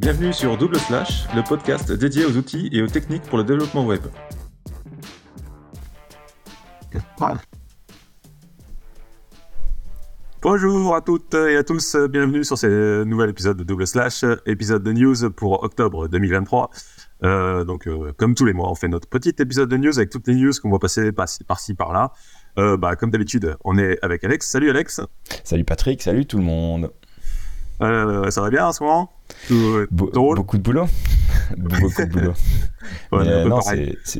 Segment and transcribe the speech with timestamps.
[0.00, 3.84] Bienvenue sur Double Slash, le podcast dédié aux outils et aux techniques pour le développement
[3.84, 4.00] web.
[10.40, 14.82] Bonjour à toutes et à tous, bienvenue sur ce nouvel épisode de Double Slash, épisode
[14.82, 16.70] de news pour octobre 2023.
[17.22, 20.08] Euh, donc, euh, comme tous les mois, on fait notre petit épisode de news avec
[20.08, 22.12] toutes les news qu'on va passer par-ci par-là.
[22.58, 24.48] Euh, bah, comme d'habitude, on est avec Alex.
[24.48, 25.02] Salut Alex.
[25.44, 26.90] Salut Patrick, salut tout le monde.
[27.82, 29.10] Euh, ça va bien en ce moment?
[29.90, 30.86] Beaucoup de boulot.
[31.56, 32.34] beaucoup de boulot.
[33.12, 33.60] non,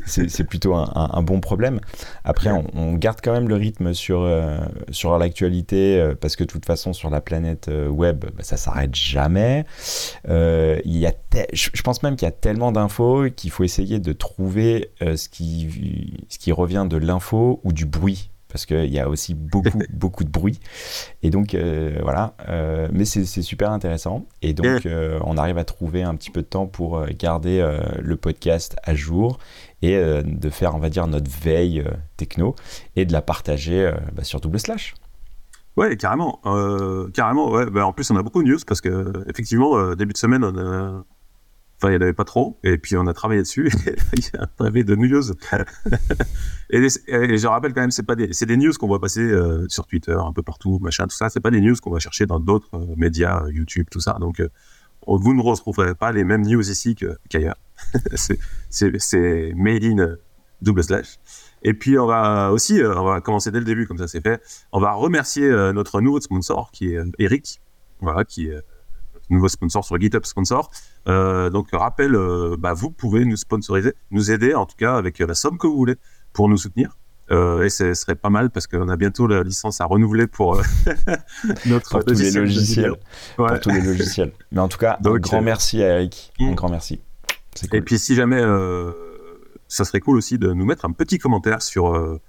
[0.05, 1.79] c'est plutôt un, bon problème.
[2.23, 6.49] Après, on, garde quand même le rythme sur, euh, sur l'actualité euh, parce que de
[6.49, 9.65] toute façon, sur la planète web, bah, ça s'arrête jamais.
[10.27, 11.13] il y a
[11.53, 16.25] je, pense même qu'il y a tellement d'infos qu'il faut essayer de trouver ce, qui,
[16.29, 20.23] ce qui revient de l'info ou du bruit parce qu'il y a aussi beaucoup, beaucoup
[20.23, 20.59] de bruit.
[21.23, 22.35] Et donc, euh, voilà.
[22.49, 24.25] Euh, mais c'est super intéressant.
[24.41, 27.65] Et donc, euh, on arrive à trouver un petit peu de temps pour garder
[27.99, 29.39] le podcast à jour
[29.81, 31.83] et de faire, on va dire, notre veille
[32.17, 32.55] techno
[32.95, 34.95] et de la partager bah, sur Double Slash.
[35.77, 36.41] Ouais, carrément.
[37.13, 37.69] carrément, ouais.
[37.69, 40.57] Bah, en plus, on a beaucoup de news parce que, effectivement, début de semaine, on
[40.57, 41.03] a
[41.81, 42.59] Enfin, il n'y en avait pas trop.
[42.63, 43.71] Et puis, on a travaillé dessus.
[44.13, 45.31] il y a un de news.
[46.69, 49.65] et, je rappelle quand même, c'est pas des, c'est des news qu'on va passer euh,
[49.67, 51.29] sur Twitter, un peu partout, machin, tout ça.
[51.29, 54.17] C'est pas des news qu'on va chercher dans d'autres euh, médias, euh, YouTube, tout ça.
[54.19, 54.43] Donc,
[55.07, 56.95] vous ne retrouverez pas les mêmes news ici
[57.29, 57.57] qu'ailleurs.
[58.69, 60.17] c'est, made in
[60.61, 61.17] double slash.
[61.63, 64.39] Et puis, on va aussi, on va commencer dès le début, comme ça c'est fait.
[64.71, 67.59] On va remercier notre nouveau sponsor, qui est Eric.
[68.01, 68.61] Voilà, qui est
[69.31, 70.69] nouveau sponsor sur GitHub Sponsor.
[71.07, 75.19] Euh, donc, rappel, euh, bah, vous pouvez nous sponsoriser, nous aider en tout cas avec
[75.19, 75.95] la somme que vous voulez
[76.33, 76.97] pour nous soutenir.
[77.31, 80.61] Euh, et ce serait pas mal parce qu'on a bientôt la licence à renouveler pour
[81.65, 82.93] notre pour tous les logiciels.
[83.37, 84.33] Pour tous les logiciels.
[84.51, 86.33] Mais en tout cas, un grand merci à Eric.
[86.39, 86.55] Un mm.
[86.55, 86.99] grand merci.
[87.71, 88.41] Et puis, si jamais,
[89.67, 92.19] ça serait cool aussi de nous mettre un petit commentaire sur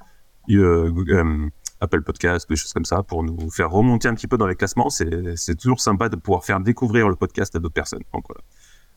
[0.49, 1.51] Google
[1.81, 4.55] Apple Podcast, des choses comme ça, pour nous faire remonter un petit peu dans les
[4.55, 4.89] classements.
[4.89, 8.05] C'est toujours sympa de pouvoir faire découvrir le podcast à d'autres personnes.
[8.15, 8.43] Donc voilà.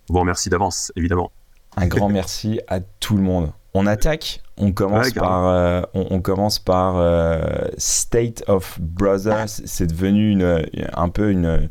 [0.09, 1.31] Vous remercie d'avance, évidemment.
[1.77, 3.51] Un grand merci à tout le monde.
[3.73, 4.41] On attaque.
[4.57, 7.41] On commence par, euh, on, commence par euh,
[7.77, 9.49] State of Brothers.
[9.49, 11.69] C'est devenu une, un peu une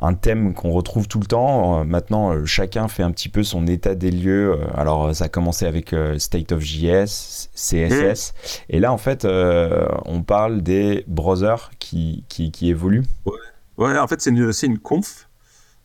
[0.00, 1.78] un thème qu'on retrouve tout le temps.
[1.78, 4.58] Euh, maintenant, chacun fait un petit peu son état des lieux.
[4.74, 8.34] Alors, ça a commencé avec State of JS, CSS.
[8.68, 13.04] Et là, en fait, on parle des browsers qui, qui, évoluent.
[13.78, 13.96] Ouais.
[13.96, 15.28] en fait, c'est une, une, conf.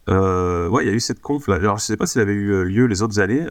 [0.08, 1.56] Ouais, il y a eu cette conf là.
[1.56, 3.46] Alors, je sais pas si elle avait eu lieu les autres années.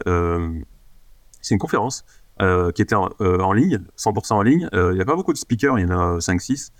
[1.41, 2.05] c'est une conférence
[2.39, 4.69] qui était en, en ligne, 100% en ligne.
[4.73, 6.71] Il n'y a pas beaucoup de speakers, il y en a 5-6.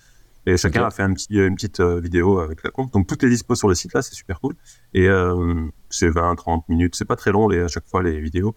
[0.47, 2.93] Et chacun a fait un petit, une petite euh, vidéo avec la compte.
[2.93, 4.55] Donc tout est dispo sur le site là, c'est super cool.
[4.95, 8.55] Et euh, c'est 20-30 minutes, c'est pas très long les, à chaque fois les vidéos.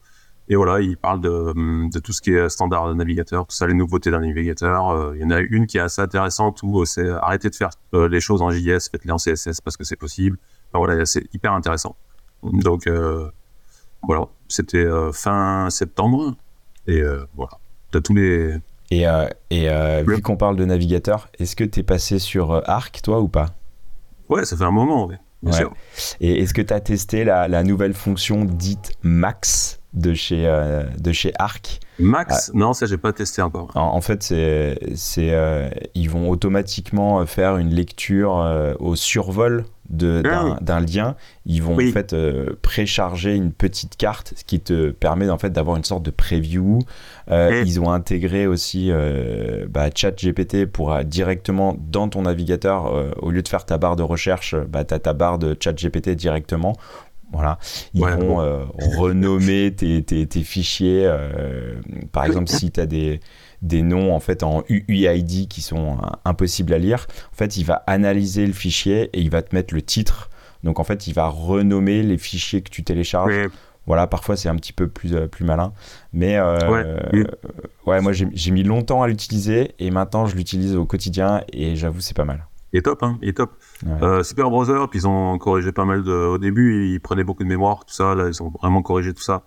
[0.49, 3.73] Et voilà, il parle de, de tout ce qui est standard navigateur, tout ça, les
[3.73, 4.89] nouveautés d'un navigateur.
[4.89, 7.69] Euh, il y en a une qui est assez intéressante où c'est arrêter de faire
[7.93, 10.37] les choses en JS, faites-les en CSS parce que c'est possible.
[10.71, 11.95] Enfin, voilà, c'est hyper intéressant.
[12.43, 12.89] Donc
[14.03, 16.35] voilà, c'était fin septembre.
[16.87, 17.03] Et
[17.35, 17.51] voilà,
[17.91, 18.59] t'as tous les
[18.91, 22.51] et, euh, et euh, vu qu'on parle de navigateur, est-ce que tu es passé sur
[22.51, 23.47] euh, Arc, toi, ou pas?
[24.29, 25.09] Ouais, ça fait un moment.
[25.41, 25.73] Bien sûr.
[26.19, 30.43] Et est-ce que tu as testé la, la, nouvelle fonction dite Max de chez,
[30.99, 31.79] de chez Arc?
[31.97, 32.51] Max?
[32.53, 33.71] Non, ça, j'ai pas testé encore.
[33.75, 35.33] En, fait, c'est, c'est,
[35.95, 42.13] ils vont automatiquement faire une lecture au survol ah d'un lien, ils vont en fait
[42.13, 46.11] euh, précharger une petite carte, ce qui te permet en fait d'avoir une sorte de
[46.11, 46.79] preview.
[47.31, 53.41] Euh, ils ont intégré aussi euh, bah, ChatGPT pour directement dans ton navigateur, au lieu
[53.41, 56.75] de faire ta barre de recherche, bah, tu as ta barre de ChatGPT directement.
[57.31, 57.59] Voilà,
[57.93, 58.67] ils vont
[58.97, 61.11] renommer tes, tes, tes fichiers.
[62.11, 63.19] par exemple, si tu as des
[63.61, 67.07] des noms en fait en UID qui sont impossibles à lire.
[67.33, 70.29] En fait, il va analyser le fichier et il va te mettre le titre.
[70.63, 73.49] Donc en fait, il va renommer les fichiers que tu télécharges.
[73.89, 75.73] Voilà, parfois c'est un petit peu plus, euh, plus malin.
[76.13, 77.25] Mais euh,
[77.87, 78.01] ouais.
[78.01, 82.15] moi j'ai mis longtemps à l'utiliser et maintenant je l'utilise au quotidien et j'avoue c'est
[82.15, 82.45] pas mal.
[82.71, 83.57] Il est top, hein, il est top.
[83.87, 86.11] Euh, super browser, puis ils ont corrigé pas mal de...
[86.11, 89.23] au début, ils prenaient beaucoup de mémoire, tout ça, là ils ont vraiment corrigé tout
[89.23, 89.41] ça.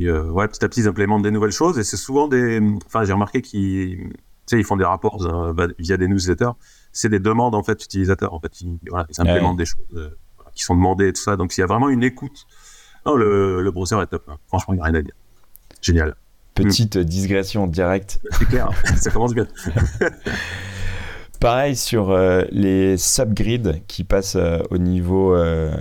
[0.00, 2.60] Euh, ouais, petit à petit, ils implémentent des nouvelles choses et c'est souvent des.
[2.86, 4.10] Enfin, j'ai remarqué qu'ils,
[4.52, 6.52] ils font des rapports euh, via des newsletters.
[6.92, 8.32] C'est des demandes en fait utilisateurs.
[8.32, 10.10] En fait, ils, voilà, ils implémentent des choses euh,
[10.54, 11.36] qui sont demandées et tout ça.
[11.36, 12.46] Donc, il y a vraiment une écoute.
[13.06, 14.24] Non, le, le browser est top.
[14.28, 14.36] Hein.
[14.46, 15.14] Franchement, il n'y a rien à dire.
[15.80, 16.14] Génial.
[16.54, 18.20] Petite digression directe.
[18.32, 18.70] C'est clair.
[18.96, 19.46] ça commence bien.
[21.40, 25.72] Pareil sur euh, les subgrids qui passent euh, au niveau, euh,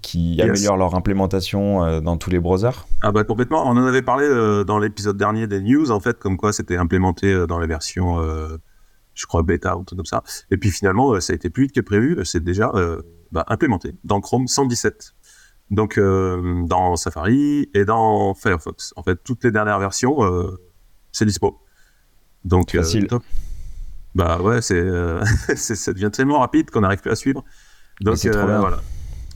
[0.00, 2.86] qui améliorent leur implémentation dans tous les browsers.
[3.02, 3.66] Ah bah complètement.
[3.66, 4.26] On en avait parlé
[4.64, 8.22] dans l'épisode dernier des news en fait, comme quoi c'était implémenté dans les versions,
[9.14, 10.22] je crois bêta ou tout comme ça.
[10.50, 12.18] Et puis finalement, ça a été plus vite que prévu.
[12.24, 12.72] C'est déjà
[13.32, 15.12] bah, implémenté dans Chrome 117.
[15.70, 18.94] Donc dans Safari et dans Firefox.
[18.96, 20.18] En fait, toutes les dernières versions,
[21.10, 21.60] c'est dispo.
[22.44, 23.08] Donc facile.
[23.08, 23.22] Top.
[24.14, 25.24] Bah ouais, c'est, euh,
[25.54, 27.44] ça devient tellement rapide qu'on n'arrive plus à suivre.
[28.00, 28.80] Donc euh, voilà.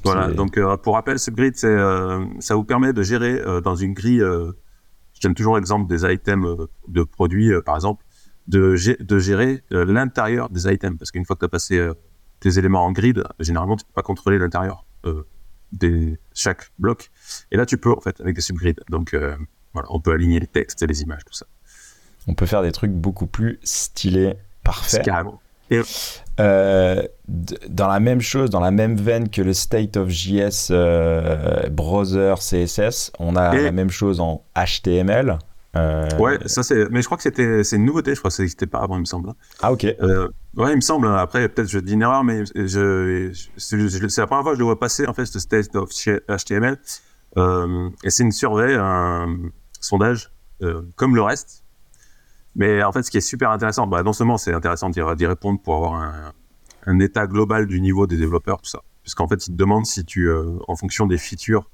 [0.05, 0.29] Voilà.
[0.29, 1.77] Donc euh, pour rappel, ce grid, c'est,
[2.41, 4.23] ça vous permet de gérer dans une grille.
[5.23, 8.05] donne toujours l'exemple des items de produits, par exemple,
[8.47, 11.91] de, de gérer l'intérieur des items, parce qu'une fois que tu as passé
[12.41, 14.85] tes éléments en grid, généralement tu peux pas contrôler l'intérieur
[15.73, 17.11] de chaque bloc.
[17.51, 18.77] Et là, tu peux en fait avec des subgrids.
[18.91, 19.17] Donc
[19.73, 21.47] voilà, on peut aligner les textes et les images, tout ça.
[22.29, 24.35] On peut faire des trucs beaucoup plus stylés
[24.67, 25.03] Parfait.
[26.39, 27.03] Euh,
[27.69, 32.35] dans la même chose, dans la même veine que le State of JS euh, browser
[32.39, 35.39] CSS, on a la même chose en HTML.
[35.77, 36.89] Euh, ouais, ça c'est.
[36.91, 38.15] Mais je crois que c'était, c'est une nouveauté.
[38.15, 39.33] Je crois que ça n'existait pas avant, il me semble.
[39.63, 39.83] Ah ok.
[39.85, 41.09] ouais, il me semble.
[41.09, 44.65] Après, peut-être je dis une erreur, mais je, c'est la première fois que je le
[44.65, 46.79] vois passer en fait ce State of HTML.
[47.37, 49.37] et c'est une survey, un
[49.81, 50.33] sondage,
[50.97, 51.65] comme le reste,
[52.57, 55.61] mais en fait, ce qui est super intéressant, bah, non seulement c'est intéressant d'y répondre
[55.61, 56.33] pour avoir un,
[56.87, 60.05] un, état global du niveau des développeurs, tout ça, puisqu'en fait, ils te demandent si
[60.05, 61.71] tu, euh, en fonction des features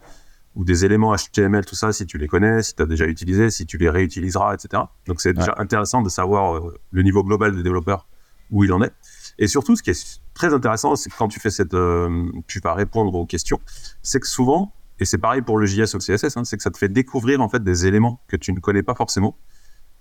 [0.57, 3.51] ou des éléments HTML, tout ça, si tu les connais, si tu as déjà utilisé,
[3.51, 4.83] si tu les réutiliseras, etc.
[5.07, 8.09] Donc c'est déjà intéressant de savoir euh, le niveau global des développeurs,
[8.51, 8.93] où il en est.
[9.39, 12.59] Et surtout, ce qui est très intéressant, c'est que quand tu fais cette, euh, tu
[12.59, 13.61] vas répondre aux questions,
[14.03, 16.63] c'est que souvent, et c'est pareil pour le JS ou le CSS, hein, c'est que
[16.63, 19.37] ça te fait découvrir en fait des éléments que tu ne connais pas forcément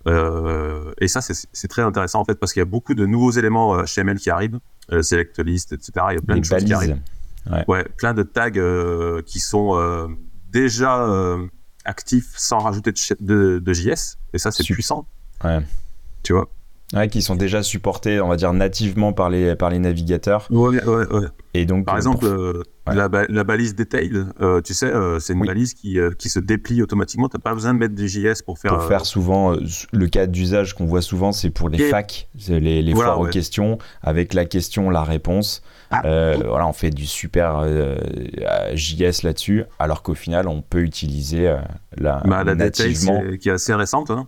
[0.05, 3.83] et ça, c'est très intéressant en fait parce qu'il y a beaucoup de nouveaux éléments
[3.83, 4.59] HTML euh, qui arrivent,
[4.91, 5.91] euh, select list, etc.
[6.11, 6.99] Il y a plein de choses qui arrivent.
[7.67, 7.85] Ouais.
[7.97, 8.51] plein de tags
[9.25, 10.09] qui sont
[10.51, 11.07] déjà
[11.85, 14.17] actifs sans rajouter de, de, JS.
[14.33, 15.07] Et ça, c'est puissant.
[15.43, 15.59] Ouais.
[16.23, 16.49] Tu vois
[16.93, 20.45] Ouais, qui sont déjà supportés, on va dire, nativement par les, par les navigateurs.
[20.49, 21.27] Ouais, ouais, ouais.
[21.53, 22.27] Et donc, par exemple,
[22.93, 26.39] la, la, balise detail, euh, tu sais, euh, c'est une balise qui, euh, qui se
[26.39, 27.29] déplie automatiquement.
[27.29, 28.77] Tu n'as pas besoin de mettre des JS pour faire.
[28.77, 29.55] Pour faire souvent,
[29.91, 33.77] le cas d'usage qu'on voit souvent, c'est pour les facs, les, les foires aux questions,
[34.01, 35.63] avec la question, la réponse.
[35.93, 36.01] Ah.
[36.03, 37.65] voilà, on fait du super
[38.73, 41.53] JS là-dessus, alors qu'au final, on peut utiliser
[41.97, 43.21] la, bah, la nativement.
[43.39, 44.11] qui est assez récente.
[44.11, 44.27] Hein.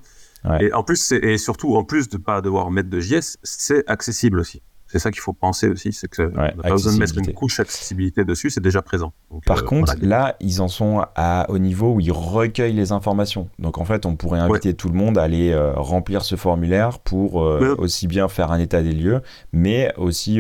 [0.60, 4.40] Et en plus, et surtout, en plus de pas devoir mettre de JS, c'est accessible
[4.40, 4.62] aussi.
[4.94, 7.60] C'est ça qu'il faut penser aussi, c'est que ouais, pas besoin de mettre une couche
[7.60, 9.12] accessibilité dessus, c'est déjà présent.
[9.44, 13.50] Par euh, contre, là, ils en sont à, au niveau où ils recueillent les informations.
[13.58, 17.00] Donc en fait, on pourrait inviter tout le monde à aller euh, remplir ce formulaire
[17.00, 20.40] pour euh, aussi bien faire un état des lieux, mais aussi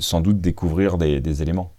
[0.00, 1.72] sans doute découvrir des, des éléments.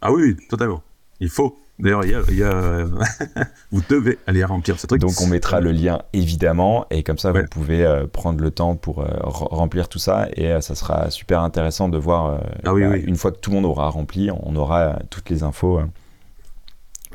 [0.00, 0.82] Ah oui, totalement.
[1.20, 1.56] Il faut.
[1.80, 2.84] D'ailleurs, il y a,
[3.72, 5.00] vous devez aller remplir ce truc.
[5.00, 8.76] Donc, on mettra le lien évidemment, et comme ça, vous pouvez euh, prendre le temps
[8.76, 12.40] pour euh, remplir tout ça, et euh, ça sera super intéressant de voir.
[12.64, 13.00] ah, oui, bah, oui.
[13.00, 15.80] Une fois que tout le monde aura rempli, on aura toutes les infos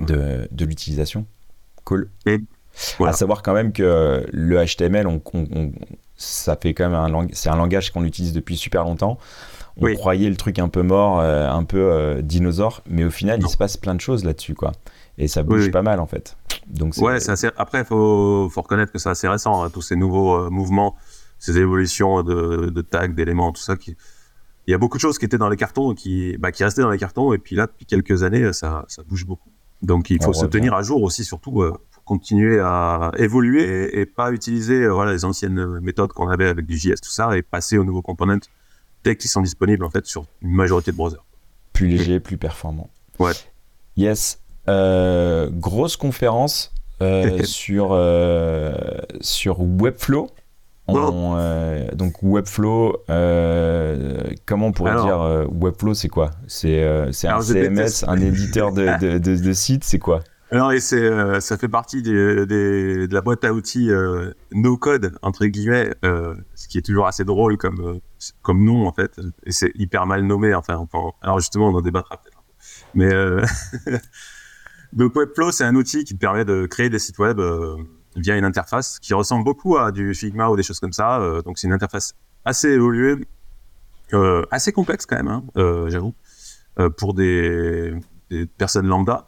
[0.02, 1.26] de, de l'utilisation.
[1.86, 2.10] Cool.
[2.26, 2.40] Et
[3.06, 5.22] À savoir quand même que le HTML, on,
[6.18, 9.18] ça fait quand même un, c'est un langage qu'on utilise depuis super longtemps
[9.82, 13.40] on croyait le truc un peu mort, euh, un peu euh, dinosaure, mais au final,
[13.42, 14.72] il se passe plein de choses là-dessus, quoi.
[15.18, 16.38] Et ça bouge pas mal, en fait.
[16.68, 17.50] Donc ouais, assez...
[17.58, 20.96] après, il faut, faut, reconnaître que c'est assez récent, hein, tous ces nouveaux euh, mouvements,
[21.40, 23.76] ces évolutions de, de tags, d'éléments, tout ça.
[23.76, 23.96] Qui...
[24.68, 26.82] Il y a beaucoup de choses qui étaient dans les cartons, qui, bah, qui restaient
[26.82, 29.50] dans les cartons, et puis là, depuis quelques années, ça, ça bouge beaucoup.
[29.82, 34.34] Donc il faut se tenir à jour aussi, surtout pour continuer à évoluer et, pas
[34.34, 37.86] utiliser voilà, les anciennes méthodes qu'on avait avec du JS, tout ça, et passer aux
[37.86, 38.40] nouveaux components
[39.04, 41.24] dès qu'ils sont disponibles en fait sur une majorité de browsers.
[41.74, 42.90] Plus léger, plus performant.
[43.20, 43.34] Ouais.
[43.96, 44.40] Yes.
[44.68, 48.74] Euh, grosse conférence euh, sur, euh,
[49.22, 50.30] sur Webflow.
[50.88, 52.98] donc Webflow,
[54.46, 56.32] comment on pourrait dire Webflow, c'est quoi?
[56.48, 60.22] C'est un CMS, un éditeur de, de, de, de site, c'est quoi?
[60.52, 64.32] Alors, et c'est, euh, ça fait partie des, des, de la boîte à outils euh,
[64.52, 68.00] no code entre guillemets, euh, ce qui est toujours assez drôle comme euh,
[68.42, 70.56] comme nom en fait, et c'est hyper mal nommé.
[70.56, 70.88] Enfin,
[71.22, 72.42] alors justement, on en débattra peut-être.
[72.96, 73.46] Mais euh,
[74.94, 77.40] donc Webflow, c'est un outil qui permet de créer des sites web
[78.16, 81.42] via une interface qui ressemble beaucoup à du Figma ou des choses comme ça.
[81.46, 83.18] donc, c'est une interface assez évoluée,
[84.50, 85.44] assez complexe quand même, hein,
[85.90, 86.16] j'avoue,
[86.98, 87.94] pour des
[88.30, 89.26] des personnes lambda.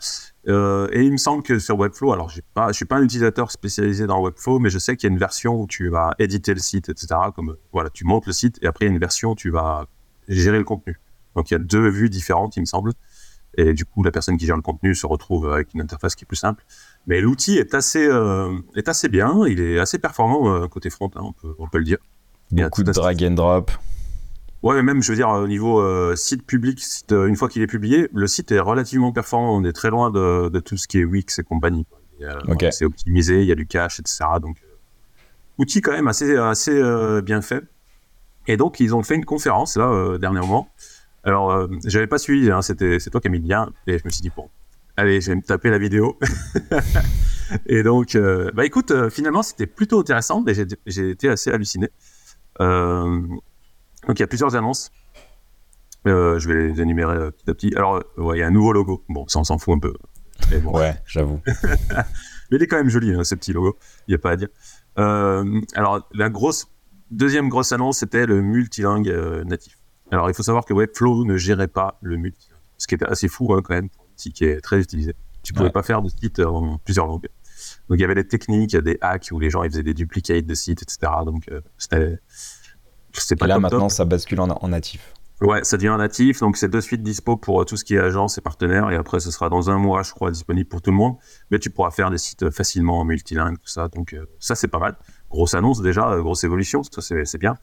[0.47, 3.51] Euh, et il me semble que sur Webflow, alors pas, je suis pas un utilisateur
[3.51, 6.53] spécialisé dans Webflow, mais je sais qu'il y a une version où tu vas éditer
[6.53, 7.07] le site, etc.
[7.35, 9.51] Comme voilà, tu montes le site et après il y a une version où tu
[9.51, 9.85] vas
[10.27, 10.99] gérer le contenu.
[11.35, 12.93] Donc il y a deux vues différentes, il me semble.
[13.57, 16.23] Et du coup, la personne qui gère le contenu se retrouve avec une interface qui
[16.23, 16.63] est plus simple.
[17.05, 19.45] Mais l'outil est assez, euh, est assez bien.
[19.45, 21.97] Il est assez performant euh, côté front, hein, on, peut, on peut le dire.
[22.51, 23.71] Beaucoup de drag and drop.
[24.63, 27.61] Ouais, mais même, je veux dire, au niveau euh, site public, site, une fois qu'il
[27.61, 29.55] est publié, le site est relativement performant.
[29.55, 31.85] On est très loin de, de tout ce qui est Wix et compagnie.
[32.71, 34.25] C'est optimisé, il y a du cache, etc.
[34.39, 34.57] Donc,
[35.57, 36.79] outil quand même assez, assez
[37.23, 37.63] bien fait.
[38.47, 40.69] Et donc, ils ont fait une conférence, là, dernièrement,
[41.23, 43.97] alors, euh, j'avais pas suivi, hein, c'était, c'est toi qui as mis le lien, et
[43.97, 44.49] je me suis dit, bon,
[44.97, 46.17] allez, je vais me taper la vidéo.
[47.67, 50.53] et donc, euh, bah écoute, euh, finalement, c'était plutôt intéressant, et
[50.87, 51.89] j'ai, été assez halluciné.
[54.07, 54.91] Donc, il y a plusieurs annonces.
[56.05, 57.75] je vais les énumérer petit à petit.
[57.75, 59.03] Alors, ouais, il y a un nouveau logo.
[59.09, 59.93] Bon, ça, on s'en fout un peu.
[60.63, 61.39] Ouais, j'avoue.
[61.45, 63.77] Mais il est quand même joli, hein, ce petit logo.
[64.07, 64.49] Il n'y a pas à dire.
[64.95, 66.67] alors, la grosse,
[67.11, 69.11] deuxième grosse annonce, c'était le multilingue
[69.45, 69.77] natif.
[70.11, 73.29] Alors, il faut savoir que Webflow ne gérait pas le multi, ce qui était assez
[73.29, 75.15] fou hein, quand même pour un outil qui est très utilisé.
[75.41, 77.29] Tu pouvais pas faire de site en plusieurs langues.
[77.87, 80.45] Donc, il y avait des techniques, des hacks où les gens ils faisaient des duplicates
[80.45, 81.11] de sites, etc.
[81.25, 81.61] Donc, euh,
[83.35, 85.13] pas Et là, maintenant, ça bascule en, natif.
[85.41, 86.39] Ouais, ça devient en natif.
[86.39, 88.91] Donc, c'est de suite dispo pour euh, tout ce qui est agence et partenaires.
[88.91, 91.15] Et après, ce sera dans un mois, je crois, disponible pour tout le monde.
[91.49, 93.87] Mais tu pourras faire des sites facilement en multilingue, tout ça.
[93.87, 94.97] Donc, euh, ça, c'est pas mal.
[95.29, 96.83] Grosse annonce déjà, grosse évolution.
[96.83, 97.55] Ça, c'est bien.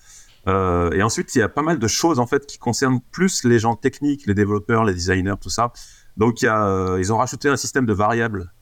[0.46, 3.44] Euh, et ensuite, il y a pas mal de choses en fait qui concernent plus
[3.44, 5.72] les gens techniques, les développeurs, les designers, tout ça.
[6.16, 8.52] Donc, il y a, euh, ils ont rajouté un système de variables.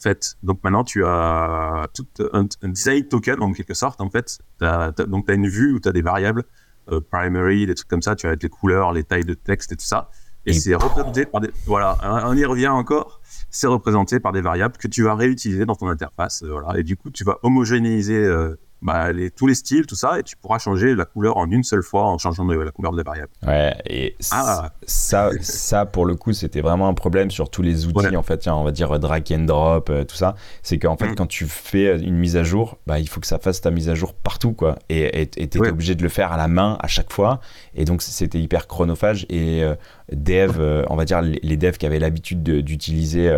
[0.00, 4.00] Fait, donc maintenant, tu as tout un, design token en quelque sorte.
[4.00, 6.44] En fait, donc tu as une vue où tu as des variables
[6.90, 8.16] euh, primary, des trucs comme ça.
[8.16, 10.10] Tu as les couleurs, les tailles de texte et tout ça.
[10.46, 11.50] Et, c'est représenté par des.
[11.66, 13.20] Voilà, on y revient encore.
[13.50, 16.42] C'est représenté par des variables que tu vas réutiliser dans ton interface.
[16.42, 16.78] voilà.
[16.78, 18.26] Et du coup, tu vas homogénéiser
[18.82, 21.62] bah, les, tous les styles, tout ça, et tu pourras changer la couleur en une
[21.62, 23.30] seule fois en changeant la couleur des variables.
[23.46, 24.70] Ouais, et ah.
[24.86, 28.38] ça, ça, pour le coup, c'était vraiment un problème sur tous les outils, en fait,
[28.38, 30.34] tiens, on va dire drag and drop, euh, tout ça.
[30.62, 31.14] C'est qu'en fait, mm.
[31.14, 33.88] quand tu fais une mise à jour, bah, il faut que ça fasse ta mise
[33.88, 34.78] à jour partout, quoi.
[34.88, 37.40] Et tu étais obligé de le faire à la main à chaque fois.
[37.74, 39.26] Et donc, c'était hyper chronophage.
[39.28, 39.74] Et euh,
[40.12, 43.30] dev, euh, on va dire, les, devs qui avaient l'habitude d'utiliser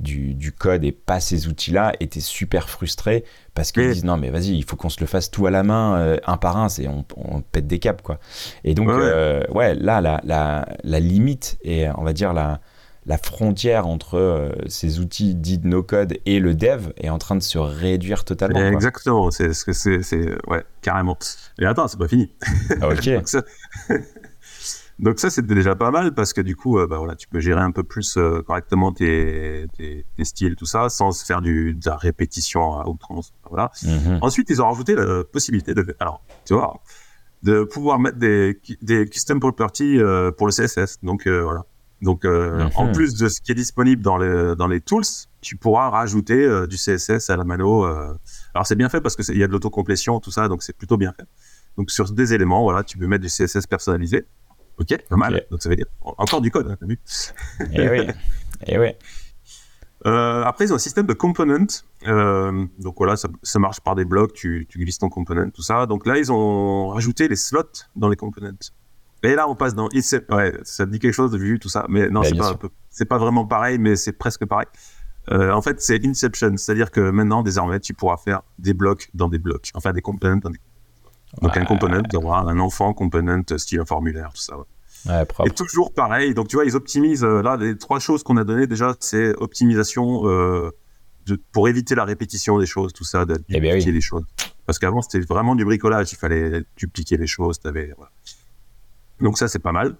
[0.00, 3.24] du, code et pas ces outils-là étaient super frustrés
[3.54, 5.62] parce qu'ils disent non mais vas-y il faut qu'on se le fasse tout à la
[5.62, 7.04] main euh, un par un c'est on,
[7.42, 8.18] pète des câbles quoi.
[8.64, 12.60] Et donc ouais, euh, là la, la, limite et on va dire la,
[13.06, 17.34] la frontière entre euh, ces outils dits no code et le dev est en train
[17.36, 20.00] de se réduire totalement exactement c'est ce que c'est
[20.46, 21.18] ouais carrément.
[21.60, 22.30] Et attends c'est pas fini.
[22.80, 23.10] Ah, ok
[24.98, 27.38] Donc ça, c'était déjà pas mal parce que du coup, euh, bah, voilà, tu peux
[27.38, 31.74] gérer un peu plus euh, correctement tes, tes, tes, styles, tout ça, sans faire du,
[31.74, 33.32] de la répétition à outrance.
[33.48, 33.70] Voilà.
[33.84, 34.18] Mhm.
[34.22, 36.80] Ensuite, ils ont rajouté la possibilité de, alors, tu vois,
[37.44, 40.98] de pouvoir mettre des, des custom properties euh, pour le CSS.
[41.04, 41.64] Donc voilà.
[42.00, 42.92] Donc en mhm.
[42.92, 45.02] plus de ce qui est disponible dans les dans les tools,
[45.40, 47.84] tu pourras rajouter du CSS à la mano.
[48.54, 50.76] Alors c'est bien fait parce que il y a de l'autocomplétion, tout ça, donc c'est
[50.76, 51.26] plutôt bien fait.
[51.76, 54.26] Donc sur des éléments, voilà, tu peux mettre du CSS personnalisé.
[54.78, 55.46] Ok, pas mal.
[55.50, 56.98] Donc ça veut dire encore du code, hein, t'as vu
[57.72, 58.06] Eh oui.
[58.66, 58.88] Eh oui.
[60.06, 61.66] Euh, après, ils ont un système de components.
[62.06, 65.62] Euh, donc voilà, ça, ça, marche par des blocs, tu, tu, glisses ton component, tout
[65.62, 65.86] ça.
[65.86, 68.58] Donc là, ils ont rajouté les slots dans les components.
[69.22, 71.86] Et là, on passe dans Ouais, ça te dit quelque chose de vue, tout ça.
[71.88, 72.56] Mais non, c'est pas,
[72.90, 74.66] c'est pas vraiment pareil, mais c'est presque pareil.
[75.30, 76.56] Euh, en fait, c'est Inception.
[76.56, 79.70] C'est-à-dire que maintenant, désormais, tu pourras faire des blocs dans des blocs.
[79.74, 80.60] Enfin, des components dans des
[81.42, 84.56] donc un component, d'avoir un enfant component style formulaire, tout ça.
[85.06, 85.24] Ouais.
[85.46, 86.34] et toujours pareil.
[86.34, 87.24] Donc tu vois, ils optimisent.
[87.24, 90.70] Euh, là, les trois choses qu'on a données déjà, c'est optimisation euh,
[91.26, 94.24] de, pour éviter la répétition des choses, tout ça, de eh ben dupliquer les choses.
[94.66, 96.12] Parce qu'avant, c'était vraiment du bricolage.
[96.12, 97.60] Il fallait dupliquer les choses.
[97.64, 98.10] Avais, voilà.
[99.20, 99.96] Donc ça, c'est pas mal.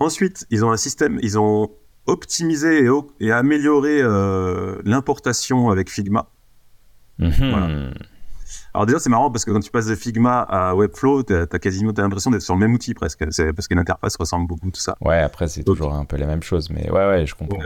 [0.00, 1.18] Ensuite, ils ont un système.
[1.22, 1.70] Ils ont
[2.06, 2.88] optimisé et,
[3.20, 6.28] et amélioré euh, l'importation avec Figma.
[7.18, 7.90] Mm Voilà.
[8.78, 11.46] Alors déjà, c'est marrant parce que quand tu passes de Figma à Webflow, tu as,
[11.58, 13.24] quasiment l'impression d'être sur le même outil presque.
[13.30, 14.96] C'est parce que l'interface ressemble beaucoup, tout ça.
[15.00, 17.58] Ouais, après, c'est toujours un peu la même chose, mais ouais, ouais, je comprends.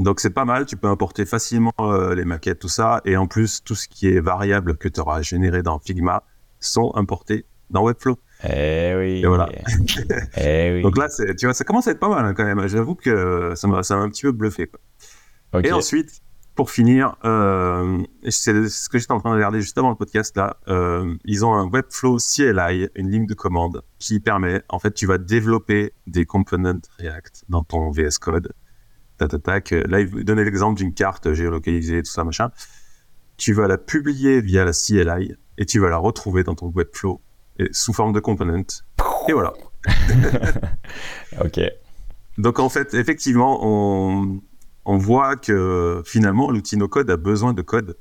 [0.00, 3.28] Donc c'est pas mal, tu peux importer facilement euh, les maquettes, tout ça, et en
[3.28, 6.24] plus, tout ce qui est variable que tu auras généré dans Figma
[6.58, 8.18] sont importés dans Webflow.
[8.42, 9.20] Eh oui.
[9.22, 9.48] Et voilà.
[10.36, 10.82] eh oui.
[10.82, 11.06] Donc là,
[11.38, 12.66] tu vois, ça commence à être pas mal hein, quand même.
[12.66, 14.66] J'avoue que ça m'a un petit peu bluffé.
[14.66, 14.80] Quoi.
[15.62, 16.22] Et ensuite,
[16.56, 20.36] pour finir, euh, c'est ce que j'étais en train de regarder juste avant le podcast
[20.36, 20.56] là.
[20.68, 25.06] Euh, ils ont un Webflow CLI, une ligne de commande qui permet, en fait, tu
[25.06, 28.52] vas développer des components React dans ton VS Code.
[29.18, 32.50] Tac, Là, il donnait l'exemple d'une carte géolocalisée, tout ça, machin.
[33.36, 37.20] Tu vas la publier via la CLI et tu vas la retrouver dans ton Webflow
[37.70, 38.82] sous forme de component.
[39.28, 39.52] Et voilà.
[41.44, 41.60] ok.
[42.38, 44.40] Donc en fait, effectivement, on,
[44.88, 47.96] on voit que finalement l'outil no code a besoin de code.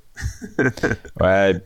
[1.20, 1.60] ouais,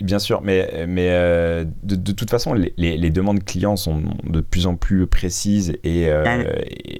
[0.00, 4.66] bien sûr, mais, mais euh, de, toute façon, les, les, demandes clients sont de plus
[4.66, 6.44] en plus précises et, euh,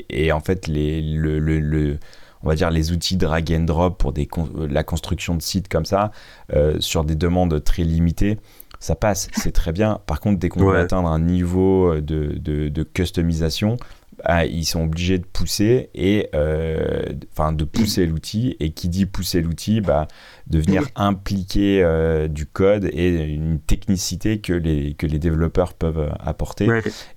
[0.09, 1.99] et, en fait, les, le, le,
[2.45, 4.29] on va dire les outils drag and drop pour des,
[4.71, 6.13] la construction de sites comme ça,
[6.55, 8.39] euh, sur des demandes très limitées,
[8.79, 10.01] ça passe, c'est très bien.
[10.07, 13.79] Par contre, dès qu'on veut atteindre un niveau de, de, de customisation,
[14.25, 17.03] ah, ils sont obligés de pousser et euh,
[17.33, 18.57] enfin de pousser l'outil.
[18.61, 20.09] Et qui dit pousser l'outil bah
[20.47, 26.13] de venir impliquer euh, du code et une technicité que les que les développeurs peuvent
[26.21, 26.69] apporter.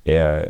[0.05, 0.45] Et, euh,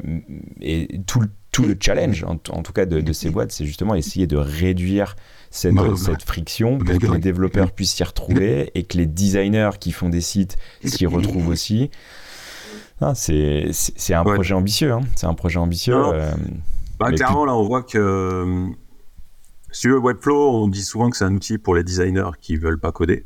[0.62, 3.96] et tout le tout le challenge en, tout cas de, de ces boîtes c'est justement
[3.96, 5.16] essayer de réduire
[5.50, 9.92] cette, cette friction pour que les développeurs puissent s'y retrouver et que les designers qui
[9.92, 11.90] font des sites s'y retrouvent aussi
[13.02, 13.72] ah, c'est
[14.14, 14.92] un projet ambitieux.
[14.92, 15.02] Hein.
[15.16, 15.96] C'est un projet ambitieux.
[15.96, 16.32] Euh,
[17.00, 18.68] bah, clairement, là, on voit que euh,
[19.72, 22.80] sur le Webflow, on dit souvent que c'est un outil pour les designers qui veulent
[22.80, 23.26] pas coder.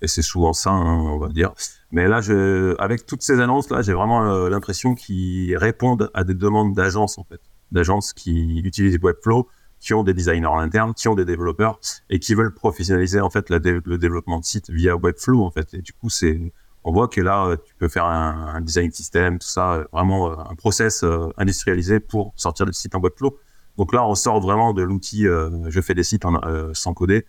[0.00, 1.52] et c'est souvent ça, hein, on va dire.
[1.90, 6.34] Mais là, je, avec toutes ces annonces-là, j'ai vraiment euh, l'impression qu'ils répondent à des
[6.34, 7.40] demandes d'agences, en fait.
[7.72, 9.48] D'agences qui utilisent Webflow,
[9.80, 13.30] qui ont des designers en interne, qui ont des développeurs et qui veulent professionnaliser, en
[13.30, 15.74] fait, le développement de site via Webflow, en fait.
[15.74, 16.38] Et du coup, c'est,
[16.84, 20.54] on voit que là, tu peux faire un, design system, tout ça, vraiment euh, un
[20.54, 23.38] process euh, industrialisé pour sortir des sites en Webflow.
[23.76, 26.24] Donc là, on sort vraiment de l'outil euh, je fais des sites
[26.72, 27.26] sans coder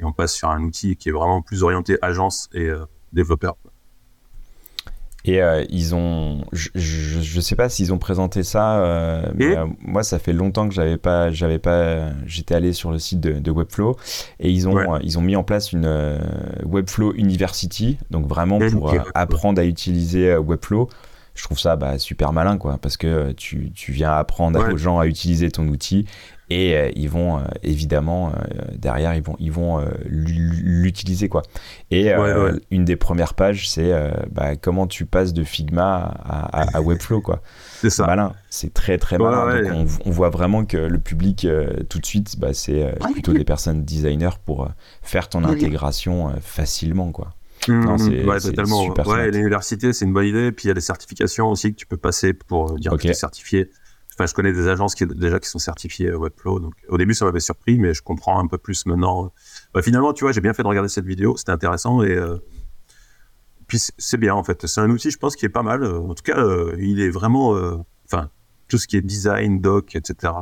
[0.00, 2.70] et on passe sur un outil qui est vraiment plus orienté agence et
[3.12, 3.56] développeur.
[5.26, 6.68] Et euh, ils ont, je,
[7.36, 10.74] ne sais pas s'ils ont présenté ça, euh, mais euh, moi ça fait longtemps que
[10.74, 13.96] j'avais pas, j'avais pas, j'étais allé sur le site de, Webflow.
[14.38, 16.20] Et ils ont, ils ont mis en place une
[16.64, 20.88] Webflow University, donc vraiment pour apprendre à utiliser Webflow.
[21.34, 25.00] Je trouve ça bah, super malin quoi, parce que tu, tu viens apprendre aux gens
[25.00, 26.06] à utiliser ton outil
[26.48, 31.42] et euh, ils vont euh, évidemment euh, derrière ils vont ils vont l'utiliser quoi.
[31.90, 32.12] Et
[32.70, 33.92] une des premières pages c'est
[34.30, 37.42] bah, comment tu passes de Figma à, Webflow quoi.
[37.80, 38.06] C'est ça.
[38.06, 38.32] Malin.
[38.50, 39.62] C'est très très malin.
[39.70, 41.46] Donc on, voit vraiment que le public
[41.88, 44.68] tout de suite bah, c'est plutôt des personnes designers pour
[45.02, 47.32] faire ton intégration facilement quoi.
[47.68, 48.38] Mmh, non, mmh.
[48.38, 48.86] c'est totalement.
[48.86, 50.52] ouais, l'université, c'est une bonne idée.
[50.52, 53.08] Puis il y a des certifications aussi que tu peux passer pour dire que tu
[53.08, 53.70] es certifié.
[54.18, 56.58] Enfin, je connais des agences qui déjà qui sont certifiées Webflow.
[56.58, 59.30] Donc, au début, ça m'avait surpris, mais je comprends un peu plus maintenant.
[59.74, 61.36] Bah, finalement, tu vois, j'ai bien fait de regarder cette vidéo.
[61.36, 62.38] C'était intéressant et euh,
[63.66, 64.66] puis c'est bien en fait.
[64.66, 65.84] C'est un outil, je pense, qui est pas mal.
[65.84, 67.76] En tout cas, euh, il est vraiment, euh,
[68.06, 68.30] enfin,
[68.68, 70.32] tout ce qui est design, doc, etc.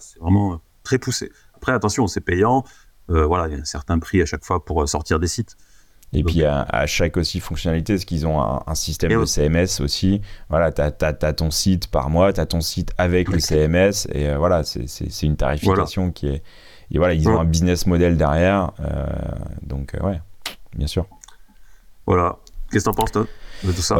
[0.00, 1.30] c'est vraiment très poussé.
[1.54, 2.64] Après, attention, c'est payant.
[3.06, 5.56] voilà, il y a un certain prix à chaque fois pour sortir des sites.
[6.12, 10.22] Et puis à, chaque aussi fonctionnalité, parce qu'ils ont un, système de CMS aussi.
[10.48, 14.28] Voilà, tu as, ton site par mois, tu as ton site avec le CMS, et
[14.28, 16.42] euh, voilà, c'est une tarification qui est.
[16.90, 18.72] Et voilà, ils ont un business model derrière.
[18.80, 19.04] Euh,
[19.62, 20.20] donc, euh, ouais,
[20.74, 21.06] bien sûr.
[22.06, 22.36] Voilà.
[22.70, 23.26] Qu'est-ce que t'en penses, toi
[23.64, 23.96] de tout ça?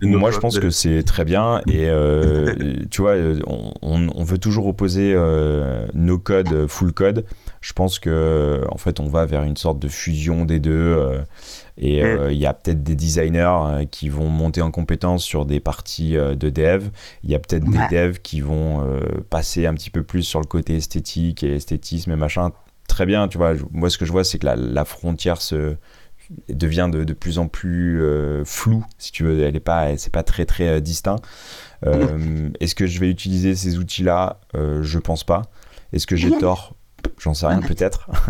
[0.00, 1.60] Moi, je pense que c'est très bien.
[1.68, 1.88] Et
[2.90, 3.14] tu vois,
[3.46, 5.14] on, on, veut toujours opposer
[5.94, 7.24] no code, full code
[7.60, 11.20] je pense que en fait on va vers une sorte de fusion des deux euh,
[11.76, 15.44] et euh, il y a peut-être des designers euh, qui vont monter en compétence sur
[15.44, 16.88] des parties de dev.
[17.22, 18.86] Il y a peut-être des devs qui vont
[19.28, 22.50] passer un petit peu plus sur le côté esthétique et esthétisme et machin.
[22.88, 23.52] Très bien tu vois.
[23.72, 25.76] Moi ce que je vois c'est que la, frontière se
[26.48, 28.02] devient de, de plus en plus
[28.46, 29.42] floue si tu veux.
[29.42, 31.16] Elle est pas c'est pas très très distinct.
[32.60, 35.42] Est-ce que je vais utiliser ces outils là je pense pas.
[35.92, 36.74] Est-ce que j'ai tort?
[37.18, 38.08] J'en sais rien, peut-être.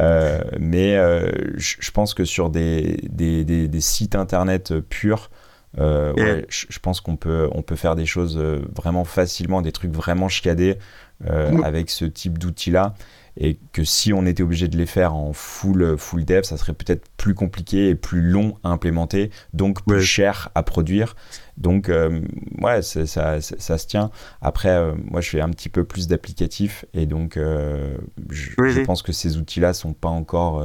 [0.00, 5.30] Euh, mais euh, je pense que sur des, des, des, sites internet purs,
[5.78, 9.92] euh, ouais, je pense qu'on peut, on peut faire des choses vraiment facilement, des trucs
[9.92, 10.78] vraiment chiadés
[11.24, 12.94] avec ce type d'outils-là
[13.36, 16.72] et que si on était obligé de les faire en full, full dev, ça serait
[16.72, 21.16] peut-être plus compliqué et plus long à implémenter, donc plus cher à produire.
[21.56, 22.20] Donc, euh,
[22.60, 24.10] ouais, ça, ça, se tient.
[24.40, 27.96] Après, euh, moi, je fais un petit peu plus d'applicatifs et donc, euh,
[28.30, 30.62] je, pense que ces outils-là sont pas encore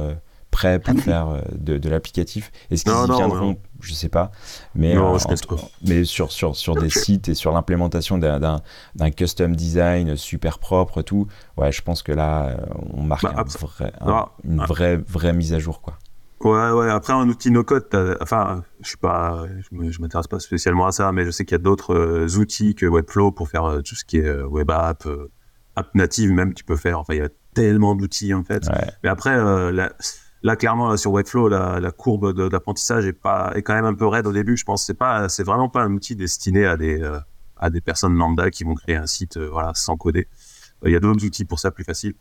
[0.50, 2.50] prêts pour faire euh, de, l'applicatif.
[2.70, 4.30] Est-ce qu'ils y viendront Je sais pas.
[4.74, 5.18] Mais, euh,
[5.86, 11.26] mais sur, sur, sur des sites et sur l'implémentation d'un custom design super propre, tout,
[11.56, 12.56] ouais, je pense que là,
[12.92, 13.44] on marque bah,
[14.44, 15.80] une vraie, vraie mise à jour.
[15.80, 15.98] quoi.
[16.42, 16.90] Ouais, ouais.
[16.90, 17.86] Après, un outil no-code,
[18.20, 21.60] enfin, je suis pas, je m'intéresse pas spécialement à ça, mais je sais qu'il y
[21.60, 25.06] a d'autres outils que Webflow pour faire tout ce qui est web app,
[25.76, 26.98] app native même, tu peux faire.
[26.98, 28.68] Enfin, il y a tellement d'outils en fait.
[29.02, 29.88] Mais après, euh,
[30.42, 34.26] là, clairement, sur Webflow, la, courbe d'apprentissage est pas est quand même un peu raide
[34.26, 34.56] au début.
[34.56, 37.18] Je pense c'est pas c'est vraiment pas un outil destiné à des euh,
[37.56, 40.28] à des personnes lambda qui vont créer un site euh, voilà sans coder.
[40.84, 42.14] Il y a d'autres outils pour ça plus faciles.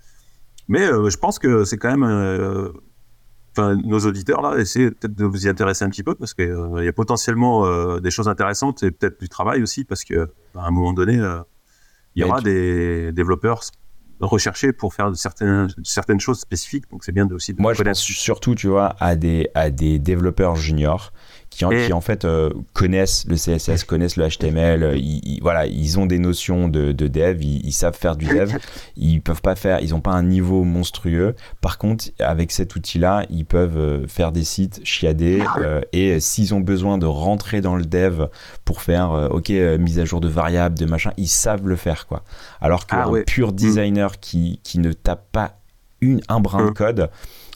[0.67, 2.73] Mais je pense que c'est quand même
[3.51, 6.55] Enfin, nos auditeurs là, essayez peut-être de vous y intéresser un petit peu parce qu'il
[6.77, 10.67] il y a potentiellement des choses intéressantes et peut-être du travail aussi parce que à
[10.67, 11.15] un moment donné,
[12.15, 13.63] il y aura des développeurs
[14.21, 16.89] rechercher pour faire certaines, certaines choses spécifiques.
[16.91, 19.69] Donc c'est bien de, aussi de Moi, je pense surtout, tu vois, à des, à
[19.69, 21.11] des développeurs juniors
[21.49, 25.65] qui en, qui en fait euh, connaissent le CSS, connaissent le HTML, euh, ils, voilà,
[25.65, 28.55] ils ont des notions de, de dev, ils, savent faire du dev,
[28.95, 31.35] ils peuvent pas faire, ils ont pas un niveau monstrueux.
[31.61, 35.43] Par contre, avec cet outil-là, ils peuvent euh, faire des sites chiadés
[35.91, 38.27] et s'ils ont besoin de rentrer dans le dev
[38.63, 42.23] pour faire, ok, mise à jour de variables, de machin, ils savent le faire quoi.
[42.61, 43.55] Alors qu'un ah pur mm.
[43.55, 45.59] designer qui, qui ne tape pas
[46.01, 46.73] une, un brin de mm.
[46.73, 47.09] code,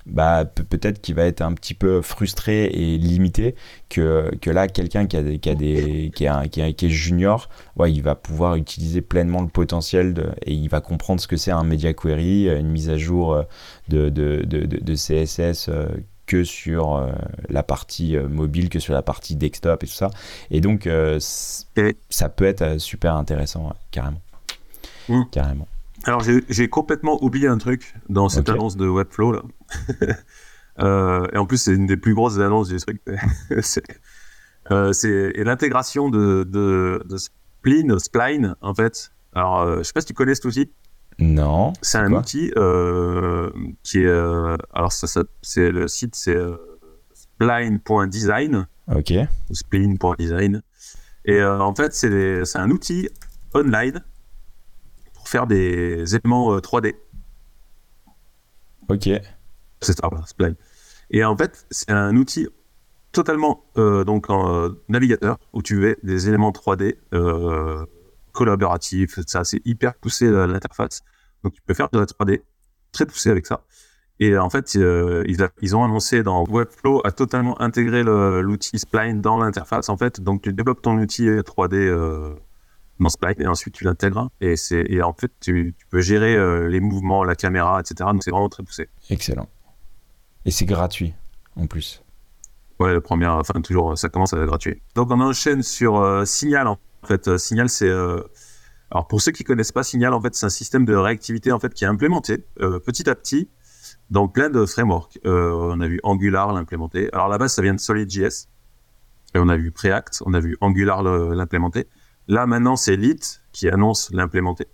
[0.05, 3.55] bah, peut-être qu'il va être un petit peu frustré et limité
[3.89, 7.49] que, que là, quelqu'un qui, a des, qui, a des, qui, est qui, est junior,
[7.77, 11.37] ouais, il va pouvoir utiliser pleinement le potentiel de, et il va comprendre ce que
[11.37, 13.43] c'est un media query, une mise à jour
[13.89, 15.87] de, de, de, de CSS euh,
[16.25, 17.11] que sur euh,
[17.49, 20.09] la partie euh, mobile, que sur la partie desktop et tout ça.
[20.51, 20.87] Et donc,
[21.19, 24.21] ça peut être super intéressant, carrément.
[25.09, 25.23] Mmh.
[25.31, 25.67] Carrément.
[26.05, 29.31] Alors, j'ai complètement oublié un truc dans cette annonce de Webflow.
[29.31, 29.41] Là.
[30.79, 33.01] euh, et en plus, c'est une des plus grosses annonces du truc.
[33.61, 33.83] c'est
[34.71, 39.11] euh, l'intégration de, de, de, Spline, Spline, en fait.
[39.33, 40.71] Alors, euh, je sais pas si tu connais cet outil.
[41.19, 41.71] Non.
[41.81, 42.51] C'est un outil
[43.83, 44.09] qui est.
[44.73, 46.37] Alors, ça, ça c'est le site, c'est
[47.13, 48.67] spline.design.
[48.93, 49.13] Ok.
[49.51, 50.61] Spline.design.
[51.25, 53.07] Et en fait, c'est un outil
[53.53, 54.03] online
[55.33, 56.93] faire des éléments 3D.
[56.93, 59.09] Euh, ok.
[59.81, 60.55] C'est ça, Spline.
[61.09, 62.47] Et en fait, c'est un outil
[63.11, 66.97] totalement euh, donc en euh, navigateur où tu veux des éléments 3D
[68.31, 69.19] collaboratifs.
[69.25, 71.01] Ça, c'est hyper poussé l'interface.
[71.43, 72.41] Donc, tu peux faire de la 3D
[72.91, 73.65] très poussé avec ça.
[74.19, 79.37] Et en fait, ils, ils, ont annoncé dans Webflow à totalement intégrer l'outil Spline dans
[79.37, 79.89] l'interface.
[79.89, 81.89] En fait, donc tu développes ton outil 3D
[82.99, 86.36] dans Spline et ensuite tu l'intègres et c'est et en fait tu, tu peux gérer
[86.36, 88.10] euh, les mouvements, la caméra, etc.
[88.12, 88.89] Donc c'est vraiment très poussé.
[89.10, 89.49] Excellent.
[90.45, 91.13] Et c'est gratuit
[91.56, 92.03] en plus.
[92.79, 94.82] Ouais, la première, enfin toujours, ça commence à être gratuit.
[94.95, 96.67] Donc on enchaîne sur euh, Signal.
[96.67, 97.91] En fait, euh, Signal c'est
[98.91, 101.60] alors pour ceux qui connaissent pas Signal, en fait c'est un système de réactivité en
[101.60, 103.49] fait qui est implémenté petit à petit
[104.12, 105.19] dans plein de frameworks.
[105.25, 107.10] on a vu Angular l'implémenter.
[107.12, 108.49] Alors à la base ça vient de SolidJS.
[109.36, 111.88] Et on a vu Preact, on a vu Angular l'implémenter.
[112.27, 114.67] Là, maintenant, c'est Elite qui annonce l'implémenter.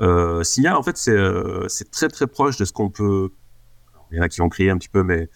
[0.00, 3.30] Euh, Signal, en fait, euh, c'est très très proche de ce qu'on peut.
[4.10, 5.28] Il y en a qui vont crier un petit peu, mais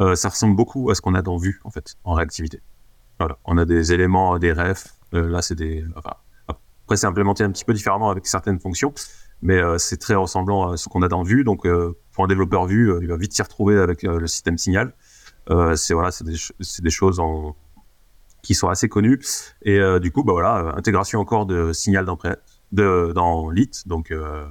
[0.00, 2.60] euh, ça ressemble beaucoup à ce qu'on a dans Vue, en fait, en réactivité.
[3.18, 4.94] Voilà, on a des éléments, des refs.
[5.14, 5.84] Euh, là, c'est des.
[5.96, 8.92] Après, c'est implémenté un petit peu différemment avec certaines fonctions,
[9.40, 11.44] mais euh, c'est très ressemblant à ce qu'on a dans Vue.
[11.44, 11.66] Donc,
[12.12, 14.94] pour un développeur Vue, il va vite s'y retrouver avec le système Signal.
[15.76, 16.36] c'est voilà, c'est des,
[16.80, 17.56] des, choses en,
[18.44, 19.20] qui sont assez connus.
[19.62, 22.18] Et euh, du coup, bah voilà, euh, intégration encore de signal dans,
[22.70, 23.70] de, dans Lit.
[23.86, 24.46] Donc, euh,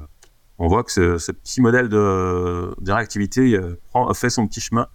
[0.57, 3.57] on voit que ce, petit modèle de, de réactivité
[3.89, 4.87] prend, fait son petit chemin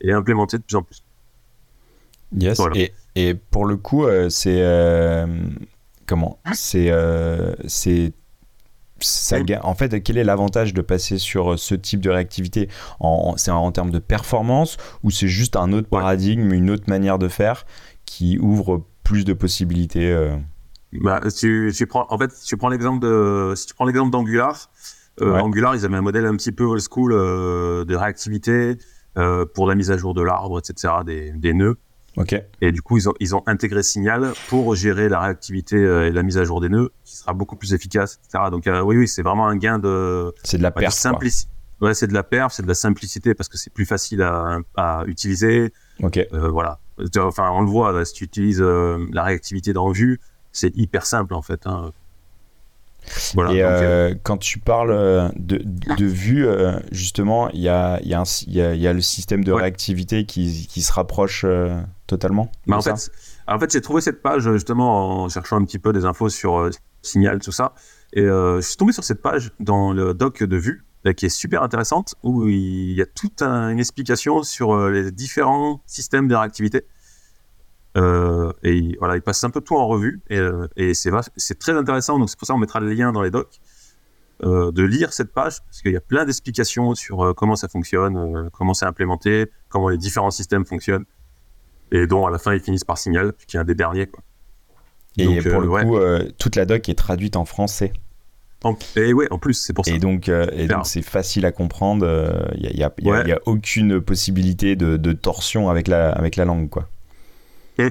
[0.00, 1.04] et est implémenté de plus en plus.
[2.36, 2.60] Yes.
[2.74, 5.24] Et, et, pour le coup, c'est
[6.06, 6.90] comment C'est
[7.66, 8.12] c'est
[9.00, 13.50] ça, en fait, quel est l'avantage de passer sur ce type de réactivité en, C'est
[13.50, 17.66] en, termes de performance ou c'est juste un autre paradigme, une autre manière de faire?
[18.06, 20.36] Qui ouvre plus de possibilités euh.
[20.92, 24.10] bah, tu, tu, prends, En fait, si tu prends l'exemple de, si tu prends l'exemple
[24.10, 24.70] d'Angular,
[25.20, 28.76] euh, Angular, ils avaient un modèle un petit peu old school euh, de réactivité
[29.54, 31.78] pour la mise à jour de l'arbre, etc., des, des nœuds.
[32.18, 32.42] Okay.
[32.60, 36.22] Et du coup, ils ont, ils ont intégré Signal pour gérer la réactivité et la
[36.22, 38.50] mise à jour des nœuds, qui sera beaucoup plus efficace, etc.
[38.50, 40.34] Donc, oui, oui, c'est vraiment un gain de.
[40.44, 40.94] C'est de la perf.
[41.80, 44.58] Ouais, c'est de la perf, c'est de la simplicité parce que c'est plus facile à,
[44.76, 45.72] à utiliser.
[46.02, 46.20] Ok.
[46.30, 46.78] voilà.
[47.18, 50.20] Enfin, on le voit, si tu utilises euh, la réactivité dans Vue,
[50.52, 51.66] c'est hyper simple en fait.
[51.66, 51.92] Hein.
[53.34, 56.44] Voilà, et euh, quand tu parles de, de vue,
[56.90, 60.66] justement, il y a, y, a y, a, y a, le système de réactivité qui,
[60.68, 61.46] qui, se rapproche
[62.08, 62.50] totalement.
[62.66, 63.10] Bah, en, fait,
[63.46, 66.68] en fait, j'ai trouvé cette page justement en cherchant un petit peu des infos sur
[67.02, 67.74] Signal, tout ça.
[68.12, 71.62] Et je suis tombé sur cette page dans le doc de vue qui est super
[71.62, 76.84] intéressante où il y a toute une explication sur les différents systèmes de réactivité.
[77.96, 81.72] Euh, et voilà, il passe un peu tout en revue et, euh, et c'est très
[81.72, 82.18] intéressant.
[82.18, 83.58] Donc c'est pour ça qu'on mettra le lien dans les docs
[84.44, 87.68] euh, de lire cette page parce qu'il y a plein d'explications sur euh, comment ça
[87.68, 91.06] fonctionne, euh, comment c'est implémenté, comment les différents systèmes fonctionnent
[91.90, 94.06] et dont à la fin ils finissent par Signal, qui est un des derniers.
[94.06, 94.22] Quoi.
[95.16, 97.94] Et pour le coup, toute la doc est traduite en français.
[98.96, 99.92] Et ouais, en plus, c'est pour ça.
[99.92, 102.06] Et donc, donc c'est facile à comprendre.
[102.56, 102.82] Il n'y
[103.32, 106.88] a, aucune possibilité de, de, torsion avec la, avec la langue, quoi.
[107.78, 107.90] Et,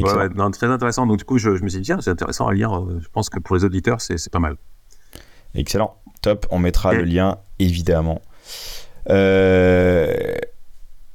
[0.00, 1.06] ouais, très intéressant.
[1.06, 2.76] Donc, du coup, je, me suis dit, tiens, c'est intéressant à lire.
[2.76, 4.56] Euh, je pense que pour les auditeurs, c'est pas mal.
[5.54, 5.96] Excellent.
[6.20, 6.46] Top.
[6.50, 8.20] On mettra le lien, évidemment.
[9.08, 10.36] Euh,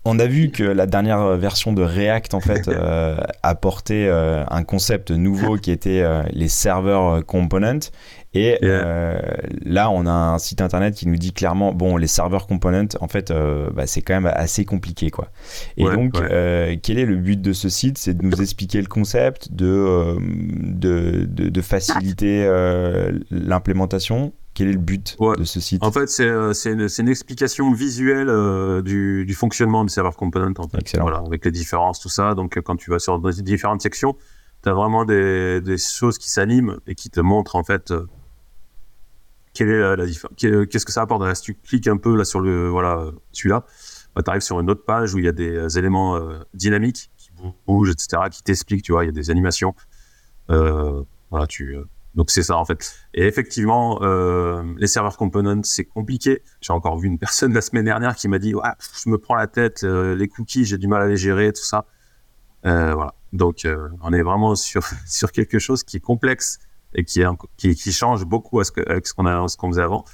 [0.05, 5.11] on a vu que la dernière version de React en fait euh, apportait un concept
[5.11, 7.79] nouveau qui était les serveurs components
[8.33, 9.19] et euh,
[9.63, 13.07] là, on a un site internet qui nous dit clairement, bon, les serveurs components, en
[13.07, 15.29] fait, euh, bah, c'est quand même assez compliqué, quoi.
[15.77, 17.99] Et donc, euh, quel est le but de ce site?
[17.99, 22.47] C'est de nous expliquer le concept, de, de, de, faciliter
[23.29, 24.33] l'implémentation.
[24.55, 25.83] Quel est le but de ce site?
[25.83, 26.25] En fait, c'est
[26.71, 30.97] une, une, explication visuelle du, du, fonctionnement des serveurs components, en fait.
[30.99, 32.33] Voilà, avec les différences, tout ça.
[32.33, 34.15] Donc, quand tu vas sur différentes sections,
[34.63, 37.93] tu as vraiment des, des choses qui s'animent et qui te montrent, en fait,
[39.53, 41.35] quelle est la, différence Qu'est-ce que ça apporte?
[41.35, 43.65] Si tu cliques un peu là sur le voilà celui-là,
[44.15, 46.39] bah, tu arrives sur une autre page où il y a des euh, éléments euh,
[46.53, 47.31] dynamiques qui
[47.67, 48.83] bougent, etc., qui t'expliquent.
[48.83, 49.75] Tu vois, il y a des animations.
[50.49, 51.77] Euh, voilà, tu
[52.15, 52.93] donc c'est ça en fait.
[53.15, 53.99] Et effectivement,
[54.77, 56.43] les serveurs components, c'est compliqué.
[56.61, 58.53] J'ai encore vu une personne la semaine dernière qui m'a dit
[59.03, 61.85] je me prends la tête, les cookies, j'ai du mal à les gérer, tout ça.
[62.63, 63.15] voilà.
[63.31, 63.67] Donc
[64.03, 66.59] on est vraiment sur quelque chose qui est complexe
[66.95, 67.21] et qui,
[67.57, 70.05] qui, qui change beaucoup à ce avec ce qu'on a ce qu'on faisait avant.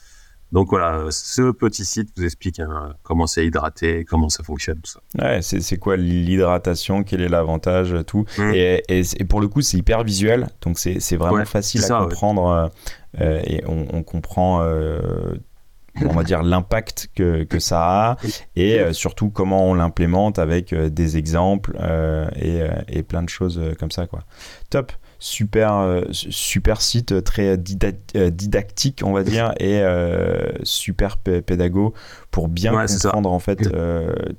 [0.51, 4.89] Donc voilà, ce petit site vous explique hein, comment c'est hydraté, comment ça fonctionne, tout
[4.91, 4.99] ça.
[5.19, 8.25] Ouais, c'est quoi l'hydratation, quel est l'avantage, tout.
[8.39, 8.51] Mmh.
[8.55, 12.67] Et, et, pour le coup, c'est hyper visuel, donc c'est vraiment facile à comprendre euh,
[13.21, 14.61] euh, et on, on comprend.
[14.63, 14.99] Euh,
[16.01, 18.17] on va dire l'impact que, que, ça a
[18.55, 21.77] et euh, surtout comment on l'implémente avec des exemples
[22.37, 24.21] et, et, plein de choses comme ça quoi.
[24.69, 31.93] Top super, euh, super site, très euh, didactique, on va dire, et euh, super pédago
[32.31, 33.69] pour bien comprendre en fait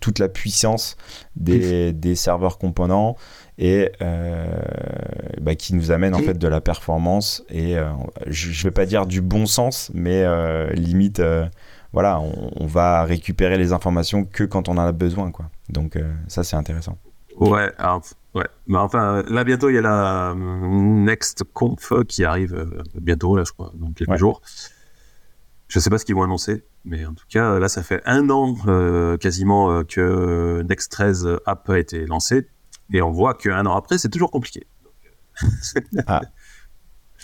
[0.01, 0.97] toute la puissance
[1.37, 3.17] des, des serveurs components
[3.59, 3.93] et
[5.41, 7.77] bah, qui nous amène en fait de la performance et
[8.27, 10.25] je, ne vais pas dire du bon sens, mais
[10.75, 11.23] limite
[11.93, 15.47] voilà, on, on, va récupérer les informations que quand on en a besoin, quoi.
[15.69, 16.97] Donc ça, c'est intéressant.
[17.37, 18.03] Ouais, alors,
[18.35, 18.47] ouais.
[18.67, 23.37] Mais enfin, là bientôt il y a la euh, Next Conf qui arrive euh, bientôt,
[23.37, 24.41] là je crois, dans quelques jours.
[25.69, 28.29] Je sais pas ce qu'ils vont annoncer, mais en tout cas là ça fait un
[28.31, 32.49] an euh, quasiment que Next 13 App a été lancé,
[32.93, 34.67] et on voit qu'un an après c'est toujours compliqué.
[36.07, 36.23] ah.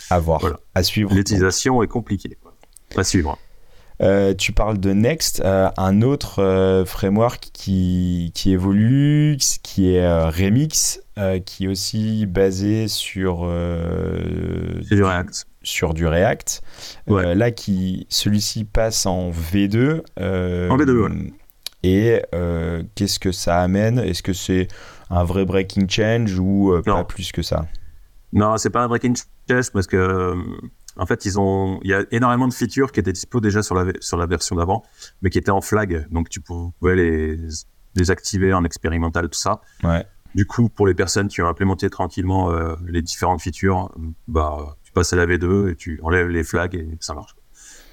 [0.09, 0.41] À voir,
[0.75, 1.13] à suivre.
[1.13, 2.37] L'utilisation est compliquée.
[2.95, 3.37] À suivre.
[4.01, 10.07] Euh, tu parles de Next, euh, un autre euh, framework qui, qui, évolue, qui est
[10.29, 11.01] Remix,
[11.45, 15.47] qui est aussi basé sur, du React.
[15.63, 16.61] Sur du React.
[17.07, 20.01] là, qui, celui-ci passe en V2.
[20.17, 21.33] en V2, ouais.
[21.83, 22.21] Et
[22.95, 23.99] qu'est-ce que ça amène?
[23.99, 24.67] Est-ce que c'est
[25.09, 27.65] un vrai breaking change ou pas plus que ça?
[28.33, 29.15] Non, c'est pas un breaking
[29.49, 30.35] change parce que
[30.97, 33.75] en fait, ils ont, il y a énormément de features qui étaient dispo déjà sur
[33.75, 34.83] la, sur la version d'avant,
[35.21, 36.07] mais qui étaient en flag.
[36.11, 37.37] Donc, tu pouvais les
[37.95, 39.61] désactiver en expérimental, tout ça.
[39.83, 40.05] Ouais.
[40.35, 43.91] Du coup, pour les personnes qui ont implémenté tranquillement euh, les différentes features,
[44.27, 47.35] bah, tu passes à la V2 et tu enlèves les flags et ça marche.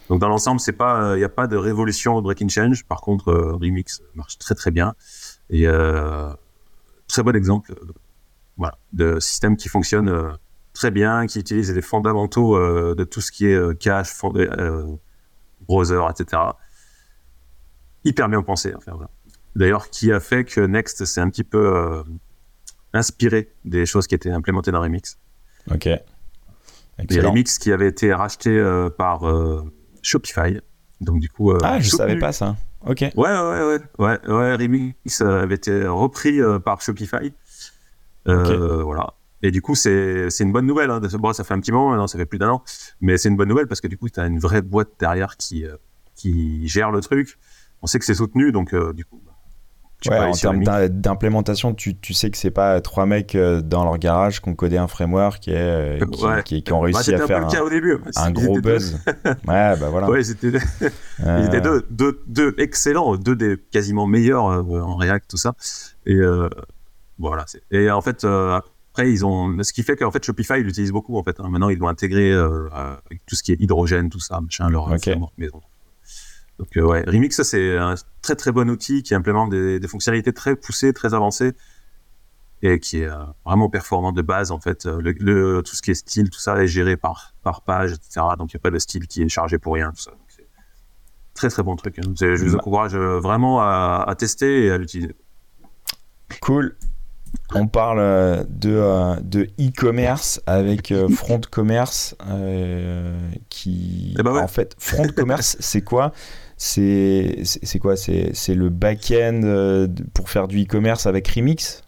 [0.08, 2.84] Donc, dans l'ensemble, c'est pas, il n'y a pas de révolution de breaking change.
[2.84, 4.94] Par contre, euh, Remix marche très très bien
[5.48, 6.28] et euh,
[7.08, 7.74] très bon exemple,
[8.58, 10.36] voilà, de système qui fonctionne
[10.74, 14.84] très bien, qui utilise les fondamentaux euh, de tout ce qui est euh, cache, euh,
[15.66, 16.42] browser, etc.
[18.04, 18.74] Hyper bien pensé.
[18.76, 19.08] Enfin, voilà.
[19.56, 22.02] D'ailleurs, qui a fait que Next s'est un petit peu
[22.92, 25.16] inspiré des choses qui étaient implémentées dans Remix.
[25.70, 25.88] Ok.
[26.98, 27.30] Excellent.
[27.30, 28.60] Remix qui avait été racheté
[28.98, 29.22] par
[30.02, 30.60] Shopify.
[31.00, 31.52] Donc du coup.
[31.62, 32.56] ah, je savais pas ça.
[32.84, 33.00] Ok.
[33.00, 34.56] Ouais, ouais, ouais, ouais, ouais.
[34.56, 37.32] Remix avait été repris par Shopify.
[38.26, 39.14] Voilà.
[39.44, 40.90] Et du coup, c'est une bonne nouvelle.
[40.90, 41.00] Hein.
[41.18, 42.62] Bon, ça fait un petit moment, non, ça fait plus d'un an,
[43.00, 45.36] mais c'est une bonne nouvelle parce que du coup, tu as une vraie boîte derrière
[45.36, 45.64] qui,
[46.16, 47.38] qui gère le truc.
[47.82, 49.20] On sait que c'est soutenu, donc du coup,
[50.10, 53.98] Ouais, en termes d'implémentation, tu, tu, sais que c'est pas trois mecs euh, dans leur
[53.98, 57.26] garage qui ont codé un framework qui, est, euh, qui, qui, ont bah, réussi à
[57.26, 57.98] faire un, au début.
[58.16, 58.98] un gros buzz.
[59.24, 60.08] ouais, bah voilà.
[60.14, 65.36] Ouais, ils étaient deux, deux, deux, excellents, deux des quasiment meilleurs euh, en React, tout
[65.36, 65.54] ça.
[66.06, 66.18] Et
[67.18, 67.46] voilà.
[67.70, 68.26] Et en fait,
[68.94, 69.62] après, ils ont.
[69.62, 71.18] Ce qui fait qu'en fait, Shopify, ils l'utilisent beaucoup.
[71.18, 71.48] En fait, hein.
[71.50, 75.34] maintenant, ils l'ont intégré avec tout ce qui est hydrogène, tout ça, machin, leur framework
[75.36, 75.60] maison.
[76.58, 80.32] Donc euh, ouais, Remix, c'est un très très bon outil qui implémente des, des fonctionnalités
[80.32, 81.52] très poussées, très avancées
[82.62, 84.86] et qui est euh, vraiment performant de base en fait.
[84.86, 88.26] Euh, le, tout ce qui est style, tout ça est géré par par page, etc.
[88.38, 90.12] Donc il n'y a pas de style qui est chargé pour rien, tout ça.
[91.34, 91.98] très très bon truc.
[91.98, 92.12] Hein.
[92.14, 95.14] Je vous encourage vraiment à, à tester et à l'utiliser.
[96.40, 96.76] Cool.
[97.54, 102.16] On parle de, de e-commerce avec Front Commerce
[103.48, 104.14] qui.
[104.18, 106.12] Eh ben en fait, Front Commerce, c'est quoi?
[106.56, 107.96] C'est quoi?
[107.96, 111.82] C'est le back-end euh, pour faire du e-commerce avec Remix?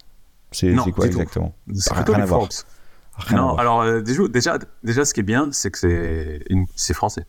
[0.53, 1.55] C'est quoi exactement?
[1.75, 2.27] C'est plutôt rien à
[3.33, 7.25] non, alors euh, déjà, déjà, ce qui est bien, c'est que c'est français.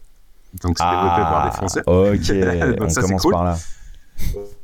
[0.61, 1.81] Donc c'est développé par des Français.
[1.85, 3.57] Ok, on commence par là.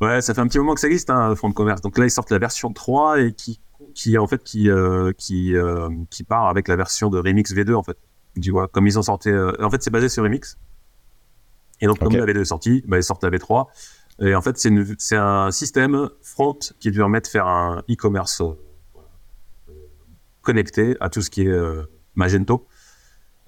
[0.01, 1.81] Ouais, ça fait un petit moment que ça existe, un hein, Front de commerce.
[1.81, 3.59] Donc là, ils sortent la version 3 et qui,
[3.93, 5.55] qui en fait, qui, euh, qui,
[6.09, 7.97] qui part avec la version de Remix V2 en fait.
[8.41, 9.29] Tu vois, comme ils ont sorti.
[9.31, 10.57] en fait, c'est basé sur Remix.
[11.81, 13.67] Et donc, comme la V2 est sortie, bah, ils sortent la V3.
[14.19, 14.57] Et en fait,
[14.97, 18.53] c'est un système front qui permet de faire un e-commerce euh,
[20.41, 21.83] connecté à tout ce qui est euh,
[22.15, 22.67] Magento.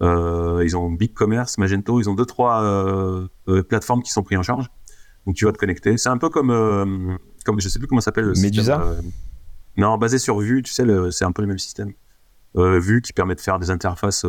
[0.02, 4.40] Euh, ils ont BigCommerce, Magento, ils ont deux trois euh, euh, plateformes qui sont prises
[4.40, 4.70] en charge.
[5.26, 5.98] Donc tu vas te connecter.
[5.98, 8.34] C'est un peu comme euh, comme je sais plus comment ça s'appelle.
[8.38, 8.84] Medusa.
[9.78, 11.94] non, basé sur Vue, tu sais, c'est un peu le même système.
[12.56, 14.26] Vue qui permet de faire des interfaces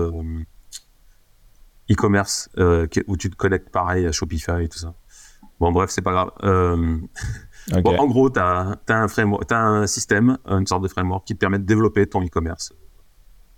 [1.91, 4.95] e-commerce euh, où tu te connectes pareil à Shopify et tout ça.
[5.61, 6.31] Bon, bref, c'est pas grave.
[6.43, 6.99] Euh...
[7.83, 11.65] Bon, en gros, tu as un système, une sorte de framework qui te permet de
[11.65, 12.73] développer ton e-commerce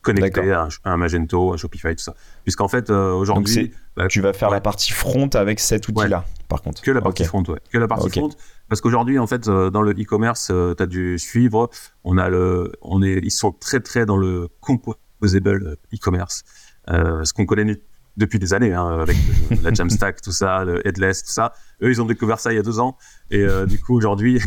[0.03, 2.15] connecté à, un Magento, à Shopify, tout ça.
[2.45, 3.73] Puisqu'en fait, euh, aujourd'hui.
[3.97, 6.83] Bah, tu vas faire la partie front avec cet outil-là, par contre.
[6.83, 7.59] Que la partie front, ouais.
[7.73, 8.31] Que la partie front.
[8.69, 11.69] Parce qu'aujourd'hui, en fait, euh, dans le e-commerce, euh, tu as dû suivre.
[12.05, 16.45] On a le, on est, ils sont très, très dans le composable e-commerce.
[16.89, 17.81] ce qu'on connaît
[18.18, 19.16] depuis des années, hein, avec
[19.62, 21.52] la Jamstack, tout ça, le Headless, tout ça.
[21.83, 22.98] Eux, ils ont découvert ça il y a deux ans.
[23.31, 24.40] Et euh, du coup, aujourd'hui,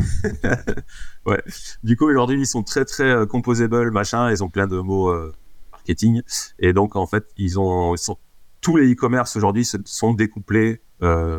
[1.26, 1.42] ouais.
[1.84, 4.30] Du coup, aujourd'hui, ils sont très, très euh, composable, machin.
[4.30, 5.34] Ils ont plein de mots euh,
[5.72, 6.22] marketing.
[6.60, 8.18] Et donc, en fait, ils ont, ils sont,
[8.60, 10.82] tous les e-commerce aujourd'hui sont découplés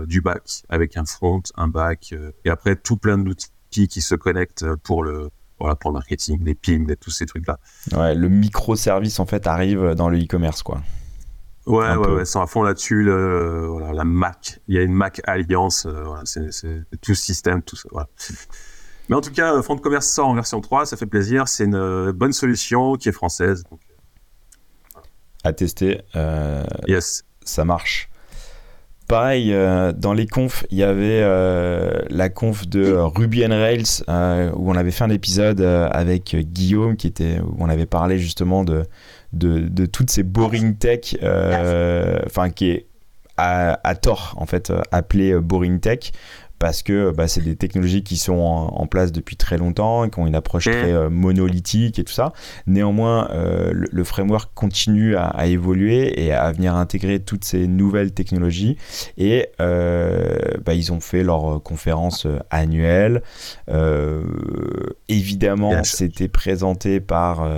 [0.08, 4.66] du back avec un front, un back, et après tout plein d'outils qui se connectent
[4.82, 7.60] pour le, voilà, pour le marketing, les pings, et tous ces trucs-là.
[7.92, 10.82] Ouais, le microservice en fait arrive dans le e-commerce, quoi.
[11.66, 13.04] Ouais, ouais, ouais, c'est à fond là-dessus.
[13.04, 17.76] Voilà, la Mac, il y a une Mac Alliance, euh, voilà, c'est tout système, tout
[17.76, 17.88] ça.
[17.92, 18.08] Voilà.
[19.08, 21.48] Mais en tout cas, Front de commerce sort en version 3, ça fait plaisir.
[21.48, 23.64] C'est une euh, bonne solution qui est française.
[23.70, 23.80] Donc,
[24.96, 25.00] euh,
[25.44, 26.02] À tester.
[26.86, 27.24] yes.
[27.44, 28.08] Ça marche.
[29.12, 29.54] Pareil,
[29.96, 31.20] dans les confs, il y avait
[32.08, 34.02] la conf de Ruby on Rails
[34.56, 38.64] où on avait fait un épisode avec Guillaume qui était où on avait parlé justement
[38.64, 38.84] de
[39.32, 42.86] de, toutes ces boring tech, euh, enfin qui est
[43.38, 46.12] à, tort en fait appelé euh, boring tech
[46.62, 50.20] parce que bah, c'est des technologies qui sont en, place depuis très longtemps et qui
[50.20, 52.32] ont une approche très euh, monolithique et tout ça.
[52.68, 53.28] Néanmoins,
[53.72, 58.76] le, framework continue à, évoluer et à venir intégrer toutes ces nouvelles technologies.
[59.18, 63.22] Et bah, ils ont fait leur conférence annuelle.
[65.08, 67.56] évidemment, c'était présenté par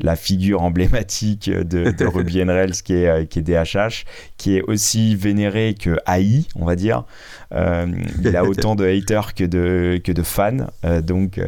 [0.00, 4.04] la figure emblématique de, de Ruby on Rails qui est, euh, qui est DHH,
[4.36, 7.04] qui est aussi vénéré que AI, on va dire.
[7.52, 7.86] Euh,
[8.22, 10.66] il a autant de haters que de, que de fans.
[10.84, 11.40] Euh, donc,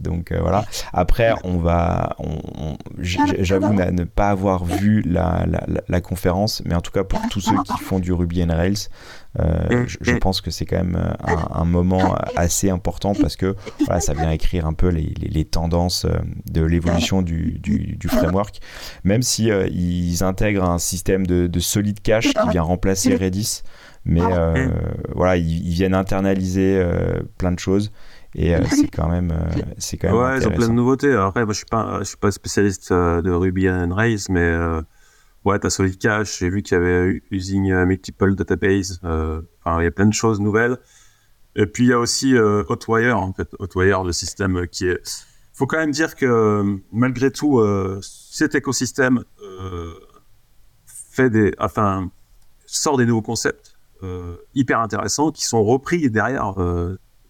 [0.00, 0.64] donc voilà.
[0.92, 2.16] Après, on va.
[2.18, 7.20] On, J'avoue ne pas avoir vu la, la, la, conférence, mais en tout cas, pour
[7.30, 8.88] tous ceux qui font du Ruby on Rails,
[9.40, 10.18] euh, mm, je, mm.
[10.18, 14.30] pense que c'est quand même euh, un, moment assez important parce que voilà, ça vient
[14.30, 16.10] écrire un peu les, les, tendances euh,
[16.50, 18.60] de l'évolution du, du, du, framework.
[19.04, 23.62] Même si ils intègrent un système de, de solid cache qui vient remplacer Redis,
[24.04, 24.72] mais mm.
[25.14, 26.84] voilà, ils, viennent internaliser
[27.38, 27.90] plein de choses
[28.34, 29.32] et c'est quand même
[29.76, 32.04] c'est quand même ouais ils ont plein de nouveautés après moi je suis pas je
[32.04, 34.54] suis pas spécialiste de Ruby on Rails mais
[35.44, 39.84] Ouais, t'as Solid Cache, j'ai vu qu'il y avait Using Multiple Database, euh, enfin, il
[39.84, 40.78] y a plein de choses nouvelles.
[41.56, 45.26] Et puis il y a aussi euh, Hotwire, en fait, Hotwire, le système qui est...
[45.52, 47.60] faut quand même dire que malgré tout,
[48.00, 49.24] cet écosystème
[50.86, 52.10] fait des, enfin,
[52.66, 53.76] sort des nouveaux concepts
[54.54, 56.54] hyper intéressants qui sont repris derrière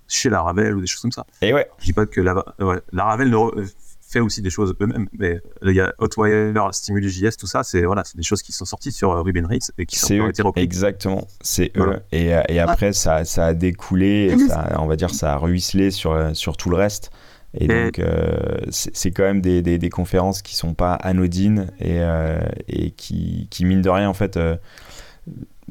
[0.06, 1.26] chez Laravel ou des choses comme ça.
[1.40, 1.68] Et ouais.
[1.78, 3.64] Je dis pas que la, ouais, Laravel ne
[4.12, 8.04] fait aussi des choses eux-mêmes, mais il y a Hotwire, StimulyJS, tout ça, c'est voilà,
[8.04, 10.62] c'est des choses qui sont sorties sur Ruby on Rails et qui sont été reprises.
[10.62, 11.96] Exactement, c'est eux.
[12.12, 16.36] Et, et, après, ça, ça a découlé, ça, on va dire, ça a ruisselé sur,
[16.36, 17.10] sur tout le reste.
[17.58, 22.00] Et, donc, euh, c'est quand même des, des, des, conférences qui sont pas anodines et,
[22.00, 24.56] euh, et qui, qui, mine de rien, en fait, euh,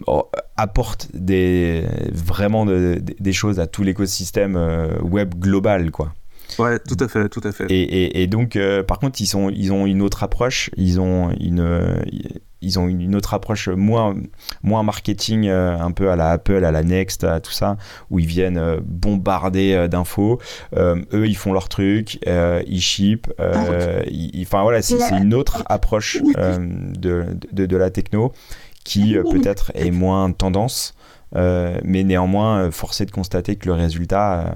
[0.06, 4.56] oh, apportent des, vraiment des choses à tout l'écosystème
[5.02, 6.14] web global, quoi.
[6.60, 7.66] Ouais, tout à fait, tout à fait.
[7.70, 10.70] Et, et, donc, euh, par contre, ils, sont, ils ont une autre approche.
[10.78, 12.02] Ils ont une,
[12.62, 14.16] ils ont une autre approche moins,
[14.64, 17.78] moins marketing, euh, un peu à la Apple, à la Next, à tout ça,
[18.10, 20.40] où ils viennent euh, bombarder d'infos.
[20.76, 23.32] eux, ils font leur truc, ils ship.
[23.40, 28.34] Enfin voilà, c'est une autre approche de, de, de, la techno
[28.84, 30.96] qui peut-être est moins tendance.
[31.34, 34.56] Mais néanmoins, forcé de constater que le résultat,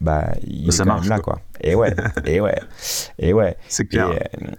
[0.00, 1.40] bah il ça marche, là quoi.
[1.60, 1.92] Et ouais,
[2.24, 2.60] et ouais,
[3.18, 3.56] et ouais.
[3.68, 4.10] C'est clair.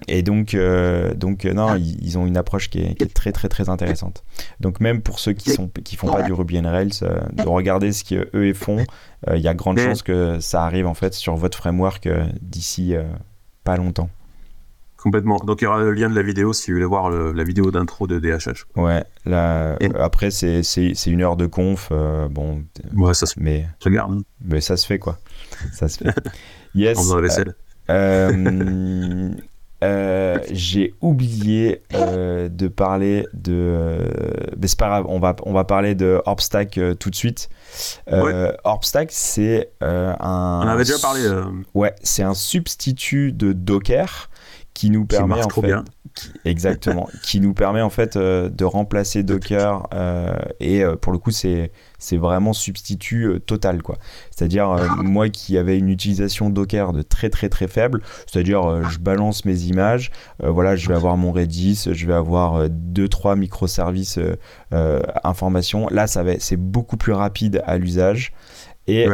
[0.10, 3.70] Et, donc, euh, donc euh, non, ils, ont une approche qui est, très très très
[3.70, 4.24] intéressante.
[4.60, 7.48] Donc même pour ceux qui sont qui font pas du Ruby on Rails, euh, de
[7.48, 8.84] regarder ce qu'eux font,
[9.34, 12.10] il y a grande chance que ça arrive en fait sur votre framework
[12.42, 12.96] d'ici
[13.64, 14.10] pas longtemps.
[15.02, 15.38] Complètement.
[15.38, 17.72] Donc il y aura le lien de la vidéo si vous voulez voir la vidéo
[17.72, 18.66] d'intro de DHH.
[18.76, 19.04] Ouais.
[19.26, 20.62] Là, après c'est
[21.08, 21.90] une heure de conf.
[21.90, 22.64] bon.
[22.96, 23.40] Ouais, ça se.
[23.40, 23.68] Mais.
[23.84, 24.14] Regarde.
[24.14, 24.22] Hein.
[24.44, 25.18] Mais ça se fait quoi.
[25.74, 26.14] Ça se fait.
[26.76, 27.00] Yes.
[27.90, 29.32] Euh,
[29.82, 33.98] euh, j'ai oublié euh, de parler de.
[34.60, 37.50] mais c'est pas grave, on va, on va parler de Orbstack tout de suite.
[38.12, 38.54] Ouais.
[38.64, 40.62] Orbstack, c'est un.
[40.64, 41.22] On avait déjà parlé.
[41.74, 44.30] Ouais, c'est un substitut de Docker
[44.80, 45.76] qui nous permet en fait,
[46.46, 49.88] exactement, qui nous permet en fait de remplacer Docker
[50.60, 53.98] et pour le coup c'est c'est vraiment substitut euh, total quoi.
[54.32, 58.84] C'est-à-dire euh, moi qui avais une utilisation Docker de très très très faible, c'est-à-dire euh,
[58.90, 60.10] je balance mes images,
[60.42, 64.20] voilà, je vais avoir mon Redis, je vais avoir deux trois microservices
[65.24, 65.88] informations.
[65.90, 68.32] Là ça va c'est beaucoup plus rapide à l'usage.
[68.90, 69.08] Et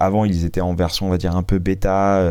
[0.00, 2.22] avant, ils étaient en version, on va dire, un peu bêta.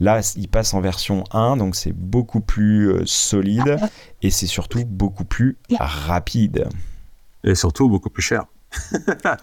[0.00, 3.78] là, ils passent en version 1, donc c'est beaucoup plus solide
[4.22, 6.68] et c'est surtout beaucoup plus rapide.
[7.44, 8.44] Et surtout beaucoup plus cher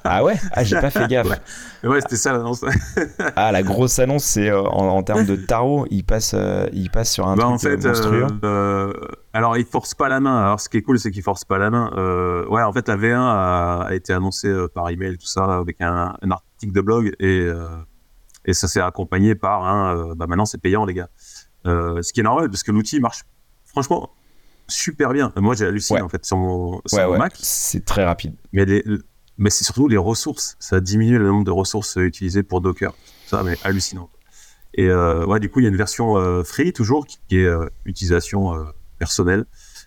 [0.04, 0.36] ah ouais?
[0.54, 1.28] Ah, j'ai pas fait gaffe.
[1.84, 2.66] Ouais, c'était ça l'annonce.
[3.36, 7.12] ah, la grosse annonce, c'est euh, en, termes de tarot, il passe, euh, il passe
[7.12, 8.28] sur un bah, truc en fait, monstrueux.
[8.44, 8.94] Euh,
[9.34, 10.42] alors, il force pas la main.
[10.42, 11.92] Alors, ce qui est cool, c'est qu'il force pas la main.
[12.50, 16.47] ouais, en fait, la V1 a, été annoncée par email, tout ça, avec un, article
[16.64, 17.48] de blog, et,
[18.46, 20.16] et ça s'est accompagné par un.
[20.16, 21.10] bah, maintenant, c'est payant, les gars.
[21.66, 23.24] ce qui est normal, parce que l'outil marche.
[23.66, 24.10] Franchement,
[24.68, 25.32] super bien.
[25.36, 26.82] Moi, j'ai halluciné en fait sur mon,
[27.18, 27.34] Mac.
[27.40, 28.36] C'est très rapide.
[28.54, 28.66] Mais
[29.38, 30.56] mais c'est surtout les ressources.
[30.60, 32.94] Ça a diminué le nombre de ressources utilisées pour Docker.
[33.28, 34.10] Ça, mais hallucinant.
[34.74, 37.46] Et euh, ouais, du coup, il y a une version euh, free toujours qui, est
[37.46, 38.54] euh, utilisation
[39.00, 39.46] personnelle.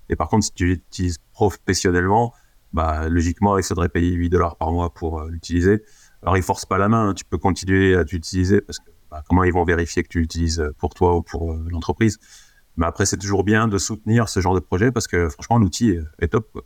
[0.09, 2.33] Et par contre, si tu l'utilises professionnellement,
[2.73, 5.83] bah logiquement, il faudrait payer 8 dollars par mois pour l'utiliser.
[6.23, 7.11] Alors, ils forcent pas la main.
[7.11, 7.15] Hein.
[7.15, 10.63] Tu peux continuer à l'utiliser parce que bah, comment ils vont vérifier que tu l'utilises
[10.79, 12.19] pour toi ou pour l'entreprise?
[12.77, 15.99] Mais après, c'est toujours bien de soutenir ce genre de projet parce que franchement, l'outil
[16.21, 16.49] est, top.
[16.53, 16.63] Quoi.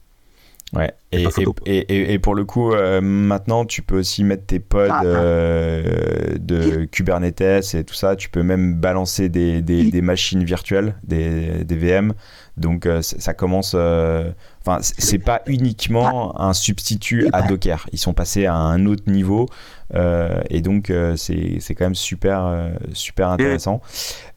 [0.73, 1.25] Ouais, et,
[1.67, 5.07] et, et, pour le coup, euh, maintenant, tu peux aussi mettre tes pods ah, ah.
[5.07, 8.17] euh, de Kubernetes et tout ça.
[8.17, 12.15] Tu peux même balancer des, des, des machines virtuelles, des, des VM.
[12.57, 13.75] Donc, euh, ça commence.
[13.75, 17.87] Enfin, c'est pas uniquement un substitut à Docker.
[17.93, 19.49] Ils sont passés à un autre niveau.
[19.95, 23.81] et donc, c'est quand même super, super intéressant.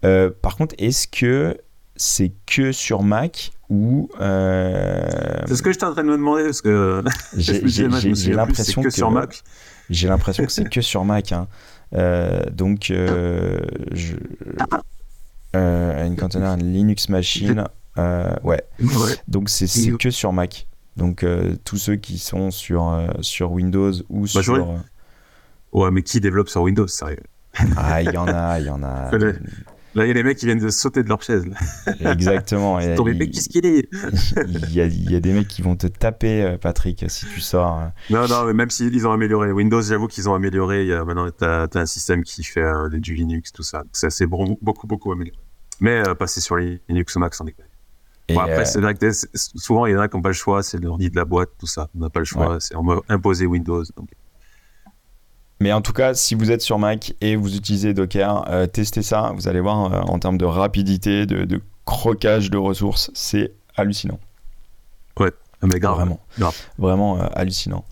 [0.02, 1.58] par contre, est-ce que
[1.98, 4.10] c'est que sur Mac ou.
[4.22, 5.08] Euh,
[5.48, 7.04] c'est ce que j'étais en train de me demander parce que
[7.36, 7.88] j'ai
[8.34, 9.44] l'impression que, sur Mac.
[9.90, 11.32] J'ai l'impression que c'est que sur Mac.
[11.32, 11.48] Hein.
[11.94, 13.60] Euh, donc, euh,
[13.92, 14.16] je,
[15.54, 17.66] une container Linux machine.
[18.44, 18.62] Ouais.
[19.28, 20.68] Donc c'est que sur Mac.
[20.96, 21.26] Donc
[21.64, 24.80] tous ceux qui sont sur sur Windows ou bah, sur.
[25.74, 27.24] Ouais, mais qui développe sur Windows, sérieux?
[27.76, 29.12] Ah, il y en a, il y en a.
[29.98, 31.44] Là, il y a les mecs qui viennent de sauter de leur chaise.
[32.02, 32.80] Exactement.
[32.96, 33.90] Ton bébé, qu'est-ce qu'il est?
[34.48, 37.26] Il y, a, il y, a des mecs qui vont te taper, euh, Patrick, si
[37.26, 37.80] tu sors.
[37.80, 37.88] Euh.
[38.12, 39.52] Non, non, mais même s'ils ont amélioré.
[39.52, 40.84] Windows, j'avoue qu'ils ont amélioré.
[40.84, 43.84] Il y a, maintenant, tu as, un système qui fait euh, du Linux, tout ça.
[43.92, 45.40] C'est beaucoup, beaucoup amélioré.
[45.80, 47.56] Mais passer sur les Linux ou Mac, c'en est
[48.30, 50.62] Bon, après, c'est vrai que souvent, il y en a qui n'ont pas le choix,
[50.62, 51.90] c'est l'ordi de la boîte, tout ça.
[51.96, 52.76] On n'a pas le choix, c'est
[53.10, 53.84] imposer Windows.
[53.96, 54.10] Donc.
[55.60, 59.32] Mais en tout cas, si vous êtes sur Mac et vous utilisez Docker, testez ça.
[59.34, 64.20] Vous allez voir en termes de rapidité, de, de croquage de ressources, c'est hallucinant.
[65.18, 65.32] Ouais,
[65.64, 65.96] mais grave.
[65.96, 66.20] Vraiment,
[66.78, 67.86] vraiment hallucinant.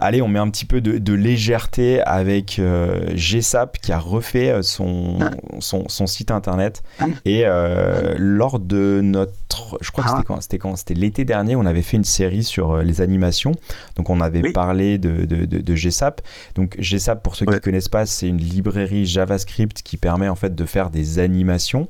[0.00, 4.62] Allez, on met un petit peu de, légèreté avec euh, GSAP qui a refait euh,
[4.62, 5.18] son,
[5.58, 6.82] son, site internet.
[7.24, 9.78] Et euh, lors de notre.
[9.80, 12.44] Je crois que c'était quand C'était quand C'était l'été dernier, on avait fait une série
[12.44, 13.52] sur les animations.
[13.96, 16.20] Donc on avait parlé de, de, de, GSAP.
[16.54, 20.36] Donc GSAP, pour ceux qui ne connaissent pas, c'est une librairie JavaScript qui permet en
[20.36, 21.86] fait de faire des animations.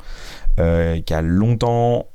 [0.56, 2.06] qui a longtemps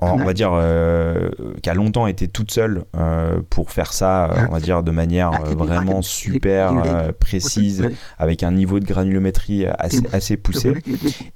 [0.00, 1.28] on va dire, euh,
[1.62, 4.90] qui a longtemps été toute seule euh, pour faire ça, euh, on va dire, de
[4.90, 6.72] manière vraiment super
[7.18, 7.88] précise,
[8.18, 10.74] avec un niveau de granulométrie assez, assez poussé.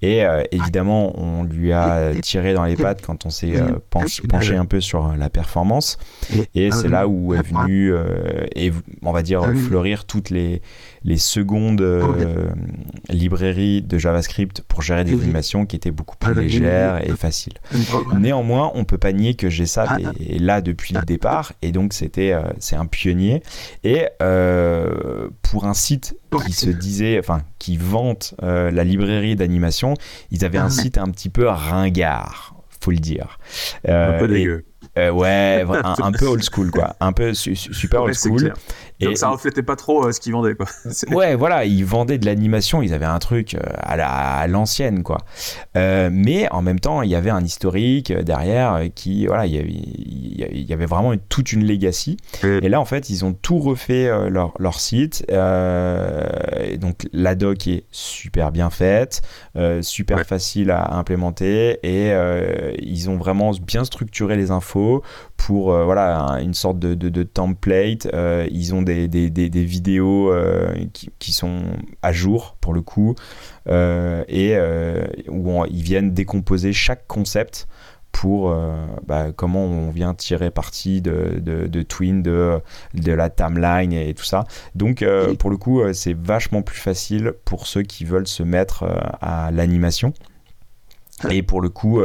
[0.03, 3.55] Et évidemment, on lui a tiré dans les pattes quand on s'est
[3.91, 5.99] penché, un peu sur la performance.
[6.55, 7.95] Et c'est là où est venu,
[8.55, 10.63] et, on va dire, fleurir toutes les
[11.05, 12.49] les secondes euh,
[13.11, 17.55] librairies de JavaScript pour gérer des animations qui étaient beaucoup plus légères et faciles.
[18.19, 21.93] Néanmoins, on peut pas nier que GSAP ah, est, là depuis le départ et donc
[21.93, 23.43] c'était euh, c'est un pionnier
[23.83, 29.95] et euh, pour un site qui se disait enfin qui vante la librairie d'animation,
[30.31, 33.39] ils avaient un ah, site un petit peu ringard, faut le dire.
[33.87, 34.65] un peu dégueu.
[34.97, 35.65] ouais,
[36.03, 36.97] un, peu old school, quoi.
[37.01, 38.53] Un peu super old school.
[39.01, 40.67] Et ça reflétait pas trop euh, ce qu'ils vendaient, quoi.
[41.11, 45.19] ouais, voilà, ils vendaient de l'animation, ils avaient un truc euh, à l'ancienne, quoi.
[45.77, 50.73] Euh, mais en même temps, il y avait un historique derrière qui, voilà, il y
[50.73, 52.19] avait, vraiment toute une legacy.
[52.43, 55.25] Et là, en fait, ils ont tout refait leur, leur, site.
[55.31, 59.23] et donc, la doc est super bien faite,
[59.81, 62.13] super facile à implémenter et
[62.83, 65.03] ils ont vraiment bien structuré les infos
[65.37, 68.09] pour voilà une sorte de, de, de template.
[68.51, 71.63] ils ont des, des, des, vidéos euh, qui, qui, sont
[72.03, 73.15] à jour pour le coup
[73.69, 77.67] euh, et euh, où ils viennent décomposer chaque concept
[78.13, 78.57] pour
[79.09, 82.61] bah, comment on vient tirer parti de, de, de, Twin, de,
[82.95, 84.45] de la timeline et tout ça.
[84.77, 85.05] Donc
[85.41, 88.85] pour le coup, c'est vachement plus facile pour ceux qui veulent se mettre
[89.21, 90.13] à l'animation.
[91.29, 92.03] Et pour le coup,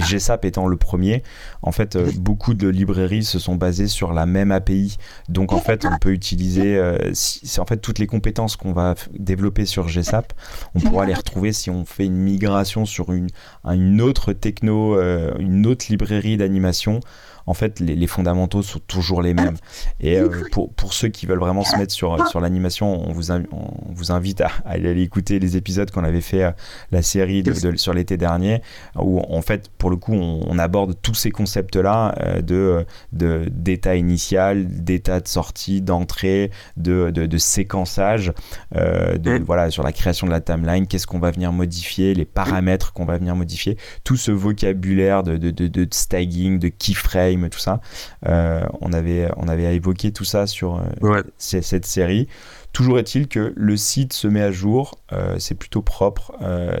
[0.00, 1.22] GSAP étant le premier,
[1.62, 4.98] en fait, euh, beaucoup de librairies se sont basées sur la même API.
[5.28, 8.94] Donc, en fait, on peut utiliser, euh, c'est en fait toutes les compétences qu'on va
[9.18, 10.32] développer sur GSAP,
[10.74, 13.28] on pourra les retrouver si on fait une migration sur une,
[13.64, 17.00] une autre techno, euh, une autre librairie d'animation
[17.46, 19.56] en fait, les, fondamentaux sont toujours les mêmes.
[20.00, 23.30] Et euh, pour, pour, ceux qui veulent vraiment se mettre sur, sur l'animation, on vous,
[23.30, 26.50] on vous invite à, aller écouter les épisodes qu'on avait fait, euh,
[26.90, 28.62] la série de, sur l'été dernier,
[28.96, 34.66] où en fait, pour le coup, on, aborde tous ces concepts-là euh, de d'état initial,
[34.68, 38.32] d'état de sortie, d'entrée, de, de, séquençage,
[38.72, 42.92] de, voilà, sur la création de la timeline, qu'est-ce qu'on va venir modifier, les paramètres
[42.92, 47.80] qu'on va venir modifier, tout ce vocabulaire de, de, de, stagging, de keyframe, tout ça.
[48.26, 52.28] Euh, on, avait, on avait évoqué tout ça sur euh, cette série.
[52.74, 56.32] Toujours est-il que le site se met à jour, euh, c'est plutôt propre,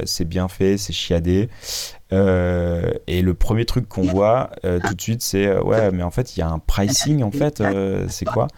[0.04, 1.48] c'est bien fait, c'est chiadé.
[2.10, 6.40] et le premier truc qu'on voit tout de suite, c'est ouais, mais en fait, il
[6.40, 7.62] y a un pricing en fait,
[8.08, 8.48] c'est quoi?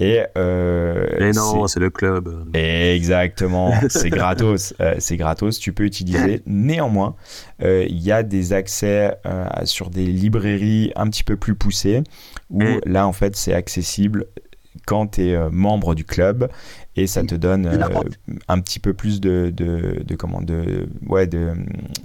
[0.00, 2.48] Et, non, c'est le club.
[2.54, 6.42] Exactement, c'est gratos, c'est gratos, tu peux utiliser.
[6.46, 7.14] Néanmoins,
[7.62, 9.18] il y a des accès
[9.64, 12.02] sur des librairies un petit peu plus poussées
[12.48, 14.26] où là en fait c'est accessible
[14.86, 16.50] quand tu es euh, membre du club
[16.96, 17.78] et ça te donne euh,
[18.48, 21.54] un petit peu plus de, de, de comment de ouais de,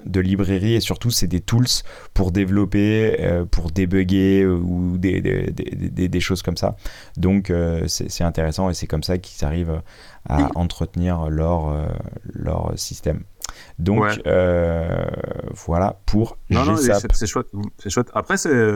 [0.05, 1.65] de, librairie et surtout c'est des tools
[2.13, 6.75] pour développer euh, pour débugger ou des, des, des, des, choses comme ça.
[7.17, 7.51] Donc
[7.87, 9.81] c'est intéressant et c'est comme ça qu'ils arrivent
[10.27, 11.87] à entretenir leur
[12.33, 13.23] leur système.
[13.79, 14.21] Donc
[15.53, 17.51] voilà pour non, non c'est chouette.
[17.77, 18.09] C'est chouette.
[18.13, 18.73] Après c'est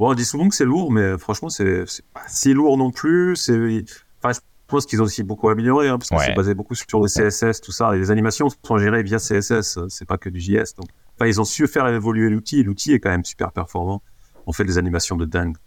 [0.00, 1.84] Bon, on dit souvent que c'est lourd, mais franchement, c'est
[2.14, 3.36] pas si lourd non plus.
[3.36, 3.84] C'est,
[4.22, 7.00] enfin, je pense qu'ils ont aussi beaucoup amélioré, hein, parce que c'est basé beaucoup sur
[7.00, 7.94] le CSS, tout ça.
[7.94, 10.72] Et les animations sont gérées via CSS, c'est pas que du JS.
[10.78, 10.88] Donc,
[11.18, 12.62] enfin, ils ont su faire évoluer l'outil.
[12.62, 14.02] L'outil est quand même super performant.
[14.46, 15.58] On fait des animations de dingue.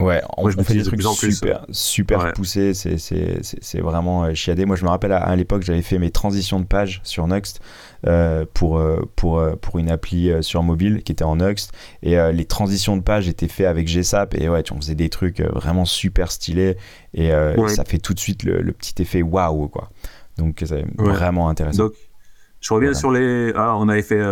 [0.00, 4.64] Ouais, on, fait des trucs super, super poussés, c'est vraiment euh, chiadé.
[4.64, 7.60] Moi, je me rappelle à, l'époque, j'avais fait mes transitions de page sur Next
[8.06, 11.72] euh, pour, euh, pour, pour une appli sur mobile qui était en Next.
[12.02, 14.34] Et les transitions de page étaient faites avec GSAP.
[14.34, 16.76] Et ouais, on faisait des trucs vraiment super stylés.
[17.14, 17.30] Et
[17.68, 19.90] ça fait tout de suite le, petit effet waouh, quoi.
[20.38, 21.84] Donc, c'est vraiment intéressant.
[21.84, 21.92] Donc,
[22.60, 23.52] je reviens sur les.
[23.54, 24.22] Ah, on avait fait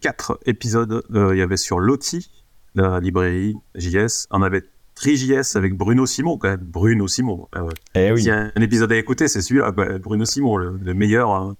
[0.00, 1.02] quatre épisodes.
[1.10, 2.30] Il y avait sur Loti
[2.74, 4.26] la librairie JS.
[4.30, 4.62] On avait
[4.96, 6.60] 3JS avec Bruno Simon, quand même.
[6.60, 7.48] Bruno Simon.
[7.52, 7.62] Ah
[7.94, 11.56] eh S'il y a un épisode à écouter, c'est celui-là, Bruno Simon, le, meilleur hein,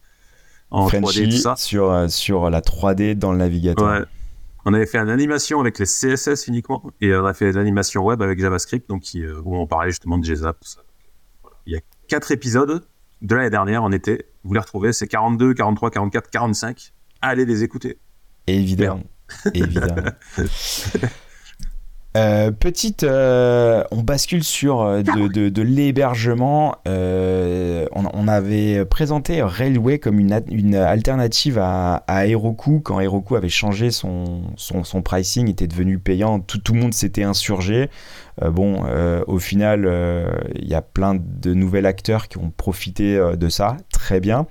[0.71, 1.55] en 3D, tout ça.
[1.57, 4.07] Sur, euh, sur la 3D dans le navigateur.
[4.67, 8.21] On avait fait une animation avec les CSS uniquement, et on a fait l'animation web
[8.21, 10.59] avec JavaScript, donc euh, où on parlait justement de JZap.
[11.67, 12.85] Il y a quatre épisodes
[13.23, 14.27] de l'année dernière en été.
[14.45, 16.93] Vous les retrouvez, c'est 42, 43, 44, 45.
[17.23, 17.99] Allez les écouter.
[18.47, 19.03] Évidemment.
[19.55, 20.11] Évidemment.
[22.17, 26.75] Euh, petite, euh, on bascule sur euh, de, de, l'hébergement.
[26.85, 33.91] On, avait présenté Railway comme une, une alternative à, à, Heroku quand Heroku avait changé
[33.91, 36.41] son, son, son pricing, était devenu payant.
[36.41, 37.91] Tout, tout le monde s'était insurgé.
[38.43, 42.51] Euh, bon, euh, au final, il euh, y a plein de nouveaux acteurs qui ont
[42.51, 44.47] profité de ça, très bien.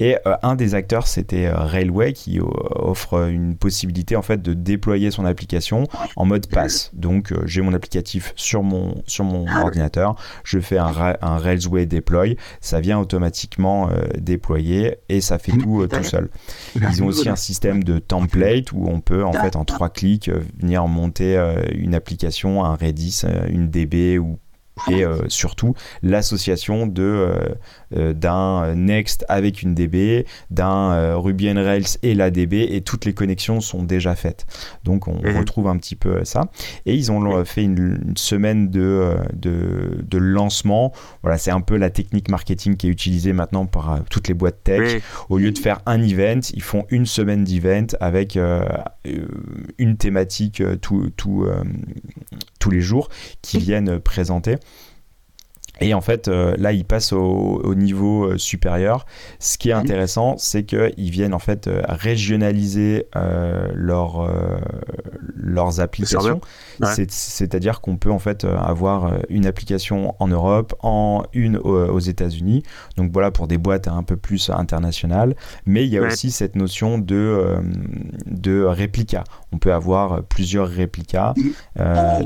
[0.00, 5.24] Et un des acteurs, c'était Railway, qui offre une possibilité en fait de déployer son
[5.24, 6.90] application en mode pass.
[6.94, 12.36] Donc, j'ai mon applicatif sur mon, sur mon ordinateur, je fais un, un Railway deploy,
[12.60, 16.30] ça vient automatiquement déployer et ça fait tout tout seul.
[16.74, 20.30] Ils ont aussi un système de template où on peut en fait en trois clics
[20.60, 21.36] venir monter
[21.74, 24.38] une application, un Redis euh, une DB ou
[24.90, 27.54] et euh, surtout l'association de euh,
[27.96, 33.04] euh, d'un Next avec une DB, d'un Ruby on Rails et la DB et toutes
[33.04, 34.46] les connexions sont déjà faites.
[34.82, 35.38] Donc on mhm.
[35.38, 36.50] retrouve un petit peu ça.
[36.86, 40.92] Et ils ont fait une, semaine de, de, lancement.
[41.22, 44.62] Voilà, c'est un peu la technique marketing qui est utilisée maintenant par toutes les boîtes
[44.64, 45.02] tech.
[45.28, 48.38] Au lieu de faire un event, ils font une semaine d'event avec
[49.78, 51.46] une thématique tout, tout,
[52.58, 53.08] tous les jours
[53.42, 54.56] qui viennent présenter.
[55.80, 59.06] Et en fait, euh, là, ils passent au, niveau euh, supérieur.
[59.40, 63.06] Ce qui est intéressant, c'est qu'ils viennent en fait euh, régionaliser
[63.74, 64.30] leur,
[65.34, 66.40] leurs applications.
[67.08, 72.62] C'est-à-dire qu'on peut en fait avoir une application en Europe, en une aux, États-Unis.
[72.96, 75.34] Donc voilà pour des boîtes un peu plus internationales.
[75.66, 77.56] Mais il y a aussi cette notion de,
[78.26, 79.24] de réplica.
[79.52, 81.34] On peut avoir plusieurs réplicas.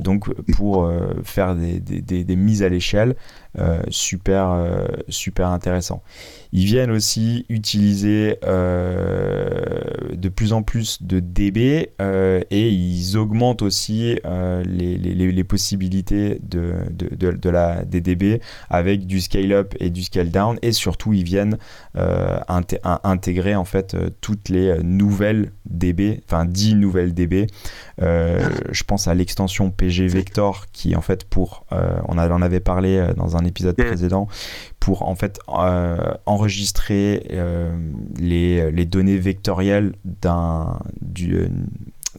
[0.02, 0.90] donc pour
[1.24, 3.16] faire des, des, des mises à l'échelle.
[3.58, 6.02] Euh, super, euh, super intéressant.
[6.52, 9.80] Ils viennent aussi utiliser euh,
[10.14, 11.90] de plus en plus de DB
[12.50, 18.40] et ils augmentent aussi les, les, les, possibilités de, de, de, la, des DB
[18.70, 21.58] avec du scale-up et du scale-down et surtout ils viennent
[23.04, 27.46] intégrer en fait toutes les nouvelles DB, enfin 10 nouvelles DB.
[27.98, 33.36] je pense à l'extension PG Vector qui en fait pour, on, en avait parlé dans
[33.36, 34.28] un épisode précédent,
[34.80, 37.76] pour en fait euh, enregistrer euh,
[38.18, 41.48] les, données vectorielles d'un du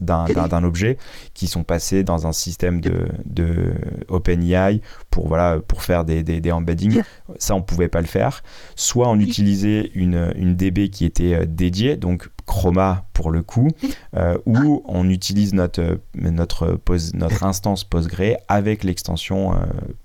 [0.00, 0.96] d'un objet
[1.34, 3.72] qui sont passés dans un système de, de
[4.08, 4.80] OpenAI
[5.10, 7.02] pour, voilà, pour faire des, embeddings.
[7.38, 8.42] Ça, on pouvait pas le faire.
[8.76, 13.68] Soit on utilisait une, une DB qui était euh, dédiée, donc Chroma pour le coup,
[14.16, 16.80] euh, ou on utilise notre, notre,
[17.14, 19.56] notre instance Postgre avec l'extension euh,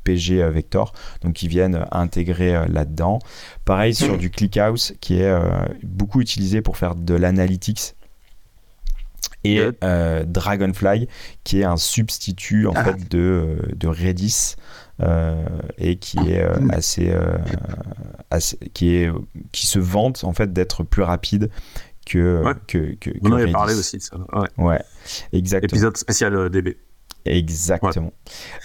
[0.03, 3.19] PG Vector, donc qui viennent intégrer là-dedans.
[3.63, 5.33] Pareil sur du ClickHouse qui est
[5.83, 7.95] beaucoup utilisé pour faire de l'analytics
[9.45, 11.07] et euh, Dragonfly
[11.43, 12.83] qui est un substitut en ah.
[12.83, 14.55] fait de, euh, de Redis
[15.01, 15.45] euh,
[15.77, 17.13] et qui est assez,
[18.31, 19.11] assez, qui est
[19.51, 21.49] qui se vante en fait d'être plus rapide
[22.05, 24.15] que, que, que, On en avait parlé aussi de ça.
[24.33, 24.81] Ouais, ouais
[25.33, 25.69] exactement.
[25.69, 26.77] Épisode spécial DB.
[27.25, 28.13] Exactement.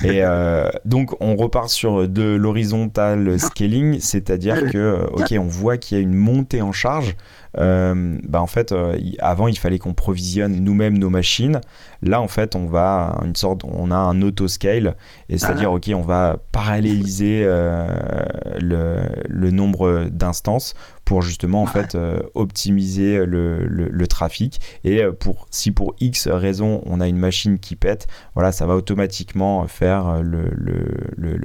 [0.04, 5.96] Et euh, donc on repart sur de l'horizontal scaling, c'est-à-dire que ok, on voit qu'il
[5.96, 7.16] y a une montée en charge.
[7.58, 11.60] Euh, bah en fait, euh, avant il fallait qu'on provisionne nous-mêmes nos machines.
[12.02, 14.96] Là en fait, on va une sorte, on a un auto scale,
[15.28, 20.74] et c'est-à-dire ok, on va paralléliser le, le nombre d'instances
[21.10, 26.28] pour justement en fait euh, optimiser le, le, trafic et euh, pour si pour X
[26.28, 31.40] raison on a une machine qui pète voilà ça va automatiquement faire le, le,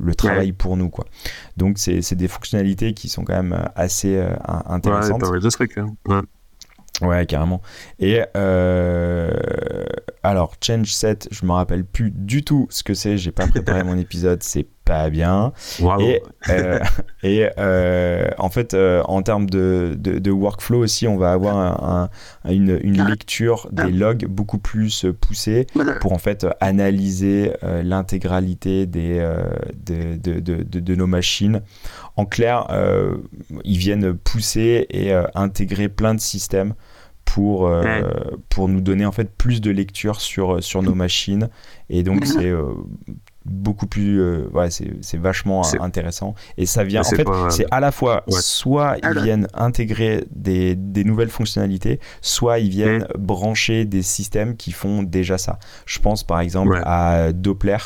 [0.00, 1.04] le travail pour nous quoi
[1.56, 4.34] donc c'est des fonctionnalités qui sont quand même assez euh,
[4.66, 5.94] intéressantes ouais, de trucs, hein.
[7.02, 7.24] ouais.
[7.26, 7.62] carrément.
[8.00, 8.20] Et
[10.26, 13.16] alors, change set, je me rappelle plus du tout ce que c'est.
[13.16, 14.42] J'ai pas préparé mon épisode.
[14.42, 15.52] C'est pas bien.
[15.98, 16.78] Et, euh,
[17.22, 22.08] et euh, en fait, euh, en termes de, de, workflow aussi, on va avoir
[22.44, 25.66] une, une, lecture des logs beaucoup plus poussée
[26.00, 29.18] pour en fait analyser l'intégralité des,
[29.84, 31.62] de, de, de, nos machines.
[32.16, 32.68] En clair,
[33.64, 36.74] ils viennent pousser et intégrer plein de systèmes
[37.26, 37.70] pour,
[38.48, 41.50] pour nous donner en fait plus de lecture sur, sur nos machines.
[41.90, 42.50] Et donc, c'est
[43.50, 46.34] beaucoup plus euh, ouais, c'est vachement intéressant.
[46.56, 51.04] Et ça vient en fait c'est à la fois soit ils viennent intégrer des, des,
[51.04, 55.58] nouvelles fonctionnalités soit ils viennent brancher des systèmes qui font déjà ça.
[55.86, 57.78] Je pense par exemple à Doppler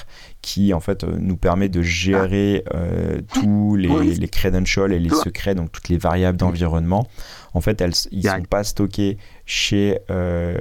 [0.42, 5.10] qui en fait euh, nous permet de gérer euh, tous les, les, credentials et les
[5.10, 7.06] secrets donc toutes les variables d'environnement.
[7.52, 9.18] En fait, elles, ils ne sont pas stockés
[9.50, 10.56] chez, euh,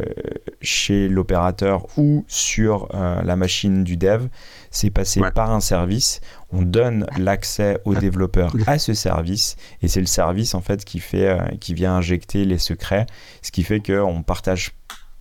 [0.63, 4.25] chez l'opérateur ou sur euh, la machine du dev.
[4.71, 6.21] C'est passé par un service.
[6.51, 10.99] On donne l'accès au développeur à ce service et c'est le service en fait qui
[10.99, 13.05] fait, euh, qui vient injecter les secrets,
[13.43, 14.71] ce qui fait qu'on partage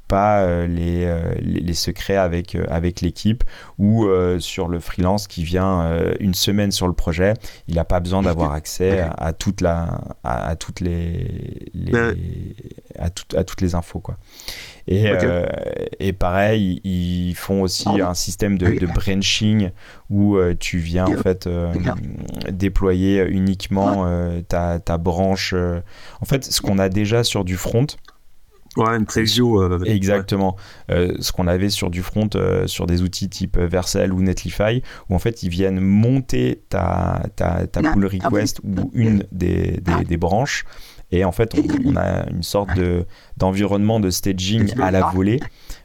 [0.08, 3.44] pas euh, euh, les, les, secrets avec, euh, avec l'équipe
[3.78, 4.06] ou
[4.40, 7.34] sur le freelance qui vient une semaine sur le projet,
[7.68, 11.70] il n'a pas besoin d'avoir accès à, toute la, à, toutes les,
[12.98, 13.04] à,
[13.36, 14.16] à, toutes les infos quoi.
[14.88, 15.12] Et,
[16.00, 19.70] et pareil, ils font aussi un système de, de branching
[20.08, 21.48] où tu viens en fait
[22.50, 24.08] déployer uniquement
[24.48, 25.54] ta, ta branche.
[26.20, 27.86] En fait, ce qu'on a déjà sur du front,
[28.78, 29.60] Ouais, une preview.
[29.60, 30.56] Euh, Exactement.
[30.90, 34.82] Euh, ce qu'on avait sur du front, euh, sur des outils type Vercel ou Netlify,
[35.10, 40.04] où en fait ils viennent monter ta, ta, ta pull request ou une des, des,
[40.04, 40.64] des, branches.
[41.10, 41.56] Et en fait,
[41.86, 43.04] on, a une sorte de,
[43.36, 45.40] d'environnement de staging à la volée.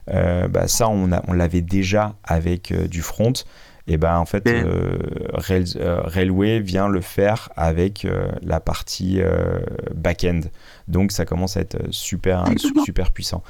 [0.07, 3.33] bah, ça, on, a, on l'avait déjà avec du front
[3.85, 4.97] et ben en fait euh,
[5.49, 9.19] euh, Railway vient le faire avec euh, la partie
[9.93, 10.41] back-end.
[10.87, 12.45] Donc ça commence à être super
[12.85, 13.43] super puissant.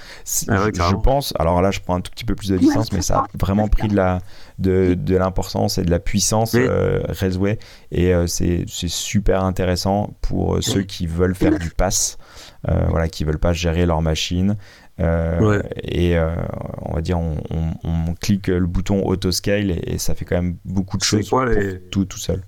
[0.48, 3.02] Ah je, pense alors là je prends un tout petit peu plus de distance mais
[3.02, 4.22] ça a vraiment pris de la
[4.60, 7.60] de, de l'importance et de la puissance Railway.
[7.92, 12.18] Et c'est super intéressant pour ceux qui veulent faire du pass
[12.64, 14.58] voilà qui veulent pas gérer leur machine
[15.00, 16.36] euh, et euh,
[16.84, 20.98] on va dire, on, clique le bouton auto scale et, ça fait quand même beaucoup
[20.98, 21.80] de choses quoi, les...
[21.80, 22.42] tout, tout seul.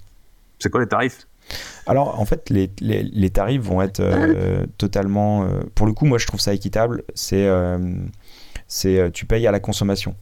[0.60, 1.28] C'est quoi les tarifs?
[1.86, 6.18] Alors en fait les, les, les tarifs vont être euh, totalement pour le coup moi
[6.18, 7.04] je trouve ça équitable.
[7.14, 7.50] C'est
[8.68, 10.16] c'est tu payes à la consommation.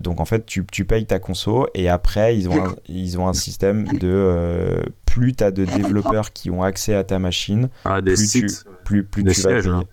[0.00, 3.28] Donc en fait tu, tu, payes ta conso et après ils ont un, ils ont
[3.28, 8.00] un système de plus tu as de développeurs qui ont accès à ta machine ah,
[8.00, 9.84] des plus, sites, tu, plus, plus tu vas payer.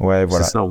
[0.00, 0.46] Ouais, voilà.
[0.46, 0.64] Ça,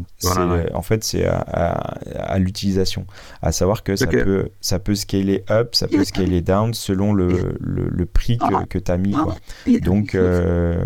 [0.74, 3.06] En fait, c'est à, l'utilisation.
[3.42, 7.56] À savoir que ça, peut, ça peut scaler up, ça peut scaler down selon le,
[7.60, 9.12] le, prix que, que tu as mis.
[9.12, 9.36] Quoi.
[9.82, 10.86] Donc, euh,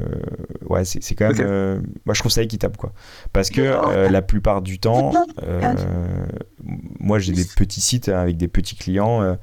[0.69, 1.37] ouais, c'est quand même.
[1.39, 2.75] Euh, moi, je trouve ça équitable.
[2.75, 2.91] Quoi.
[3.31, 5.13] Parce que euh, la plupart du temps,
[6.99, 9.37] moi, j'ai des petits sites avec des petits clients.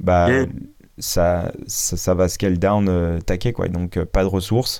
[0.00, 0.28] bah,
[0.98, 3.68] ça, ça, ça, va scale down taquet, quoi.
[3.68, 4.78] Donc, pas de ressources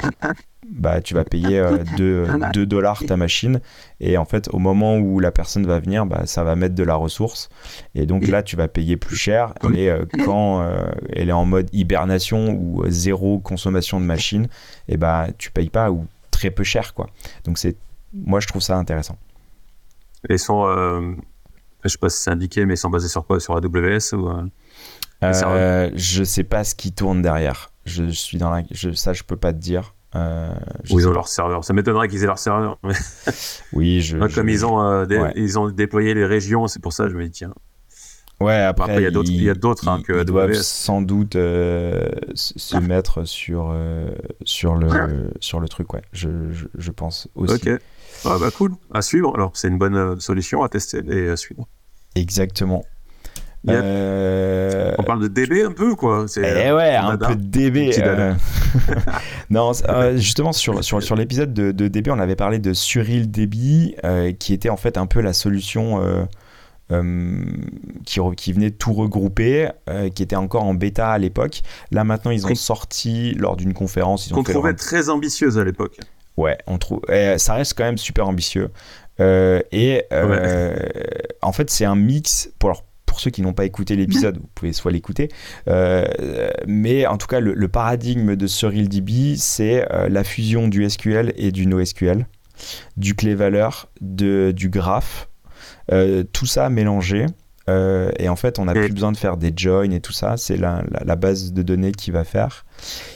[0.70, 1.64] bah, tu vas payer
[1.96, 3.60] 2 euh, dollars ta machine.
[4.00, 6.82] Et en fait, au moment où la personne va venir, bah, ça va mettre de
[6.82, 7.48] la ressource.
[7.94, 9.54] Et donc là, tu vas payer plus cher.
[9.74, 14.48] Et euh, quand euh, elle est en mode hibernation ou zéro consommation de machine,
[14.88, 16.94] et bah, tu payes pas ou très peu cher.
[16.94, 17.08] Quoi.
[17.44, 17.76] Donc c'est,
[18.12, 19.16] moi, je trouve ça intéressant.
[20.28, 20.66] Et sont,
[21.84, 23.38] je sais pas si c'est indiqué, mais sont basés sur quoi?
[23.38, 24.28] Sur AWS ou
[25.22, 27.70] Je sais pas ce qui tourne derrière.
[27.84, 29.94] Je, suis dans la, je, ça, je peux pas te dire.
[30.16, 30.54] Euh,
[30.88, 31.64] ils ont leur serveur.
[31.64, 32.78] Ça m'étonnerait qu'ils aient leur serveur.
[33.72, 35.04] oui, je, comme Ils, ont, euh,
[35.36, 37.54] ils ont déployé les régions, c'est pour ça que je me dis tiens.
[38.40, 43.74] Ouais, après, il y a d'autres hein, que doivent sans doute euh, se mettre sur,
[44.44, 46.02] sur, le, sur le truc, ouais.
[46.12, 46.28] Je,
[46.76, 47.54] je, pense aussi.
[47.54, 47.80] Ok.
[48.24, 48.72] Ah bah cool.
[48.92, 49.34] À suivre.
[49.34, 51.66] Alors, c'est une bonne solution à tester et à suivre.
[52.14, 52.84] Exactement.
[53.68, 56.26] Euh, on parle de DB un peu, quoi.
[56.36, 57.92] Eh ouais, un peu de DB.
[57.98, 58.34] Euh.
[59.50, 63.30] non, euh, justement, sur, sur, sur l'épisode de, de, DB, on avait parlé de Suril
[63.30, 63.96] DB,
[64.38, 66.00] qui était en fait un peu la solution
[68.04, 69.68] qui, qui, venait tout regrouper,
[70.14, 71.62] qui était encore en bêta à l'époque.
[71.90, 74.28] Là, maintenant, ils ont sorti lors d'une conférence.
[74.28, 75.98] Qu'on trouvait très ambitieuse à l'époque.
[76.36, 77.00] Ouais, on trouve.
[77.38, 78.70] ça reste quand même super ambitieux.
[79.18, 80.04] et
[81.42, 82.50] en fait, c'est un mix.
[82.58, 82.84] Pour, leur
[83.16, 85.30] pour ceux qui n'ont pas écouté l'épisode, vous pouvez soit l'écouter.
[85.68, 86.04] Euh,
[86.66, 91.50] mais en tout cas, le, paradigme de CyrilDB, c'est euh, la fusion du SQL et
[91.50, 92.26] du NoSQL,
[92.98, 95.30] du clé-valeur, du graph,
[95.92, 97.24] euh, tout ça mélangé.
[97.68, 100.36] et en fait, on n'a plus besoin de faire des joins et tout ça.
[100.36, 102.66] C'est la, la, base de données qui va faire.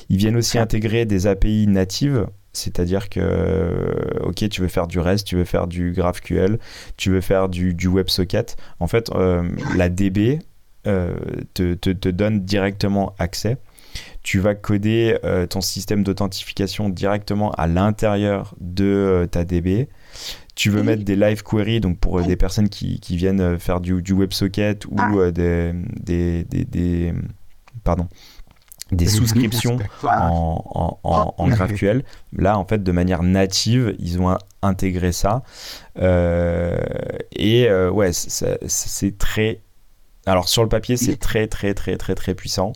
[0.09, 5.27] Ils viennent aussi intégrer des API natives c'est-à-dire que, ok, tu veux faire du REST,
[5.27, 6.59] tu veux faire du GraphQL,
[6.97, 8.57] tu veux faire du, du WebSocket.
[8.81, 10.41] En fait, euh, la DB
[10.87, 11.15] euh,
[11.55, 13.59] te, te, donne directement accès.
[14.23, 19.89] Tu vas coder euh, ton système d'authentification directement à l'intérieur de ta DB.
[20.55, 24.03] tu veux mettre des live queries, donc pour des personnes qui, qui viennent faire du,
[24.03, 25.31] du WebSocket ou ah.
[25.31, 27.15] des, des, des,
[27.85, 28.09] pardon,
[28.93, 32.03] des souscriptions en, en, en, GraphQL.
[32.37, 35.43] Là, en fait, de manière native, ils ont intégré ça.
[35.97, 39.61] et ouais, c'est très
[40.27, 42.73] alors sur le papier, c'est très très très très très puissant.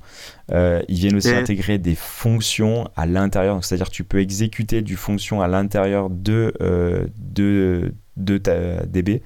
[0.53, 5.43] Euh, ils viennent aussi intégrer des fonctions à l'intérieur, c'est-à-dire tu peux exécuter du fonction
[5.43, 9.23] à l'intérieur de, euh, de, de ta DB.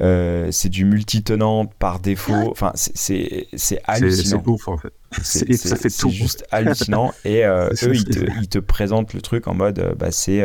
[0.00, 2.50] Euh, c'est du multitenant par défaut.
[2.50, 3.46] Enfin, c'est
[3.84, 4.42] hallucinant.
[4.44, 4.92] C'est ouf en fait.
[5.22, 6.10] ça fait tout.
[6.10, 7.12] juste hallucinant.
[7.24, 10.42] Et eux, ils te, ils te, présentent le truc en mode bah, c'est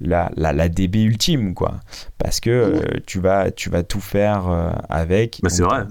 [0.00, 1.80] la, la, la, DB ultime, quoi.
[2.18, 4.46] Parce que tu, vas, tu vas tout faire
[4.88, 5.40] avec.
[5.42, 5.84] Bah, c'est vrai.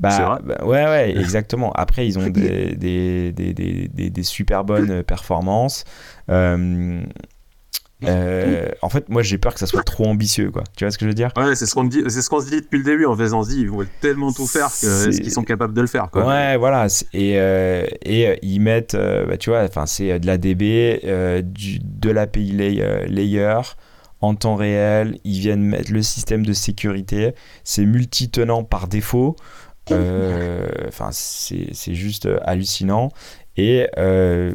[0.00, 1.72] Bah, bah, ouais, ouais, exactement.
[1.72, 5.84] Après, ils ont des, des, des, des, des super bonnes performances.
[6.30, 7.02] Euh,
[8.04, 10.64] euh, en fait, moi j'ai peur que ça soit trop ambitieux, quoi.
[10.76, 11.30] Tu vois ce que je veux dire?
[11.36, 13.06] Ouais, c'est ce qu'on dit, c'est ce qu'on se dit depuis le début.
[13.06, 15.80] En fait, on se dit ils vont tellement tout faire que qu'ils sont capables de
[15.80, 16.26] le faire, quoi?
[16.26, 16.86] Ouais, voilà.
[17.12, 21.00] Et, euh, et ils mettent, bah, tu vois, enfin c'est de la DB,
[21.44, 23.60] du, de l'API layer, layer
[24.20, 25.18] en temps réel.
[25.24, 27.34] Ils viennent mettre le système de sécurité.
[27.64, 29.36] C'est multi-tenant par défaut.
[29.92, 33.10] Euh, enfin, c'est juste hallucinant.
[33.56, 34.54] Et euh,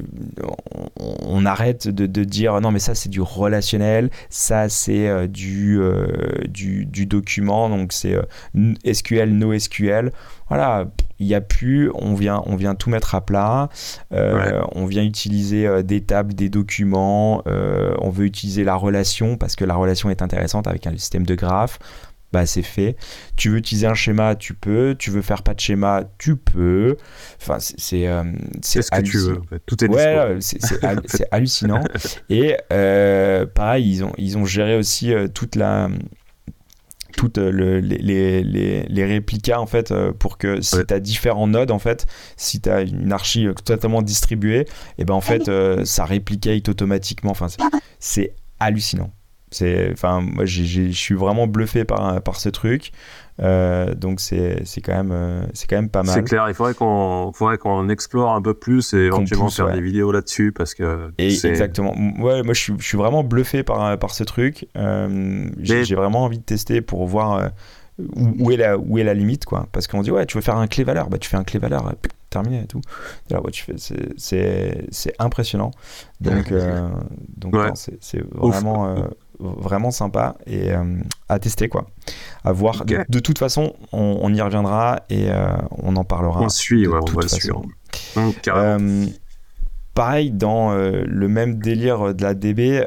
[1.00, 5.80] on, arrête de, dire non mais ça c'est du relationnel, ça c'est euh, du,
[6.48, 8.16] du, du, document, donc c'est
[8.91, 10.12] SQL, NoSQL.
[10.48, 10.86] Voilà,
[11.20, 13.70] il n'y a plus, on vient, on vient tout mettre à plat,
[14.12, 19.76] on vient utiliser des tables, des documents, on veut utiliser la relation parce que la
[19.76, 21.80] relation est intéressante avec un système de graphes.
[22.36, 22.97] Bah, c'est fait.
[23.38, 24.93] Tu veux utiliser un schéma, tu peux.
[24.99, 26.97] Tu veux faire pas de schéma, tu peux.
[27.41, 28.25] Enfin, c'est euh,
[28.61, 29.41] c'est ce que tu veux.
[29.65, 31.81] Tout est ouais, c'est hallucinant.
[32.29, 35.88] Et euh, pareil, ils ont ils ont géré aussi euh, toute la
[37.15, 41.79] toutes les, les, les, réplicas en fait pour que si tu as différents nodes en
[41.79, 42.05] fait
[42.36, 44.67] si tu as une archi totalement distribuée et
[44.97, 45.49] eh ben en fait
[45.86, 47.47] ça réplicate automatiquement enfin
[48.01, 49.13] c'est hallucinant
[49.56, 52.91] c'est, enfin, moi, je suis vraiment bluffé par, par ce truc.
[53.41, 56.16] Euh, donc c'est, quand même euh, c'est quand même pas mal.
[56.16, 59.82] C'est clair, il faudrait qu'on faudrait qu'on explore un peu plus et éventuellement faire des
[59.82, 61.93] vidéos là-dessus parce que exactement.
[62.20, 64.68] Ouais, moi je suis, je suis vraiment bluffé par par ce truc.
[64.78, 67.51] Euh, j'ai, vraiment envie de tester pour voir
[67.99, 69.68] où, est la où est la limite quoi.
[69.74, 71.60] Parce qu'on dit ouais, tu veux faire un clé valeur, bah tu fais un clé
[71.60, 71.93] valeur
[72.30, 72.82] terminé et tout.
[73.32, 73.76] Alors, ouais, tu fais,
[74.18, 75.72] c'est, impressionnant.
[76.22, 76.53] Donc,
[77.38, 79.08] donc c'est, vraiment,
[79.39, 80.83] vraiment sympa et euh,
[81.29, 81.88] à tester quoi.
[82.43, 82.86] À voir.
[82.86, 86.41] De, toute façon, on, y reviendra et euh, on en parlera.
[86.41, 87.63] On suit, ouais, on va suivre.
[88.47, 89.05] Euh,
[89.93, 92.83] pareil, dans le même délire de la DB,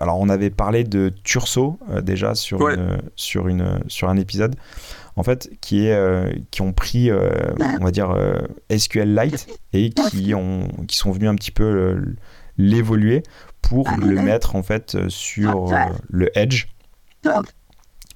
[0.00, 4.54] alors on avait parlé de Turso déjà sur, une, sur, une, sur un épisode,
[5.16, 8.14] en fait, qui, est, qui ont pris, on va dire,
[8.70, 11.96] SQLite et qui, ont, qui sont venus un petit peu
[12.58, 13.22] l'évoluer
[13.68, 15.76] pour ah, le mettre en fait euh, sur euh,
[16.08, 16.66] le Edge.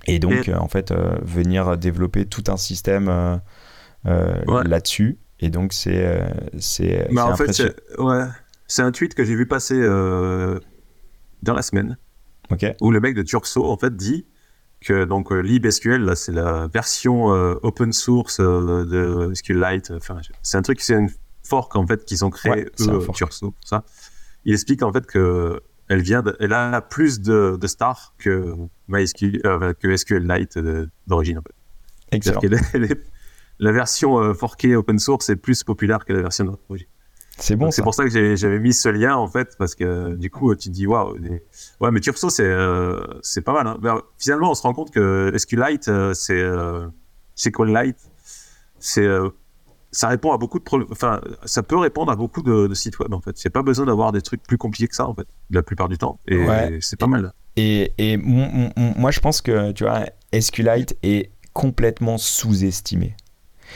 [0.06, 0.92] Et donc, euh, en fait,
[1.22, 3.40] venir développer tout un système
[4.04, 5.18] là-dessus.
[5.40, 6.20] Et donc, c'est
[6.58, 7.74] c'est en fait,
[8.66, 9.80] c'est un tweet que j'ai vu passer
[11.42, 11.96] dans la semaine.
[12.80, 14.26] Où le mec de Turkso, en fait, dit
[14.80, 19.90] que donc libSQL, là, c'est la version open source de SQLite.
[19.90, 21.10] Enfin, c'est un truc, c'est une
[21.42, 23.84] fork, en fait, qu'ils ont créé, eux, Turkso, ça
[24.44, 28.54] il explique en fait que elle vient, elle a plus de, de stars que
[28.88, 30.58] MySQL, euh, que SQLite
[31.06, 31.54] d'origine en fait.
[32.12, 32.40] Excellent.
[33.58, 36.86] la version euh, forkée open source est plus populaire que la version d'origine.
[37.40, 37.70] C'est bon.
[37.70, 40.68] C'est pour ça que j'avais mis ce lien en fait parce que du coup tu
[40.68, 41.16] te dis waouh
[41.80, 43.66] ouais mais Turso c'est euh, c'est pas mal.
[43.66, 43.78] Hein.
[43.80, 46.86] Ben, finalement on se rend compte que SQLite euh, c'est euh,
[47.36, 47.96] SQLite
[48.78, 49.08] c'est
[49.92, 50.88] ça répond à beaucoup de problèmes.
[50.90, 53.36] Enfin, ça peut répondre à beaucoup de, sites web en fait.
[53.36, 55.98] C'est pas besoin d'avoir des trucs plus compliqués que ça en fait, la plupart du
[55.98, 56.18] temps.
[56.28, 56.46] Et
[56.80, 57.32] c'est pas mal.
[57.56, 60.04] Et, et moi, je pense que tu vois,
[60.38, 63.16] SQLite est complètement sous-estimé.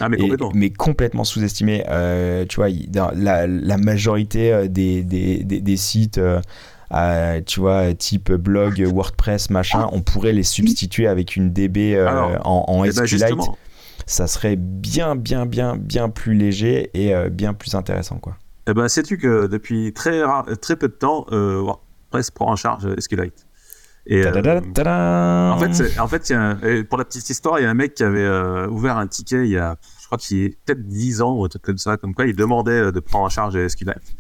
[0.01, 0.51] Ah, mais complètement.
[0.55, 1.85] mais complètement sous-estimé.
[1.89, 2.69] Euh, tu vois,
[3.15, 6.19] la, la, majorité euh, des, des, des, sites.
[6.19, 12.65] Euh, tu vois, type blog, WordPress, machin, on pourrait les substituer avec une DB en,
[12.69, 13.39] en eh ben, SQLite
[14.07, 18.37] ça serait bien, bien, bien, bien plus léger et euh, bien plus intéressant, quoi.
[18.67, 20.23] Eh ben, sais-tu que depuis très,
[20.61, 23.47] très peu de temps, euh, WordPress prend en charge SQLite.
[24.07, 24.61] Et, euh,
[25.51, 28.21] en fait, en fait pour la petite histoire, il y a un mec qui avait
[28.21, 31.45] euh, ouvert un ticket il y a, je crois qu'il a peut-être 10 ans ou
[31.45, 34.15] un truc comme ça, comme quoi il demandait de prendre en charge SQLite.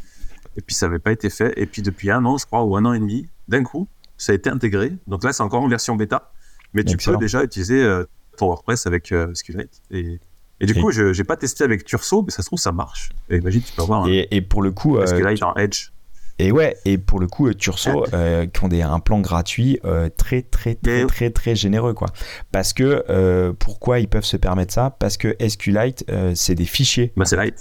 [0.56, 1.52] Et puis ça n'avait pas été fait.
[1.56, 4.32] Et puis depuis un an, je crois, ou un an et demi, d'un coup, ça
[4.32, 4.96] a été intégré.
[5.06, 6.32] Donc là, c'est encore en version bêta,
[6.72, 8.04] mais tu peux déjà utiliser
[8.36, 9.82] ton WordPress avec SQLite.
[9.90, 10.20] Et,
[10.60, 13.10] et du coup, je n'ai pas testé avec Turso, mais ça se trouve, ça marche.
[13.30, 14.08] Et imagine, tu peux avoir.
[14.08, 14.98] Et, et pour le coup.
[15.04, 15.90] SQLite en Edge.
[16.40, 20.08] Et ouais, et pour le coup, Turso, euh, qui ont des, un plan gratuit euh,
[20.16, 22.08] très, très, très, très, très, généreux, quoi.
[22.50, 24.90] Parce que, euh, pourquoi ils peuvent se permettre ça?
[24.98, 26.04] Parce que SQLite,
[26.34, 27.12] c'est des fichiers.
[27.16, 27.54] Bah, c'est light.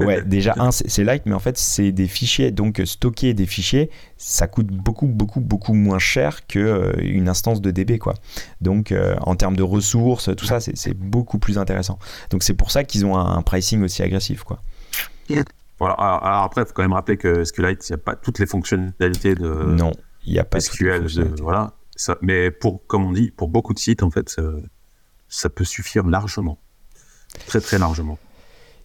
[0.00, 2.50] ouais, déjà, un, c'est light, mais en fait, c'est des fichiers.
[2.50, 7.98] Donc, stocker des fichiers, ça coûte beaucoup, beaucoup, beaucoup moins cher qu'une instance de DB,
[7.98, 8.14] quoi.
[8.60, 11.98] Donc, en termes de ressources, tout ça, c'est beaucoup plus intéressant.
[12.28, 14.60] Donc, c'est pour ça qu'ils ont un, un, pricing aussi agressif, quoi.
[15.84, 15.96] Voilà.
[15.96, 18.46] Alors, après, il faut quand même rappeler que SQLite, il n'y a pas toutes les
[18.46, 19.92] fonctionnalités de non,
[20.24, 21.06] il y a pas SQL.
[21.40, 21.74] voilà.
[21.96, 24.42] Ça, mais pour, comme on dit, pour beaucoup de sites, en fait, ça,
[25.28, 26.58] ça peut suffire largement.
[27.46, 28.18] Très, très largement.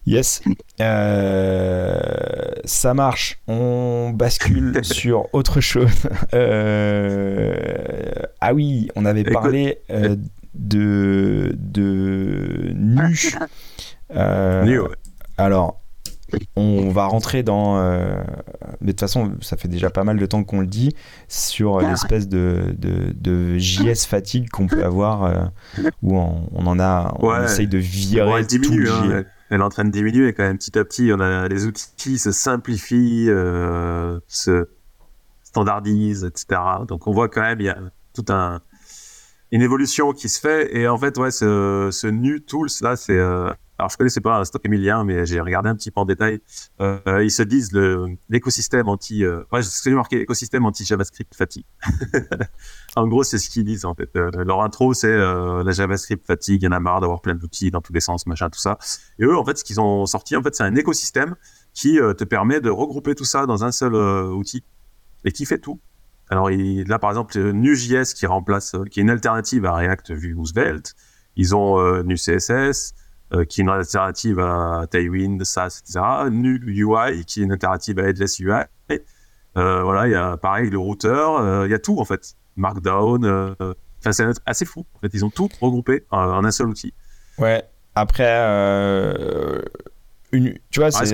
[0.06, 0.42] Yes,
[0.80, 1.98] euh,
[2.64, 3.40] ça marche.
[3.48, 6.06] On bascule sur autre chose.
[6.34, 7.54] Euh,
[8.40, 10.16] ah oui, on avait parlé euh,
[10.54, 13.32] de de nu.
[14.64, 14.80] nu
[15.36, 15.79] Alors,
[16.56, 17.78] on va rentrer dans.
[17.78, 18.14] Euh,
[18.80, 20.94] mais de toute façon, ça fait déjà pas mal de temps qu'on le dit,
[21.28, 21.88] sur ah.
[21.88, 25.44] l'espèce de, de, JS fatigue qu'on peut avoir, euh,
[26.02, 27.14] où on, en a.
[27.18, 30.58] On essaye de virer tout le hein, Elle est en train de diminuer quand même
[30.58, 31.10] petit à petit.
[31.12, 34.68] On a, les outils se simplifient, euh, se
[35.42, 36.60] standardisent, etc.
[36.88, 37.78] Donc on voit quand même, il y a
[38.14, 38.60] tout un.
[39.52, 43.18] Une évolution qui se fait et en fait ouais ce, ce new tools là c'est
[43.80, 46.40] alors je connaissais pas Stock Emilien, mais j'ai regardé un petit peu en détail.
[46.80, 47.72] Euh, ils se disent
[48.28, 51.64] l'écosystème anti, euh, ouais, j'ai marqué écosystème anti JavaScript fatigue.
[52.96, 54.10] en gros, c'est ce qu'ils disent en fait.
[54.16, 57.34] Euh, leur intro, c'est euh, la JavaScript fatigue, il y en a marre d'avoir plein
[57.34, 58.76] d'outils dans tous les sens, machin, tout ça.
[59.18, 61.34] Et eux, en fait, ce qu'ils ont sorti, en fait, c'est un écosystème
[61.72, 64.62] qui te permet de regrouper tout ça dans un seul outil
[65.24, 65.80] et qui fait tout.
[66.28, 70.44] Alors là, par exemple, Nue.js qui remplace, qui est une alternative à React Vue ou
[70.44, 70.94] Svelte.
[71.36, 72.94] Ils ont Nue.css,
[73.32, 76.00] euh, qui est une alternative à Tailwind, SAS, etc.
[76.32, 78.62] Null UI, qui est une alternative à Headless UI.
[79.56, 82.34] Euh, voilà, il y a pareil le routeur, euh, il y a tout en fait.
[82.56, 83.24] Markdown,
[84.00, 84.84] enfin c'est assez fou.
[84.94, 86.92] En fait, ils ont tout regroupé en, un seul outil.
[87.38, 87.62] Ouais.
[87.94, 88.36] Après,
[90.32, 91.04] une, tu vois, ah,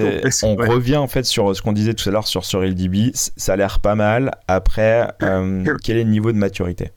[0.43, 3.13] on revient en fait sur ce qu'on disait tout à l'heure sur SurilDB.
[3.15, 4.31] Ça a l'air pas mal.
[4.49, 6.93] Après, quel est le niveau de maturité?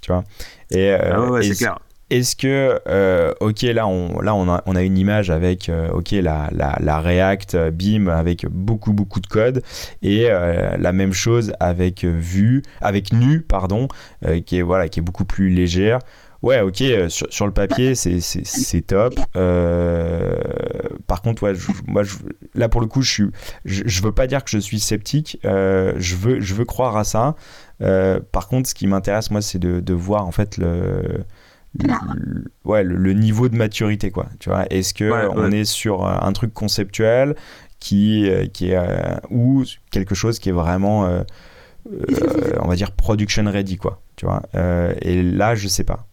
[0.00, 0.24] Tu vois?
[0.70, 1.78] Et, ah ouais, c'est clair.
[2.08, 5.88] Est-ce que, euh, ok, là, on, là on, a, on a une image avec, euh,
[5.90, 9.62] ok, la, la, React euh, Beam avec beaucoup, beaucoup de code,
[10.02, 13.88] et la même chose avec Vue, avec Nu, pardon,
[14.44, 15.98] qui, est, voilà, qui est beaucoup plus légère.
[16.42, 19.16] Ouais, ok, sur, le papier, c'est top.
[21.06, 21.54] par contre, ouais,
[21.88, 22.14] moi, je,
[22.54, 23.24] là, pour le coup, je, suis,
[23.64, 27.02] je, je, veux pas dire que je suis sceptique, je, veux, je veux croire à
[27.02, 27.34] ça.
[27.80, 31.24] par contre, ce qui m'intéresse, moi, c'est de, de, voir, en fait, le
[31.84, 34.26] le, ouais, le, niveau de maturité, quoi.
[34.38, 37.34] Tu vois, est-ce que on est sur un truc conceptuel
[37.80, 41.22] qui, euh, qui est euh, ou quelque chose qui est vraiment, euh,
[42.60, 44.00] on va dire production ready, quoi.
[44.16, 44.42] Tu vois.
[45.02, 46.06] et là, je sais pas,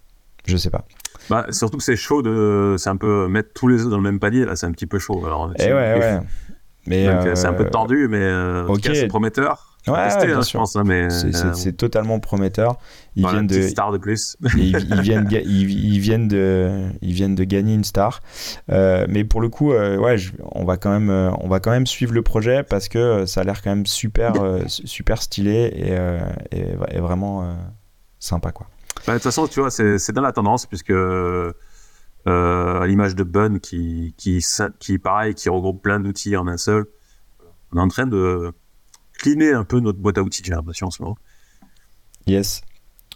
[0.46, 0.86] je sais pas.
[1.30, 4.04] Bah, surtout que c'est chaud de, c'est un peu mettre tous les œufs dans le
[4.04, 4.44] même panier.
[4.44, 5.24] Là, c'est un petit peu chaud.
[5.26, 6.20] Alors, et eh ouais, ouais.
[6.86, 8.32] Mais c'est un peu tendu, mais
[8.68, 9.73] ok, c'est prometteur.
[9.88, 12.78] Ouais, hein, je pense, hein, mais euh, c'est totalement prometteur.
[13.16, 14.38] Ils viennent de star de plus.
[14.58, 18.22] ils, viennent, ils, viennent de, ils viennent de gagner une star.
[18.72, 20.16] Euh, mais pour le coup, euh, ouais,
[20.54, 23.44] on va quand même, on va quand même suivre le projet parce que ça a
[23.44, 24.34] l'air quand même super,
[24.68, 25.98] super stylé
[26.52, 27.58] et, et, vraiment
[28.20, 28.68] sympa, quoi.
[29.06, 30.94] Bah, de toute façon, tu vois, c'est dans la tendance puisque
[32.26, 34.46] à l'image de Bun qui, qui,
[34.80, 36.86] qui, pareil, qui regroupe plein d'outils en un seul,
[37.74, 38.54] on est en train de
[39.20, 41.18] cleaner un peu notre boîte à outils, j'ai l'impression en ce moment.
[42.28, 42.62] Yes.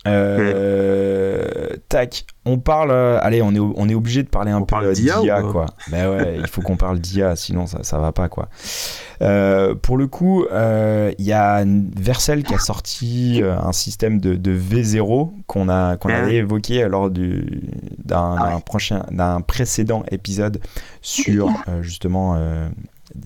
[0.06, 2.92] Euh, tac, on parle.
[2.92, 5.66] Euh, allez, on est, on est obligé de parler un peu d'IA, quoi.
[5.92, 8.48] Mais ben ouais, il faut qu'on parle d'IA, sinon ça, ça va pas, quoi.
[9.22, 14.58] Euh, pour le coup, il y a Vercel qui a sorti un système de, de
[14.58, 20.60] V0 qu'on a qu'on avait évoqué lors d'un ah prochain d'un précédent épisode
[21.02, 21.50] sur
[21.82, 22.38] justement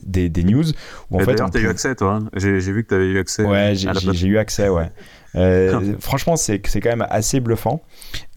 [0.06, 0.66] des, des news.
[1.10, 2.20] Où, en fait, as eu accès, toi.
[2.22, 2.30] Hein.
[2.36, 3.44] j'ai vu que tu avais eu accès.
[3.44, 4.92] Ouais, j'ai eu accès, ouais.
[5.36, 7.82] Euh, franchement, c'est quand même assez bluffant.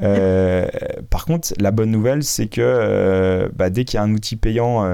[0.03, 0.67] Euh,
[1.11, 4.37] par contre, la bonne nouvelle, c'est que euh, bah, dès qu'il y a un outil
[4.37, 4.85] payant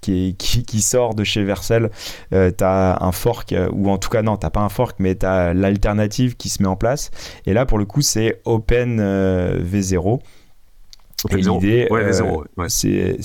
[0.00, 1.90] qui, qui, qui, sort de chez Vercel,
[2.30, 5.26] tu as un fork, ou en tout cas, non, tu pas un fork, mais tu
[5.26, 7.10] as l'alternative qui se met en place.
[7.46, 8.40] Et là, pour le coup, c'est
[11.24, 12.44] Open V0.
[12.68, 13.16] Et l'idée,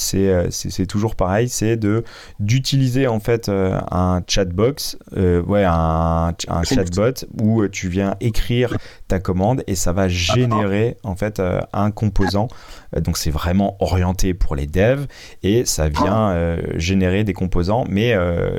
[0.50, 2.04] c'est toujours pareil, c'est de
[2.40, 8.76] d'utiliser en fait un chatbox, ouais, un, un chatbot où tu viens écrire
[9.08, 11.42] ta commande et ça va générer en fait
[11.74, 12.48] un composant.
[12.96, 15.08] Donc c'est vraiment orienté pour les devs
[15.44, 18.16] et ça vient générer des composants, mais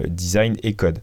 [0.09, 1.01] design et code.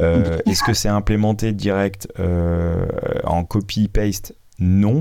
[0.00, 2.86] Euh, est-ce que c'est implémenté direct euh,
[3.24, 5.00] en copy-paste non.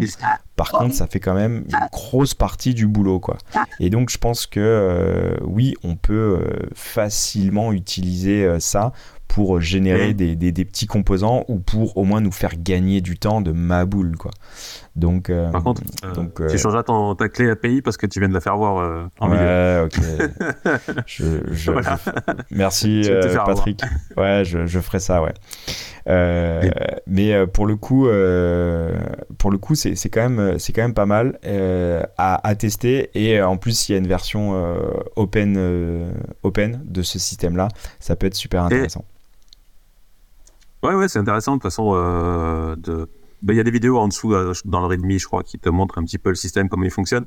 [0.56, 3.38] Par contre, ça fait quand même une grosse partie du boulot, quoi.
[3.80, 6.42] Et donc, je pense que euh, oui, on peut
[6.74, 8.94] facilement utiliser ça
[9.28, 13.42] pour générer des, des, petits composants ou pour au moins nous faire gagner du temps
[13.42, 14.32] de ma boule, quoi.
[14.96, 18.06] Donc, euh, Par contre, euh, donc, euh, tu changeras ton, ta clé API parce que
[18.06, 20.00] tu viens de la faire voir en ouais, ok.
[21.06, 21.72] je, je,
[22.50, 23.02] merci
[23.46, 23.82] Patrick.
[24.16, 25.34] Ouais, je, je, ferai ça, ouais.
[27.08, 28.08] Mais pour le coup,
[29.38, 31.40] pour le coup, c'est quand même, c'est quand même pas mal
[32.18, 33.10] à, à, tester.
[33.16, 34.54] Et en plus, il y a une version
[35.18, 36.14] open,
[36.44, 37.68] open de ce système-là.
[38.00, 39.04] Ça peut être super intéressant.
[40.86, 43.10] Ouais, ouais, c'est intéressant de toute façon de
[43.46, 45.60] bah, il y a des vidéos en dessous euh, dans le Redmi, je crois, qui
[45.60, 47.26] te montrent un petit peu le système, comment il fonctionne.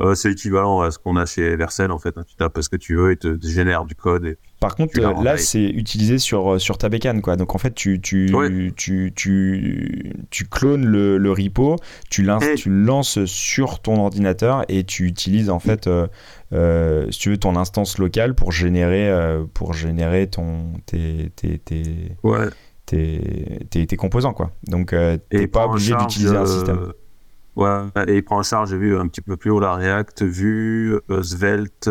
[0.00, 2.18] Euh, c'est équivalent à ce qu'on a chez Vercel en fait.
[2.18, 2.24] Hein.
[2.26, 4.26] Tu tapes ce que tu veux et te génère du code.
[4.26, 7.22] Et Par contre, euh, là, c'est utilisé sur, sur ta bécane.
[7.22, 7.36] Quoi.
[7.36, 8.26] Donc en fait, tu, tu,
[8.76, 11.76] tu, tu, tu, clones le, le repo,
[12.10, 17.38] tu, tu le lances sur ton ordinateur et tu utilises en fait, si tu veux,
[17.38, 22.48] ton instance locale pour générer, pour générer ton, tes, tes, tes, ouais
[22.86, 24.32] tes, tes, composants.
[24.32, 24.50] Quoi.
[24.64, 26.92] Donc, euh, tu n'es pas obligé d'utiliser un système.
[27.58, 29.74] Euh, ouais, et il prend en charge, j'ai vu un petit peu plus haut la
[29.74, 31.90] React, Vue, euh, Svelte.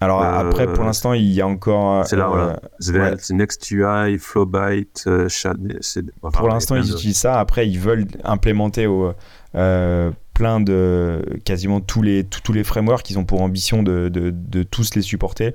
[0.00, 2.06] Alors après, pour l'instant, il y a encore.
[2.06, 2.60] C'est là, voilà.
[2.78, 6.12] Svelte, NextUI, Flowbyte, Shad.
[6.20, 7.38] pour l'instant, ils utilisent ça.
[7.38, 9.14] Après, ils veulent implémenter au,
[9.54, 11.24] plein de.
[11.44, 15.02] quasiment tous les, tous, les frameworks qu'ils ont pour ambition de, de, de tous les
[15.02, 15.54] supporter.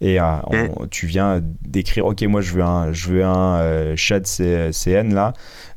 [0.00, 0.24] Et, euh,
[0.90, 5.32] tu viens d'écrire, ok, moi je veux un, je veux un euh, chat CN là,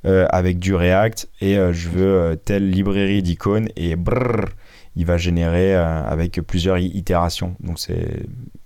[0.05, 4.49] euh, avec du React, et je veux telle librairie d'icônes, et brrr,
[4.95, 7.55] il va générer avec plusieurs itérations.
[7.59, 8.23] Donc c'est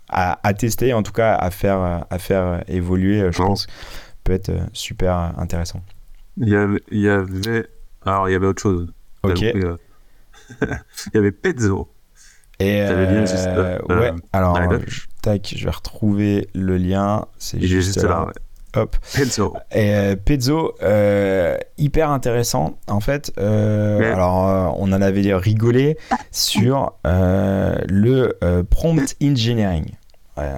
[0.07, 3.67] à, tester, en tout cas à faire, à faire évoluer, je pense,
[4.23, 5.81] peut être super intéressant.
[6.37, 7.67] Il y avait, il y avait,
[8.05, 8.93] alors il y avait autre chose.
[9.23, 9.41] Ok.
[10.61, 11.89] il y avait Pezzo.
[12.61, 14.55] Et euh, ouais, alors
[15.21, 17.25] tac, je vais retrouver le lien.
[17.37, 18.27] C'est juste, là.
[18.73, 18.95] Hop.
[19.13, 19.53] Pezzo.
[19.73, 22.77] Et euh, Pezzo, euh, hyper intéressant.
[22.87, 25.97] En fait, alors on en avait rigolé
[26.31, 28.37] sur le
[28.69, 29.85] prompt engineering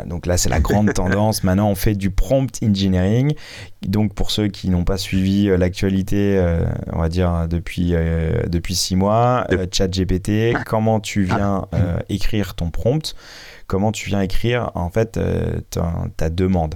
[0.05, 1.43] donc là, c'est la grande tendance.
[1.43, 3.33] Maintenant, on fait du prompt engineering.
[3.81, 8.43] Donc, pour ceux qui n'ont pas suivi euh, l'actualité, euh, on va dire depuis, euh,
[8.47, 11.67] depuis six mois, ChatGPT, comment tu viens
[12.09, 13.15] écrire ton prompt,
[13.67, 15.19] comment tu viens écrire en fait
[16.17, 16.75] ta, demande?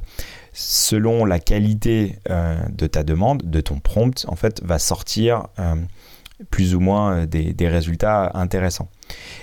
[0.53, 5.47] Selon la qualité de ta demande, de ton prompt, en fait, va sortir
[6.51, 8.89] plus ou moins des, des résultats intéressants.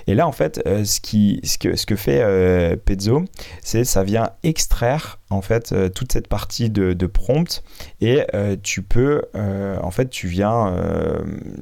[0.07, 3.25] Et là, en fait, euh, ce, qui, ce, que, ce que fait euh, Pezzo,
[3.61, 7.63] c'est ça vient extraire en fait euh, toute cette partie de, de prompt
[8.01, 8.21] et
[8.63, 10.75] tu peux, en fait, tu viens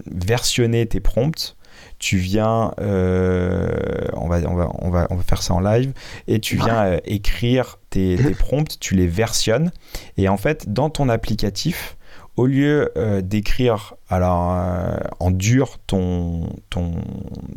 [0.06, 1.56] versionner tes prompts
[2.00, 5.94] tu viens, on, va, on, va, on, va, on va faire ça en live,
[6.28, 9.72] et tu viens écrire tes, tes, prompts, tu les versionnes,
[10.18, 11.96] et en fait, dans ton applicatif,
[12.36, 16.96] au lieu euh, d'écrire alors euh, en dur ton, ton,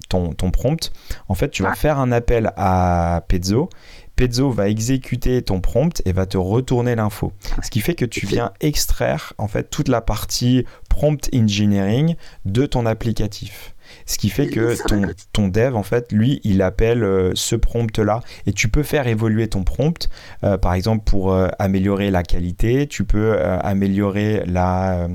[0.08, 0.92] ton, ton, prompt,
[1.28, 3.68] en fait, tu vas faire un appel à Pezzo.
[4.16, 7.32] Pezzo va exécuter ton prompt et va te retourner l'info.
[7.62, 12.16] Ce qui fait que tu viens extraire en fait toute la partie prompt engineering
[12.46, 13.74] de ton applicatif.
[14.06, 15.02] Ce qui fait que ton,
[15.32, 18.20] ton dev, en fait, lui, il appelle euh, ce prompt-là.
[18.46, 20.08] Et tu peux faire évoluer ton prompt,
[20.44, 25.08] euh, par exemple, pour euh, améliorer la qualité, tu peux améliorer la,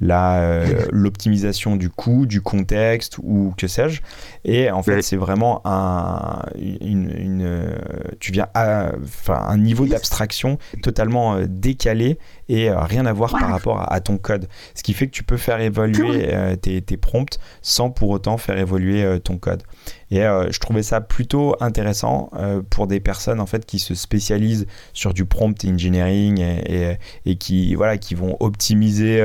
[0.00, 4.00] la, l'optimisation du coût, du contexte ou que sais-je.
[4.44, 7.76] Et en fait, c'est vraiment un, une,
[8.20, 8.92] tu viens à,
[9.28, 12.18] un niveau d'abstraction totalement décalé
[12.50, 14.48] et rien à voir par rapport à, ton code.
[14.74, 18.58] Ce qui fait que tu peux faire évoluer tes, tes prompts sans pour autant faire
[18.58, 19.62] évoluer euh, ton code.
[20.10, 22.30] Et je trouvais ça plutôt intéressant
[22.70, 27.74] pour des personnes en fait qui se spécialisent sur du prompt engineering et, et, qui
[27.74, 29.22] voilà qui vont optimiser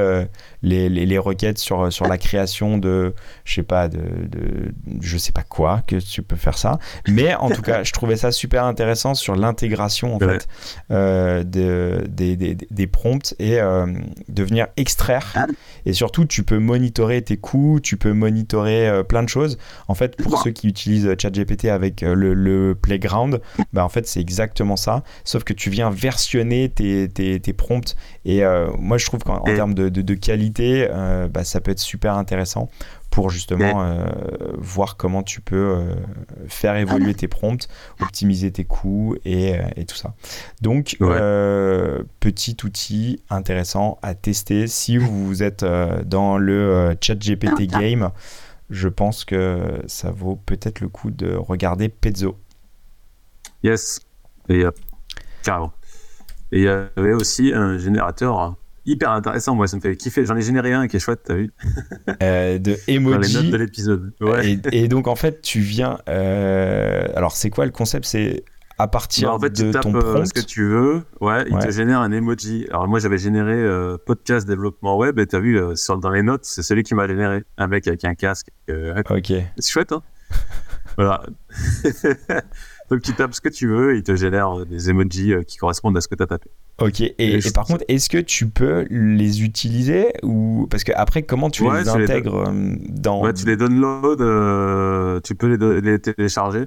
[0.66, 5.32] les, les, requêtes sur, sur la création de, je sais pas, de, de, je sais
[5.32, 6.80] pas quoi, que tu peux faire ça.
[7.08, 10.48] Mais en tout cas, je trouvais ça super intéressant sur l'intégration, en fait,
[10.92, 13.86] euh, de, des, des, des, prompts et euh,
[14.28, 15.32] de venir extraire.
[15.36, 15.46] Ah.
[15.86, 19.58] Et surtout, tu peux monitorer tes coûts, tu peux monitorer euh, plein de choses.
[19.88, 23.42] En fait, pour ceux qui utilisent ChatGPT avec le, le, Playground,
[23.74, 25.04] bah, en fait, c'est exactement ça.
[25.24, 27.96] Sauf que tu viens versionner tes, tes, tes prompts.
[28.26, 28.44] Et
[28.78, 32.16] moi, je trouve qu'en termes de, de, de qualité, euh, bah, ça peut être super
[32.16, 32.70] intéressant
[33.12, 34.08] pour justement euh,
[34.58, 35.96] voir comment tu peux euh,
[36.48, 37.68] faire évoluer tes prompts,
[38.02, 39.56] optimiser tes coûts et,
[39.88, 40.16] tout ça.
[40.62, 40.98] Donc,
[42.20, 45.66] petit outil intéressant à tester si vous êtes
[46.06, 48.12] dans le chat GPT game.
[48.70, 52.38] Je pense que ça vaut peut-être le coup de regarder Pezzo.
[53.64, 54.00] Yes,
[54.50, 54.64] et
[55.44, 55.74] carrément.
[56.52, 58.56] Et il y avait aussi un générateur
[58.86, 59.56] hyper intéressant.
[59.56, 60.26] Moi, ça me fait kiffer.
[60.26, 61.52] J'en ai généré un qui est chouette, t'as vu
[62.24, 63.16] euh, De emoji.
[63.16, 64.14] Dans les notes de l'épisode.
[64.22, 64.60] Ouais.
[64.72, 66.00] Et, donc, en fait, tu viens.
[66.08, 68.06] Euh, alors, c'est quoi le concept?
[68.06, 68.44] C'est
[68.78, 70.26] à partir bah, en fait, de tu tapes, ton euh, prompt.
[70.26, 71.04] ce que tu veux.
[71.22, 72.68] Ouais, il te génère un emoji.
[72.70, 73.66] Alors, moi, j'avais généré
[74.06, 77.44] podcast développement web et t'as vu, sur, dans les notes, c'est celui qui m'a généré.
[77.58, 78.48] Un mec avec un casque.
[78.70, 79.34] ok.
[79.58, 80.02] C'est chouette, hein
[80.98, 81.24] Voilà.
[82.90, 85.98] Donc tu tapes ce que tu veux et il te génère des emojis qui correspondent
[85.98, 86.50] à ce que tu as tapé.
[86.80, 91.50] Ok, et, par contre, est-ce que tu peux les utiliser ou parce que après, comment
[91.50, 96.66] tu les intègres euh, dans Ouais, tu les downloads, euh, tu peux les, les télécharger.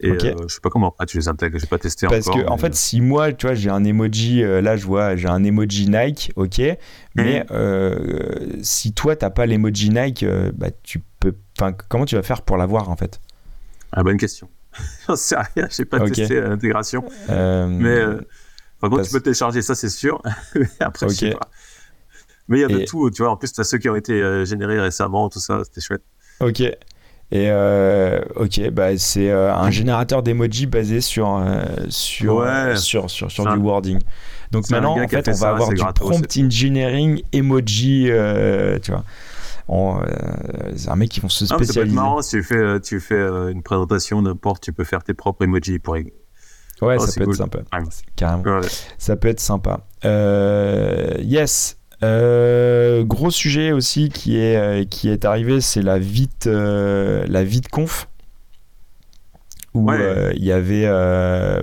[0.00, 0.94] Et euh, je sais pas comment.
[0.98, 2.34] Ah, tu les intègres, j'ai pas testé Parce encore.
[2.34, 5.28] Parce que, en fait, si moi, tu vois, j'ai un emoji, là, je vois, j'ai
[5.28, 6.60] un emoji Nike, ok,
[7.16, 8.62] mais mmh.
[8.62, 11.34] si toi, t'as pas l'emoji Nike, bah, tu peux.
[11.58, 13.20] Enfin, comment tu vas faire pour l'avoir, en fait?
[13.90, 14.48] Ah, bonne question.
[15.08, 17.04] J'en sais rien, j'ai pas testé l'intégration.
[17.28, 18.04] mais.
[18.80, 20.22] Par contre, tu peux télécharger ça, c'est sûr.
[20.80, 21.50] Après, je sais pas.
[22.48, 23.32] Mais il y a de tout, tu vois.
[23.32, 26.02] En plus, tu as ceux qui ont été euh, générés récemment, tout ça, c'était chouette.
[26.40, 26.62] Ok.
[27.30, 31.42] Et euh, ok, bah, c'est euh, un générateur d'emoji basé sur,
[31.90, 32.46] sur,
[32.76, 33.98] sur, sur, sur, du wording.
[34.50, 38.10] Donc maintenant, en fait, on va avoir du prompt engineering emoji,
[38.82, 39.04] tu vois.
[40.74, 41.70] c'est un mec qui vont se spécialiser.
[41.70, 44.84] Ah, ça peut être marrant si tu fais, tu fais une présentation n'importe, tu peux
[44.84, 45.96] faire tes propres emojis pour
[46.80, 47.58] Ouais, oh, ça peut être sympa.
[48.16, 48.60] Carrément.
[48.98, 49.80] Ça peut être sympa.
[50.04, 51.77] Euh, yes.
[52.02, 57.68] Euh, gros sujet aussi qui est, euh, qui est arrivé, c'est la vite, la vite
[57.68, 58.08] conf
[59.74, 60.86] où il y avait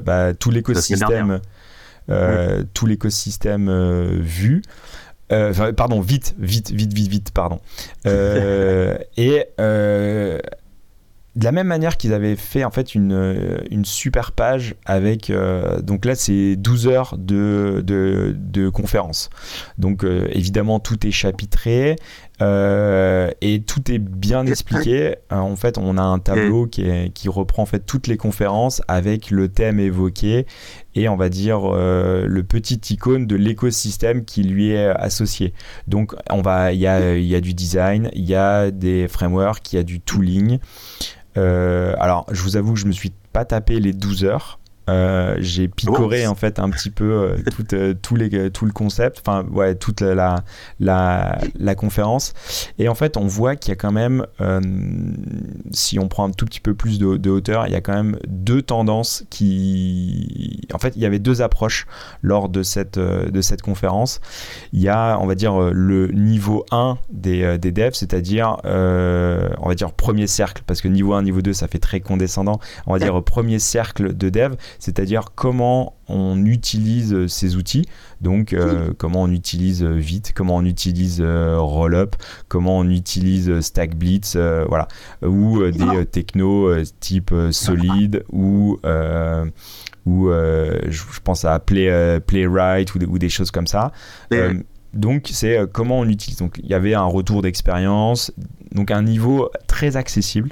[0.03, 1.41] bah, tout l'écosystème,
[2.73, 4.61] tout l'écosystème vu.
[5.29, 7.59] pardon, vite, vite, vite, vite, vite, pardon.
[8.05, 9.45] et
[11.35, 15.81] de la même manière qu'ils avaient fait en fait une, une super page avec euh,
[15.81, 19.29] donc là c'est 12 heures de, de, de conférence
[19.77, 21.97] donc euh, évidemment tout est chapitré
[22.41, 25.15] et tout est bien expliqué.
[25.29, 28.81] En fait on a un tableau qui, est, qui reprend en fait toutes les conférences
[28.87, 30.45] avec le thème évoqué
[30.95, 35.53] et on va dire le petit icône de l'écosystème qui lui est associé.
[35.87, 39.73] Donc on va il y a, y a du design il y a des frameworks
[39.73, 40.59] il y a du tooling.
[41.37, 44.59] Euh, alors, je vous avoue que je me suis pas tapé les 12 heures.
[44.87, 48.71] Euh, j'ai picoré en fait un petit peu euh, tout, euh, tout, les, tout le
[48.71, 50.43] concept, enfin ouais, toute la,
[50.79, 52.33] la, la, conférence.
[52.77, 54.25] Et en fait, on voit qu'il y a quand même,
[55.71, 57.93] si on prend un tout petit peu plus de, de, hauteur, il y a quand
[57.93, 60.67] même deux tendances qui...
[60.73, 61.87] En fait, il y avait deux approches
[62.21, 64.21] lors de cette, de cette conférence.
[64.71, 69.75] Il y a, on va dire, le niveau 1 des, des devs, c'est-à-dire, on va
[69.75, 72.59] dire, premier cercle, parce que niveau 1, niveau 2, ça fait très condescendant.
[72.85, 77.85] On va dire premier cercle de devs c'est-à-dire comment on utilise euh, ces outils,
[78.21, 82.15] donc euh, comment on utilise euh, Vite, comment on utilise Rollup,
[82.47, 84.37] comment on utilise StackBlitz,
[84.67, 84.87] voilà,
[85.23, 88.79] ou des technos type Solid ou
[90.05, 93.91] ou je, pense à Play, Playwright ou, des choses comme ça.
[94.93, 96.37] donc c'est comment on utilise.
[96.37, 98.31] Donc il y avait un retour d'expérience,
[98.71, 100.49] donc un niveau très accessible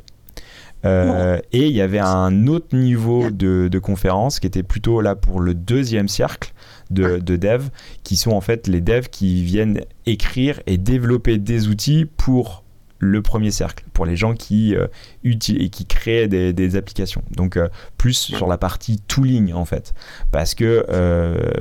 [0.86, 5.16] euh, et il y avait un autre niveau de, de, conférence qui était plutôt là
[5.16, 6.54] pour le deuxième cercle
[6.92, 7.70] de, de devs,
[8.04, 12.64] qui sont en fait les devs qui viennent écrire et développer des outils pour
[13.00, 14.88] le premier cercle, pour les gens qui euh,
[15.24, 17.22] utilisent et qui créent des, des applications.
[17.32, 19.94] Donc euh, plus sur la partie tooling en fait,
[20.32, 20.86] parce que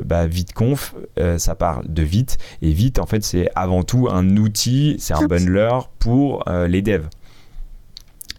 [0.04, 0.94] bah, ViteConf,
[1.38, 5.26] ça parle de Vite et Vite en fait c'est avant tout un outil, c'est un
[5.26, 7.08] bundler pour les devs.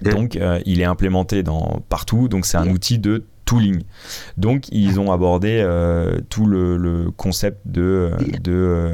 [0.02, 2.28] Donc, il est implémenté dans, partout.
[2.28, 3.84] Donc, c'est un outil de tooling.
[4.38, 8.12] Donc ils ont abordé euh, tout le, concept de,
[8.42, 8.94] de,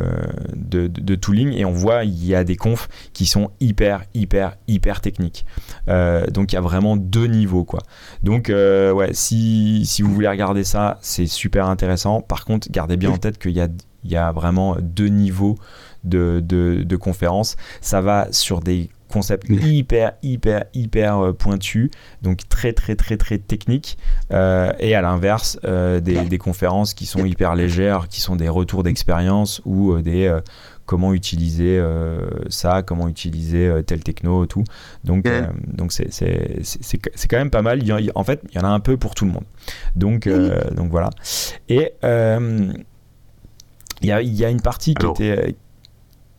[0.56, 4.58] de, de, tooling et on voit il y a des confs qui sont hyper hyper
[4.68, 5.46] hyper techniques.
[5.88, 7.82] Euh, donc il y a vraiment deux niveaux quoi.
[8.24, 12.22] Donc euh, ouais si, si vous voulez regarder ça c'est super intéressant.
[12.22, 13.68] Par contre gardez bien en tête qu'il y a,
[14.04, 15.58] il y a vraiment deux niveaux
[16.04, 17.56] de, de, de conférences.
[17.82, 21.92] Ça va sur des concept hyper, hyper, hyper euh, pointu,
[22.22, 23.98] donc très, très, très, très technique.
[24.32, 28.84] Euh, et à l'inverse, euh, des, conférences qui sont hyper légères, qui sont des retours
[28.84, 30.34] d'expérience ou des
[30.86, 31.84] comment utiliser
[32.50, 34.64] ça, comment utiliser tel techno, tout.
[35.04, 35.28] Donc,
[35.68, 37.82] donc c'est, c'est, c'est, quand même pas mal.
[38.16, 39.44] en fait, il y en a un peu pour tout le monde.
[39.96, 41.10] Donc, donc voilà.
[41.68, 41.94] Et
[44.02, 45.56] il y a, y, a, une partie qui était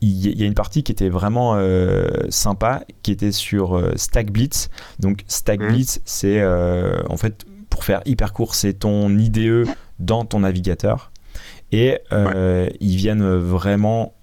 [0.01, 4.31] il y a une partie qui était vraiment euh, sympa, qui était sur euh, Stack
[4.31, 4.69] Blitz.
[4.99, 5.67] Donc Stack mmh.
[5.67, 9.67] Blitz, c'est euh, en fait, pour faire hyper court, c'est ton IDE
[9.99, 11.11] dans ton navigateur.
[11.73, 11.99] Et
[12.81, 14.13] ils viennent vraiment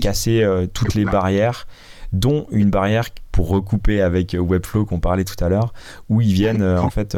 [0.00, 0.44] casser
[0.74, 1.68] toutes les barrières,
[2.12, 5.72] dont une barrière pour recouper avec Webflow qu'on parlait tout à l'heure,
[6.08, 7.16] où ils viennent en fait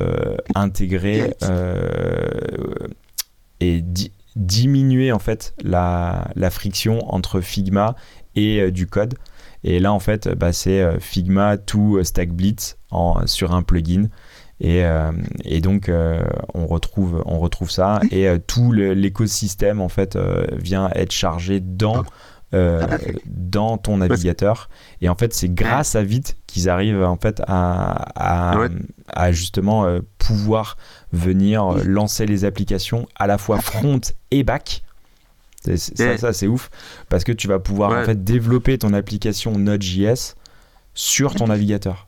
[0.54, 1.32] intégrer
[3.60, 3.82] et
[4.36, 7.96] diminuer en fait la, friction entre Figma
[8.36, 9.14] et euh, du code.
[9.64, 14.08] Et là, en fait, bah, c'est euh, Figma to Stack Blitz en, sur un plugin.
[14.60, 15.10] Et, euh,
[15.60, 15.90] donc,
[16.54, 18.00] on, retrouve, on retrouve ça.
[18.10, 20.16] Et tout l'écosystème, en fait,
[20.52, 22.04] vient être chargé dans
[22.54, 22.86] euh,
[23.26, 24.70] dans ton navigateur.
[25.00, 28.68] Et en fait, c'est grâce à Vite qu'ils arrivent en fait à,
[29.08, 30.76] à, justement euh, pouvoir
[31.12, 34.00] venir euh, lancer les applications à la fois front
[34.30, 34.84] et back.
[35.64, 36.70] Ça, ça c'est ouf
[37.08, 40.36] parce que tu vas pouvoir en fait développer ton application Node.js
[40.94, 42.06] sur ton navigateur.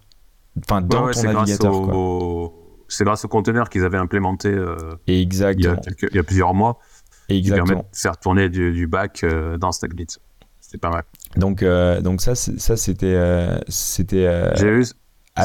[0.60, 2.52] Enfin, dans ton navigateur.
[2.86, 4.56] C'est grâce au conteneur qu'ils avaient implémenté
[5.08, 5.82] Exactement.
[6.12, 6.78] Il, y a plusieurs mois.
[7.28, 7.64] Exactement.
[7.64, 9.26] Qui permet de faire tourner du, du back
[9.58, 10.20] dans StackBlitz.
[10.70, 11.02] C'est pas mal.
[11.36, 13.14] Donc, euh, donc ça, ça c'était.
[13.14, 14.84] Euh, c'était euh, J'ai eu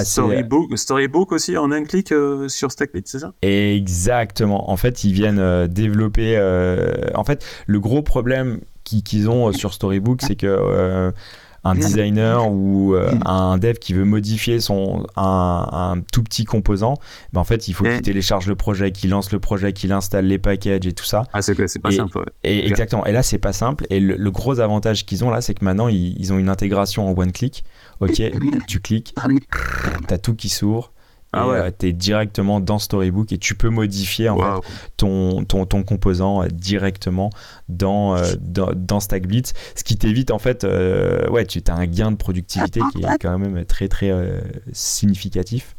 [0.04, 2.14] Storybook, Storybook aussi en un clic
[2.48, 3.34] sur Stackbit, c'est ça?
[3.42, 4.70] Exactement.
[4.70, 6.38] En fait, ils viennent développer.
[7.16, 11.14] en fait, le gros problème qu'ils ont sur Storybook, c'est que
[11.64, 16.96] un designer ou euh, un dev qui veut modifier son, un, tout petit composant,
[17.32, 20.26] ben en fait, il faut qu'il télécharge le projet, qu'il lance le projet, qu'il installe
[20.26, 21.24] les packages et tout ça.
[21.34, 22.32] Ah, c'est pas simple.
[22.44, 23.06] Et, exactement.
[23.06, 23.86] Et là, c'est pas simple.
[23.90, 27.18] Et le, gros avantage qu'ils ont là, c'est que maintenant, ils, ont une intégration en
[27.18, 27.64] one click.
[28.00, 28.22] Ok,
[28.68, 29.16] tu cliques,
[30.08, 30.92] t'as tout qui s'ouvre
[31.34, 31.58] ah ouais.
[31.58, 35.84] Euh, tu es directement dans Storybook et tu peux modifier en fait, ton, ton, ton,
[35.84, 37.32] composant euh, directement
[37.68, 39.54] dans, euh, dans, dans StackBlitz.
[39.76, 43.38] Ce qui t'évite en fait, ouais, tu as un gain de productivité qui est quand
[43.40, 44.14] même très très
[44.72, 45.76] significatif.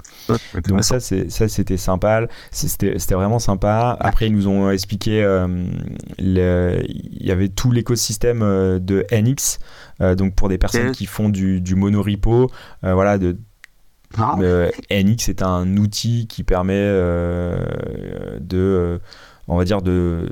[0.68, 3.96] Donc ça, ça c'était sympa, c'était vraiment sympa.
[4.00, 5.22] Après, ils nous ont expliqué,
[6.18, 6.38] il
[7.20, 9.58] y avait tout l'écosystème de NX,
[10.16, 12.50] donc pour des personnes qui font du, du monorepo,
[12.82, 13.36] voilà, de
[14.18, 14.36] ah.
[14.40, 17.56] Euh, NX est un outil qui permet euh,
[18.40, 18.98] de, euh,
[19.48, 20.28] on va dire, de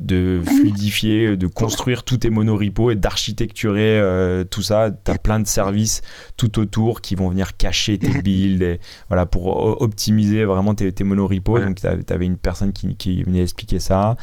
[0.00, 4.02] de fluidifier, de construire tous tes monorepos et d'architecturer
[4.50, 4.90] tout ça.
[4.90, 6.02] Tu as plein de services
[6.36, 11.04] tout autour qui vont venir cacher tes builds et, voilà, pour optimiser vraiment tes, tes
[11.04, 11.60] monorepos.
[11.60, 14.16] Donc, tu avais une personne qui, qui venait expliquer ça.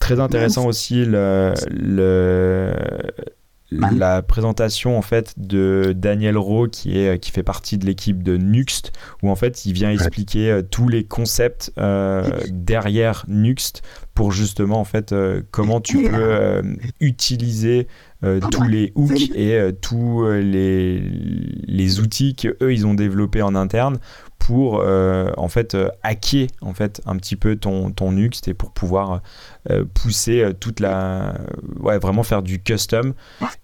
[0.00, 2.74] très intéressant aussi le, le
[3.70, 8.36] la présentation en fait de Daniel Rowe qui est qui fait partie de l'équipe de
[8.36, 13.82] Nuxt où en fait il vient expliquer euh, tous les concepts euh, derrière Nuxt
[14.14, 16.62] pour justement en fait euh, comment tu peux
[17.00, 17.88] utiliser
[18.50, 23.98] tous les hooks et tous les, les outils que eux ils ont développés en interne
[24.38, 28.54] pour euh, en fait euh, hacker en fait un petit peu ton ton Nuxt et
[28.54, 29.22] pour pouvoir
[29.70, 31.34] euh, pousser toute la
[31.80, 33.14] ouais vraiment faire du custom.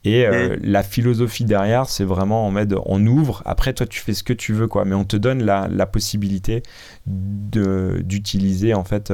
[0.04, 0.26] Et
[0.60, 3.42] la philosophie derrière c'est vraiment en mode on ouvre.
[3.44, 4.84] Après toi tu fais ce que tu veux quoi.
[4.84, 6.62] Mais on te donne la, la possibilité
[7.06, 9.12] d'utiliser en fait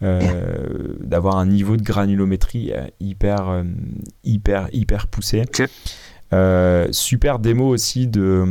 [0.00, 3.64] d'avoir un niveau de granulométrie hyper
[4.24, 5.44] hyper hyper poussé.
[6.92, 8.46] Super démo aussi de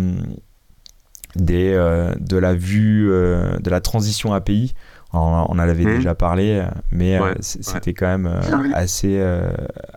[1.38, 4.73] des, euh, de la vue euh, de la transition API.
[5.14, 5.97] On, en avait mmh.
[5.97, 6.61] déjà parlé,
[6.91, 8.30] mais euh, c'était quand même
[8.73, 9.23] assez,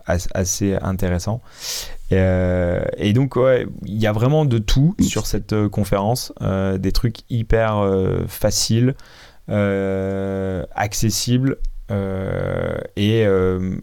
[0.07, 1.41] assez intéressant.
[2.11, 3.35] Et, donc,
[3.85, 6.33] il y a vraiment de tout sur cette conférence,
[6.79, 7.85] des trucs hyper
[8.27, 8.95] faciles,
[10.75, 11.57] accessibles,
[12.95, 13.27] et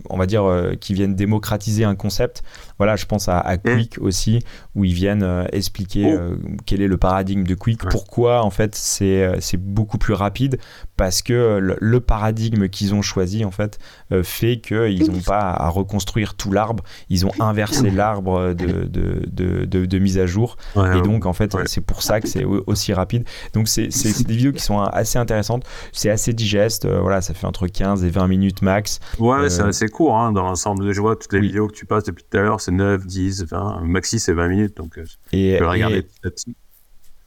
[0.08, 2.42] on va dire qui viennent démocratiser un concept.
[2.78, 4.40] Voilà, je pense à, Quick aussi,
[4.74, 6.36] où ils viennent euh, expliquer oh.
[6.64, 10.58] quel est le paradigme de Quick, pourquoi en fait c'est beaucoup plus rapide,
[10.96, 13.78] parce que le, paradigme qu'ils ont choisi en fait
[14.22, 19.86] fait qu'ils n'ont pas à reconstruire tout l'arbre, ils ont inversé l'arbre de, de, de,
[19.86, 23.24] de, mise à jour, et donc en fait c'est pour ça que c'est aussi rapide.
[23.52, 27.66] Donc c'est des vidéos qui sont assez intéressantes, c'est assez digeste, voilà, ça fait entre
[27.66, 29.00] 15 et 20 minutes max.
[29.18, 30.92] Ouais, c'est assez court hein, dans l'ensemble.
[30.92, 33.46] Je vois toutes les vidéos que tu passes depuis tout à l'heure, c'est 9, 10,
[33.46, 36.06] 20, maxi c'est 20 minutes, donc euh, et, tu peux regarder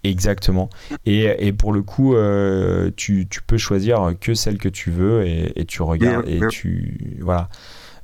[0.04, 0.70] Exactement.
[1.06, 5.28] Et, et, pour le coup, euh, tu, tu, peux choisir que celle que tu veux
[5.28, 7.50] et, et tu regardes et tu voilà.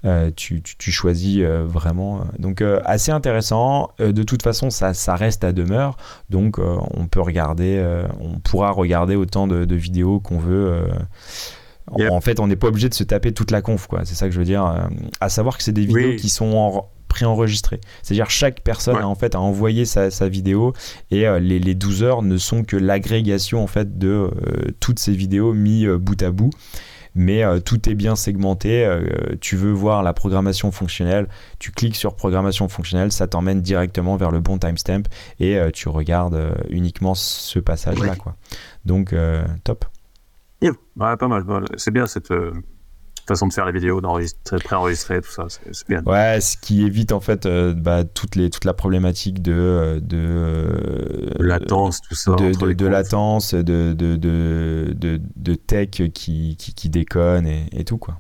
[0.06, 2.22] Euh, tu, tu, choisis vraiment.
[2.38, 3.90] Donc assez intéressant.
[3.98, 5.98] de toute façon, ça, ça reste à demeure.
[6.30, 7.84] Donc on peut regarder,
[8.20, 10.88] on pourra regarder autant de, de vidéos qu'on veut
[11.88, 14.02] en fait, on n'est pas obligé de se taper toute la conf, quoi.
[14.06, 14.88] C'est ça que je veux dire.
[15.20, 17.82] À savoir que c'est des vidéos qui sont en préenregistrées.
[18.02, 20.74] C'est-à-dire chaque personne a en fait a envoyé sa, vidéo
[21.12, 24.30] et euh, les, les, 12 heures ne sont que l'agrégation en fait de euh,
[24.80, 26.52] toutes ces vidéos mis bout à bout.
[27.16, 28.88] Mais tout est bien segmenté.
[29.42, 31.28] tu veux voir la programmation fonctionnelle,
[31.58, 35.02] tu cliques sur programmation fonctionnelle, ça t'emmène directement vers le bon timestamp
[35.40, 38.36] et tu regardes uniquement ce passage-là, quoi.
[38.86, 39.16] Donc
[39.64, 39.86] top.
[40.62, 41.44] Ouais, pas mal.
[41.78, 42.54] C'est bien cette euh,
[43.28, 45.46] façon de faire les vidéos, d'enregistrer, préenregistrer, tout ça.
[45.50, 46.02] C'est bien.
[46.06, 49.54] Ouais, ce qui évite en fait euh, bah, toutes les, toute la problématique de.
[49.54, 52.36] Euh, de latence, tout ça.
[52.36, 58.20] De, de, latence, de, de, de, tech qui, qui, qui déconne et, et, tout, quoi.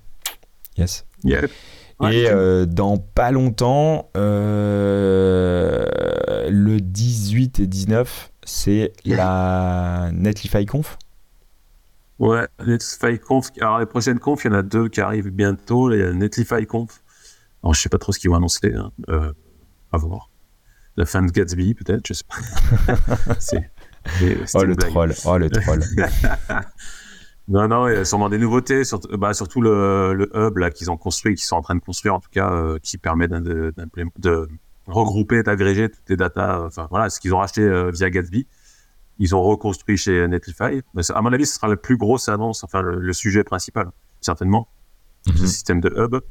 [0.77, 1.05] Yes.
[1.25, 2.27] Et
[2.67, 5.85] dans pas longtemps, le
[6.79, 10.97] 18 et 19, c'est la Netlify Conf.
[12.19, 13.51] Ouais, Netlify Conf.
[13.61, 15.91] Alors, les prochaines confs, il y en a deux qui arrivent bientôt.
[15.91, 17.03] Il y a Netlify Conf.
[17.63, 18.73] Alors, je sais pas trop ce qu'ils vont annoncer.
[18.73, 18.91] Hein.
[19.09, 19.33] Euh,
[19.91, 20.29] à voir.
[20.95, 22.95] La fin de Gatsby, peut-être, je sais pas.
[23.39, 23.69] c'est,
[24.55, 25.13] oh, le troll.
[25.25, 25.83] Oh, le troll.
[27.47, 30.71] non, non, il y a sûrement des nouveautés, surtout, bah, surtout le, le hub là,
[30.71, 33.27] qu'ils ont construit, qu'ils sont en train de construire, en tout cas, euh, qui permet
[33.27, 33.73] de,
[34.17, 34.47] de
[34.87, 38.47] regrouper, d'agréger toutes les datas, enfin, voilà, ce qu'ils ont racheté euh, via Gatsby
[39.19, 40.81] ils ont reconstruit chez Netlify.
[41.13, 43.91] À mon avis, ce sera la plus grosse annonce, enfin le, sujet principal,
[44.21, 44.67] certainement,
[45.27, 45.37] mhm.
[45.47, 46.21] système de hub.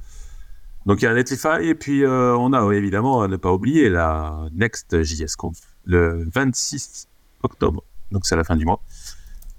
[0.87, 3.89] Donc il y a Netlify et puis euh, on a évidemment à ne pas oublier
[3.89, 7.09] la Next JS Conf le 26
[7.43, 7.83] octobre.
[8.13, 8.81] Donc c'est la fin du mois.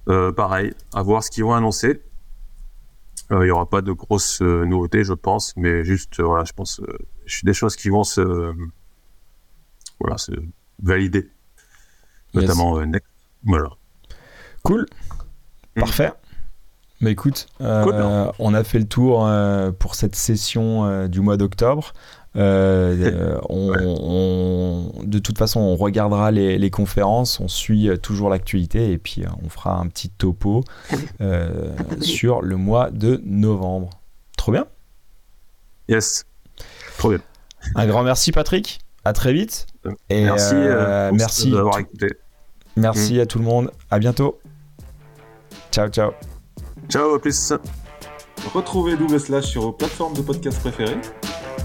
[0.07, 2.01] Euh, pareil, à voir ce qu'ils vont annoncer.
[3.31, 6.81] Euh, il y aura pas de grosses nouveautés, je pense, mais juste voilà, je pense
[7.43, 8.53] des choses qui vont se
[9.99, 10.31] voilà se
[10.81, 11.29] valider,
[12.33, 13.16] notamment Next.
[13.43, 13.69] Voilà.
[14.63, 14.85] Cool.
[15.75, 15.79] Mm.
[15.79, 16.11] Parfait.
[16.99, 21.37] Bah écoute, euh, on a fait le tour euh, pour cette session euh, du mois
[21.37, 21.93] d'octobre.
[22.39, 23.71] on,
[25.03, 29.79] de toute façon, on regardera les, conférences, on suit toujours l'actualité et puis on fera
[29.79, 30.63] un petit topo
[32.01, 33.89] sur le mois de novembre.
[34.37, 34.67] Trop bien
[35.89, 36.27] Yes,
[36.99, 37.21] trop bien.
[37.73, 39.65] Un grand merci Patrick, à très vite.
[40.09, 40.53] Et merci,
[41.11, 42.09] merci d'avoir écouté.
[42.77, 43.21] Merci mm.
[43.21, 43.71] à tout le monde.
[43.91, 44.39] À bientôt.
[45.71, 46.11] Ciao, ciao.
[46.89, 47.53] Ciao, à plus.
[48.53, 51.01] Retrouvez Double Slash sur vos plateformes de podcast préférées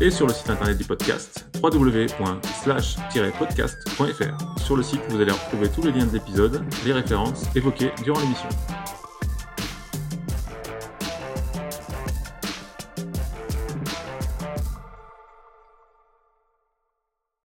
[0.00, 4.60] et sur le site internet du podcast www.slash-podcast.fr.
[4.60, 8.18] Sur le site, vous allez retrouver tous les liens de l'épisode, les références évoquées durant
[8.18, 8.48] l'émission.